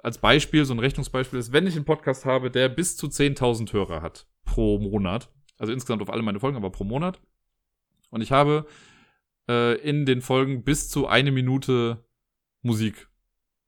[0.03, 3.73] Als Beispiel, so ein Rechnungsbeispiel ist, wenn ich einen Podcast habe, der bis zu 10.000
[3.73, 7.21] Hörer hat pro Monat, also insgesamt auf alle meine Folgen, aber pro Monat.
[8.11, 8.67] Und ich habe
[9.49, 12.05] äh, in den Folgen bis zu eine Minute
[12.63, 13.09] Musik,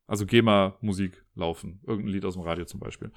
[0.06, 1.80] also GEMA-Musik laufen.
[1.86, 3.12] Irgendein Lied aus dem Radio zum Beispiel.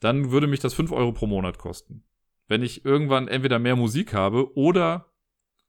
[0.00, 2.04] Dann würde mich das 5 Euro pro Monat kosten.
[2.48, 5.12] Wenn ich irgendwann entweder mehr Musik habe oder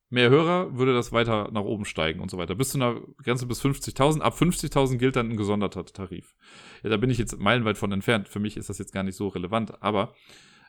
[0.10, 2.56] mehr Hörer, würde das weiter nach oben steigen und so weiter.
[2.56, 4.22] Bis zu einer Grenze bis 50.000.
[4.22, 6.36] Ab 50.000 gilt dann ein gesonderter Tarif.
[6.84, 8.28] Ja, da bin ich jetzt meilenweit von entfernt.
[8.28, 9.82] Für mich ist das jetzt gar nicht so relevant.
[9.82, 10.14] Aber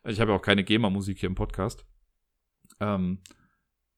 [0.05, 1.85] ich habe ja auch keine GEMA-Musik hier im Podcast.
[2.81, 3.21] Ähm,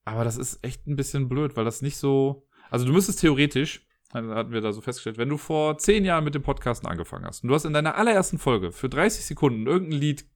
[0.04, 2.46] aber das ist echt ein bisschen blöd, weil das nicht so.
[2.70, 6.34] Also du müsstest theoretisch, hatten wir da so festgestellt, wenn du vor zehn Jahren mit
[6.34, 9.98] dem Podcasten angefangen hast und du hast in deiner allerersten Folge für 30 Sekunden irgendein
[9.98, 10.26] Lied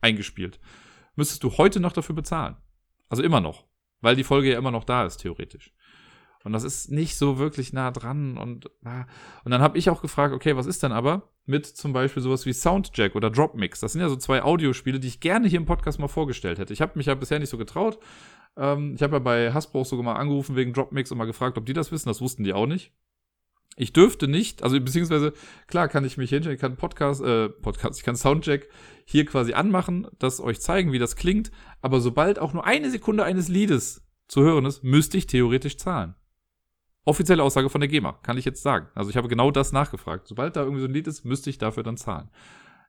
[0.00, 0.60] eingespielt,
[1.16, 2.56] müsstest du heute noch dafür bezahlen.
[3.08, 3.66] Also immer noch.
[4.00, 5.72] Weil die Folge ja immer noch da ist, theoretisch.
[6.46, 8.38] Und das ist nicht so wirklich nah dran.
[8.38, 9.06] Und, ah.
[9.44, 12.46] und dann habe ich auch gefragt, okay, was ist denn aber mit zum Beispiel sowas
[12.46, 13.80] wie Soundjack oder Dropmix?
[13.80, 16.72] Das sind ja so zwei Audiospiele, die ich gerne hier im Podcast mal vorgestellt hätte.
[16.72, 17.98] Ich habe mich ja bisher nicht so getraut.
[18.56, 21.66] Ähm, ich habe ja bei Hasbro sogar mal angerufen wegen Dropmix und mal gefragt, ob
[21.66, 22.08] die das wissen.
[22.08, 22.92] Das wussten die auch nicht.
[23.74, 25.32] Ich dürfte nicht, also beziehungsweise,
[25.66, 28.68] klar kann ich mich hinstellen, ich kann Podcast, äh, Podcast, ich kann Soundjack
[29.04, 31.50] hier quasi anmachen, das euch zeigen, wie das klingt,
[31.82, 36.14] aber sobald auch nur eine Sekunde eines Liedes zu hören ist, müsste ich theoretisch zahlen.
[37.06, 38.88] Offizielle Aussage von der GEMA, kann ich jetzt sagen.
[38.96, 40.26] Also ich habe genau das nachgefragt.
[40.26, 42.28] Sobald da irgendwie so ein Lied ist, müsste ich dafür dann zahlen.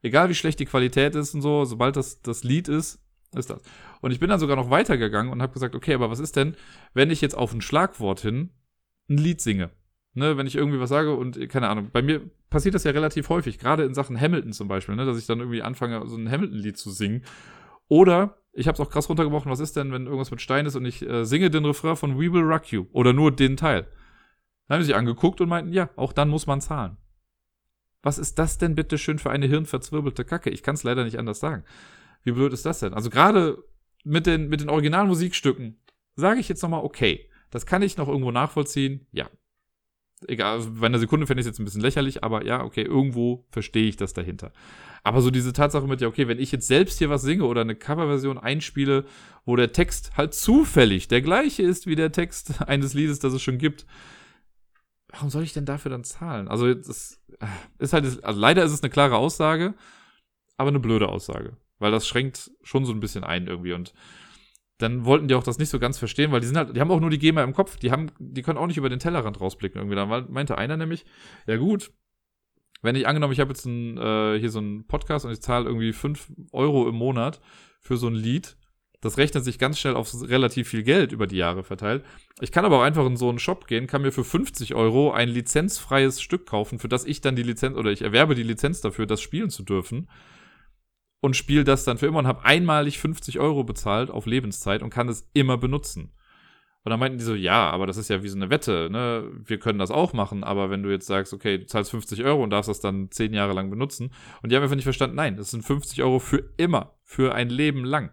[0.01, 2.99] Egal wie schlecht die Qualität ist und so, sobald das das Lied ist,
[3.35, 3.61] ist das.
[4.01, 6.55] Und ich bin dann sogar noch weitergegangen und habe gesagt, okay, aber was ist denn,
[6.95, 8.49] wenn ich jetzt auf ein Schlagwort hin
[9.07, 9.69] ein Lied singe?
[10.15, 13.29] Ne, wenn ich irgendwie was sage und keine Ahnung, bei mir passiert das ja relativ
[13.29, 16.31] häufig, gerade in Sachen Hamilton zum Beispiel, ne, dass ich dann irgendwie anfange, so ein
[16.31, 17.23] Hamilton-Lied zu singen.
[17.87, 20.75] Oder ich habe es auch krass runtergebrochen, was ist denn, wenn irgendwas mit Stein ist
[20.75, 23.85] und ich äh, singe den Refrain von We Will Rock You oder nur den Teil?
[24.67, 26.97] Dann haben sie sich angeguckt und meinten, ja, auch dann muss man zahlen.
[28.03, 30.49] Was ist das denn bitte schön für eine hirnverzwirbelte Kacke?
[30.49, 31.63] Ich kann es leider nicht anders sagen.
[32.23, 32.93] Wie blöd ist das denn?
[32.93, 33.63] Also gerade
[34.03, 35.79] mit den, mit den Originalmusikstücken
[36.15, 39.29] sage ich jetzt nochmal, okay, das kann ich noch irgendwo nachvollziehen, ja.
[40.27, 43.45] egal, bei einer Sekunde fände ich es jetzt ein bisschen lächerlich, aber ja, okay, irgendwo
[43.49, 44.51] verstehe ich das dahinter.
[45.03, 47.61] Aber so diese Tatsache mit, ja, okay, wenn ich jetzt selbst hier was singe oder
[47.61, 49.05] eine Coverversion einspiele,
[49.45, 53.41] wo der Text halt zufällig der gleiche ist wie der Text eines Liedes, das es
[53.41, 53.85] schon gibt,
[55.17, 56.47] warum soll ich denn dafür dann zahlen?
[56.47, 57.47] Also, das äh,
[57.79, 59.73] ist halt, also leider ist es eine klare Aussage,
[60.55, 61.57] aber eine blöde Aussage.
[61.79, 63.93] Weil das schränkt schon so ein bisschen ein irgendwie und
[64.79, 66.91] dann wollten die auch das nicht so ganz verstehen, weil die sind halt, die haben
[66.91, 69.41] auch nur die GEMA im Kopf, die haben, die können auch nicht über den Tellerrand
[69.41, 69.95] rausblicken irgendwie.
[69.95, 71.05] Da meinte einer nämlich,
[71.47, 71.91] ja gut,
[72.81, 75.65] wenn ich angenommen, ich habe jetzt ein, äh, hier so einen Podcast und ich zahle
[75.65, 77.41] irgendwie 5 Euro im Monat
[77.79, 78.55] für so ein Lied,
[79.01, 82.03] das rechnet sich ganz schnell auf relativ viel Geld über die Jahre verteilt.
[82.41, 85.11] Ich kann aber auch einfach in so einen Shop gehen, kann mir für 50 Euro
[85.11, 88.81] ein lizenzfreies Stück kaufen, für das ich dann die Lizenz oder ich erwerbe die Lizenz
[88.81, 90.09] dafür, das spielen zu dürfen
[91.21, 94.89] und spiele das dann für immer und habe einmalig 50 Euro bezahlt auf Lebenszeit und
[94.89, 96.11] kann es immer benutzen.
[96.83, 99.29] Und dann meinten die so, ja, aber das ist ja wie so eine Wette, ne?
[99.43, 102.41] Wir können das auch machen, aber wenn du jetzt sagst, okay, du zahlst 50 Euro
[102.41, 104.11] und darfst das dann 10 Jahre lang benutzen.
[104.41, 107.49] Und die haben einfach nicht verstanden, nein, das sind 50 Euro für immer, für ein
[107.49, 108.11] Leben lang.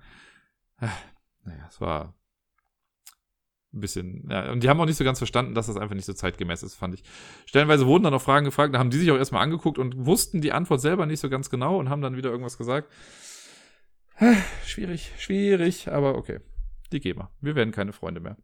[0.81, 2.15] Naja, es war
[3.73, 6.05] ein bisschen, ja, und die haben auch nicht so ganz verstanden, dass das einfach nicht
[6.05, 7.03] so zeitgemäß ist, fand ich.
[7.47, 10.41] Stellenweise wurden dann auch Fragen gefragt, da haben die sich auch erstmal angeguckt und wussten
[10.41, 12.93] die Antwort selber nicht so ganz genau und haben dann wieder irgendwas gesagt.
[14.65, 16.41] Schwierig, schwierig, aber okay.
[16.93, 17.31] Die gehen wir.
[17.41, 18.37] Wir werden keine Freunde mehr.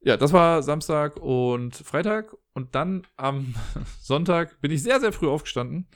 [0.00, 2.34] Ja, das war Samstag und Freitag.
[2.54, 3.54] Und dann am
[4.00, 5.88] Sonntag bin ich sehr, sehr früh aufgestanden.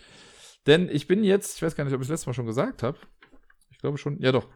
[0.67, 2.83] Denn ich bin jetzt, ich weiß gar nicht, ob ich das letzte Mal schon gesagt
[2.83, 2.99] habe.
[3.83, 4.47] Ich glaube schon, ja doch.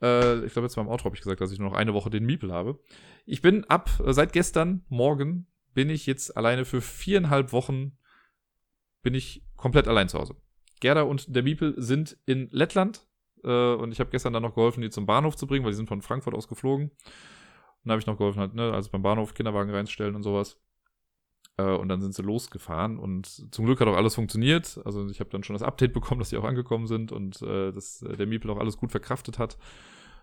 [0.00, 2.08] Äh, ich glaube, jetzt beim Outro habe ich gesagt, dass ich nur noch eine Woche
[2.08, 2.80] den Miepel habe.
[3.26, 7.98] Ich bin ab, äh, seit gestern Morgen bin ich jetzt alleine für viereinhalb Wochen
[9.02, 10.36] bin ich komplett allein zu Hause.
[10.80, 13.06] Gerda und der Miepel sind in Lettland
[13.44, 15.76] äh, und ich habe gestern dann noch geholfen, die zum Bahnhof zu bringen, weil die
[15.76, 16.86] sind von Frankfurt aus geflogen.
[16.86, 16.94] Und
[17.84, 20.58] dann habe ich noch geholfen, halt, ne, also beim Bahnhof Kinderwagen reinstellen und sowas.
[21.56, 24.80] Äh, und dann sind sie losgefahren und zum Glück hat auch alles funktioniert.
[24.84, 27.72] Also ich habe dann schon das Update bekommen, dass sie auch angekommen sind und äh,
[27.72, 29.58] dass äh, der Miepel auch alles gut verkraftet hat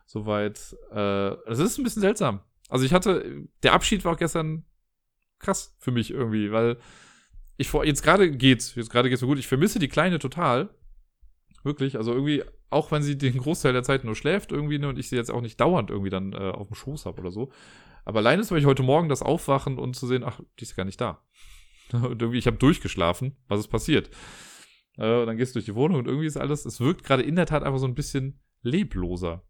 [0.05, 0.75] soweit.
[0.91, 2.41] Äh, es ist ein bisschen seltsam.
[2.69, 4.63] Also ich hatte, der Abschied war auch gestern
[5.39, 6.77] krass für mich irgendwie, weil
[7.57, 9.39] ich vor, jetzt gerade geht's, jetzt gerade geht's so gut.
[9.39, 10.69] Ich vermisse die Kleine total.
[11.63, 14.97] Wirklich, also irgendwie, auch wenn sie den Großteil der Zeit nur schläft irgendwie, ne, und
[14.97, 17.51] ich sie jetzt auch nicht dauernd irgendwie dann äh, auf dem Schoß habe oder so.
[18.09, 20.75] Aber allein ist, weil ich heute Morgen das Aufwachen und zu sehen, ach, die ist
[20.75, 21.21] gar nicht da.
[21.93, 24.09] Und irgendwie, ich habe durchgeschlafen, was ist passiert.
[24.97, 27.21] Äh, und dann gehst du durch die Wohnung und irgendwie ist alles, es wirkt gerade
[27.21, 29.43] in der Tat einfach so ein bisschen lebloser.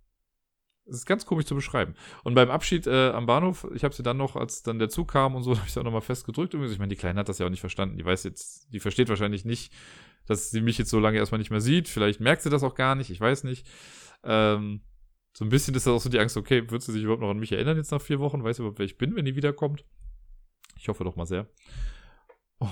[0.85, 1.95] Es ist ganz komisch zu beschreiben.
[2.25, 5.09] Und beim Abschied äh, am Bahnhof, ich habe sie dann noch, als dann der Zug
[5.09, 6.53] kam und so, habe ich sie auch nochmal festgedrückt.
[6.53, 7.97] Ich meine, die Kleine hat das ja auch nicht verstanden.
[7.97, 9.71] Die weiß jetzt, die versteht wahrscheinlich nicht,
[10.25, 11.87] dass sie mich jetzt so lange erstmal nicht mehr sieht.
[11.87, 13.65] Vielleicht merkt sie das auch gar nicht, ich weiß nicht.
[14.23, 14.81] Ähm,
[15.33, 17.29] so ein bisschen ist das auch so die Angst, okay, wird sie sich überhaupt noch
[17.29, 18.43] an mich erinnern jetzt nach vier Wochen?
[18.43, 19.85] Weiß sie überhaupt, wer ich bin, wenn die wiederkommt?
[20.75, 21.47] Ich hoffe doch mal sehr.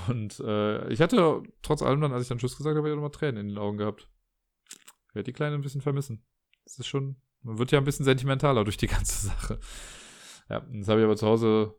[0.08, 3.12] Und äh, ich hatte trotz allem dann, als ich dann Tschüss gesagt habe, auch nochmal
[3.12, 4.10] Tränen in den Augen gehabt.
[5.10, 6.26] Ich werde die Kleine ein bisschen vermissen.
[6.66, 9.60] Das ist schon, man wird ja ein bisschen sentimentaler durch die ganze Sache.
[10.49, 11.76] Ja, das habe ich aber zu Hause,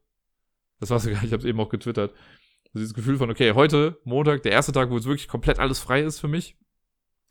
[0.80, 2.12] das war sogar, ich habe es eben auch getwittert.
[2.12, 5.78] Also dieses Gefühl von, okay, heute, Montag, der erste Tag, wo es wirklich komplett alles
[5.78, 6.56] frei ist für mich.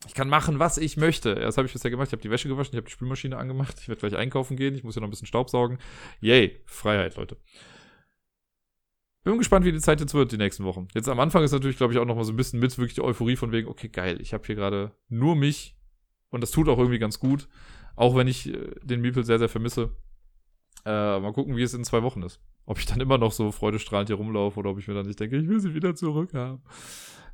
[0.06, 1.34] Ich kann machen, was ich möchte.
[1.34, 2.08] Das habe ich bisher gemacht.
[2.08, 3.76] Ich habe die Wäsche gewaschen, ich habe die Spülmaschine angemacht.
[3.80, 4.74] Ich werde gleich einkaufen gehen.
[4.74, 5.78] Ich muss ja noch ein bisschen Staub saugen.
[6.20, 7.36] Yay, Freiheit, Leute.
[9.24, 10.88] Bin gespannt, wie die Zeit jetzt wird, die nächsten Wochen.
[10.94, 12.94] Jetzt am Anfang ist natürlich, glaube ich, auch noch mal so ein bisschen mit wirklich
[12.94, 15.76] die Euphorie von wegen, okay, geil, ich habe hier gerade nur mich
[16.30, 17.48] und das tut auch irgendwie ganz gut.
[17.96, 19.96] Auch wenn ich äh, den Meeple sehr, sehr vermisse.
[20.86, 22.40] Äh, mal gucken, wie es in zwei Wochen ist.
[22.64, 25.18] Ob ich dann immer noch so freudestrahlend hier rumlaufe oder ob ich mir dann nicht
[25.18, 26.62] denke, ich will sie wieder zurückhaben.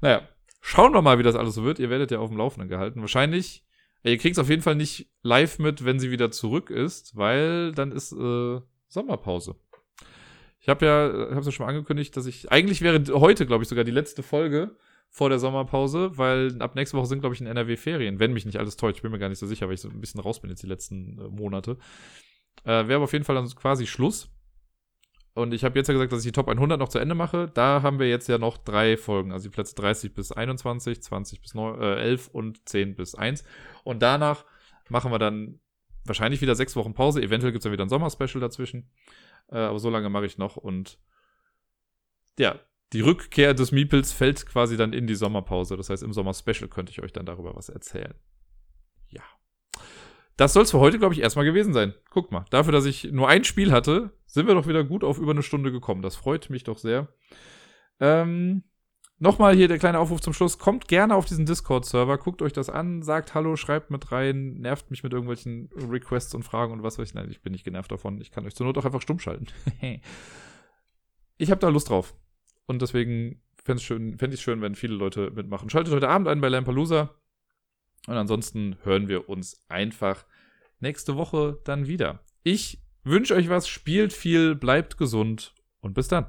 [0.00, 0.26] Naja,
[0.64, 1.78] schauen wir mal, wie das alles so wird.
[1.78, 3.02] Ihr werdet ja auf dem Laufenden gehalten.
[3.02, 3.64] Wahrscheinlich,
[4.02, 7.14] äh, ihr kriegt es auf jeden Fall nicht live mit, wenn sie wieder zurück ist,
[7.16, 9.56] weil dann ist äh, Sommerpause.
[10.58, 13.62] Ich habe ja, habe es ja schon mal angekündigt, dass ich, eigentlich wäre heute, glaube
[13.62, 14.74] ich, sogar die letzte Folge
[15.10, 18.47] vor der Sommerpause, weil ab nächste Woche sind, glaube ich, in NRW Ferien, wenn mich
[18.47, 18.97] nicht alles täuscht.
[18.97, 20.62] Ich bin mir gar nicht so sicher, weil ich so ein bisschen raus bin jetzt
[20.62, 21.76] die letzten äh, Monate.
[22.64, 24.34] Äh, Wäre aber auf jeden Fall dann quasi Schluss.
[25.35, 27.51] Und ich habe jetzt ja gesagt, dass ich die Top 100 noch zu Ende mache.
[27.52, 31.40] Da haben wir jetzt ja noch drei Folgen, also die Plätze 30 bis 21, 20
[31.40, 33.44] bis 9, äh, 11 und 10 bis 1.
[33.82, 34.44] Und danach
[34.89, 35.59] machen wir dann
[36.05, 37.20] wahrscheinlich wieder sechs Wochen Pause.
[37.20, 38.90] Eventuell gibt es dann wieder ein Sommerspecial dazwischen.
[39.51, 40.56] Äh, aber so lange mache ich noch.
[40.56, 40.98] Und
[42.39, 42.61] ja,
[42.93, 45.77] die Rückkehr des Meeples fällt quasi dann in die Sommerpause.
[45.77, 48.15] Das heißt, im Sommer-Special könnte ich euch dann darüber was erzählen.
[50.36, 51.94] Das soll es für heute, glaube ich, erstmal gewesen sein.
[52.11, 55.19] Guckt mal, dafür, dass ich nur ein Spiel hatte, sind wir doch wieder gut auf
[55.19, 56.02] über eine Stunde gekommen.
[56.02, 57.09] Das freut mich doch sehr.
[58.01, 58.65] Ähm,
[59.20, 60.59] Nochmal hier der kleine Aufruf zum Schluss.
[60.59, 64.90] Kommt gerne auf diesen Discord-Server, guckt euch das an, sagt Hallo, schreibt mit rein, nervt
[64.90, 67.15] mich mit irgendwelchen Requests und Fragen und was weiß ich.
[67.15, 68.20] Nein, ich bin nicht genervt davon.
[68.20, 69.47] Ich kann euch zur Not auch einfach stumm schalten.
[71.39, 72.15] ich habe da Lust drauf.
[72.66, 73.86] Und deswegen fände ich
[74.19, 75.70] fänd schön, wenn viele Leute mitmachen.
[75.70, 77.15] Schaltet heute Abend ein bei Lampalooza.
[78.06, 80.24] Und ansonsten hören wir uns einfach
[80.81, 82.20] nächste Woche dann wieder.
[82.43, 86.26] Ich wünsche euch was, spielt viel, bleibt gesund und bis dann.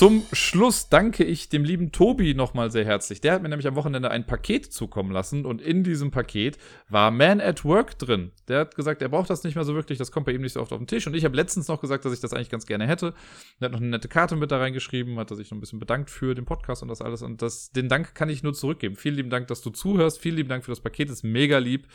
[0.00, 3.20] Zum Schluss danke ich dem lieben Tobi nochmal sehr herzlich.
[3.20, 6.56] Der hat mir nämlich am Wochenende ein Paket zukommen lassen und in diesem Paket
[6.88, 8.32] war Man at Work drin.
[8.48, 10.54] Der hat gesagt, er braucht das nicht mehr so wirklich, das kommt bei ihm nicht
[10.54, 11.06] so oft auf den Tisch.
[11.06, 13.12] Und ich habe letztens noch gesagt, dass ich das eigentlich ganz gerne hätte.
[13.60, 15.80] Er hat noch eine nette Karte mit da reingeschrieben, hat er sich noch ein bisschen
[15.80, 17.20] bedankt für den Podcast und das alles.
[17.20, 18.96] Und das, den Dank kann ich nur zurückgeben.
[18.96, 20.18] Vielen lieben Dank, dass du zuhörst.
[20.18, 21.86] Vielen lieben Dank für das Paket, ist mega lieb.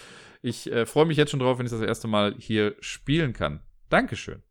[0.43, 3.61] Ich äh, freue mich jetzt schon drauf, wenn ich das erste Mal hier spielen kann.
[3.89, 4.43] Dankeschön.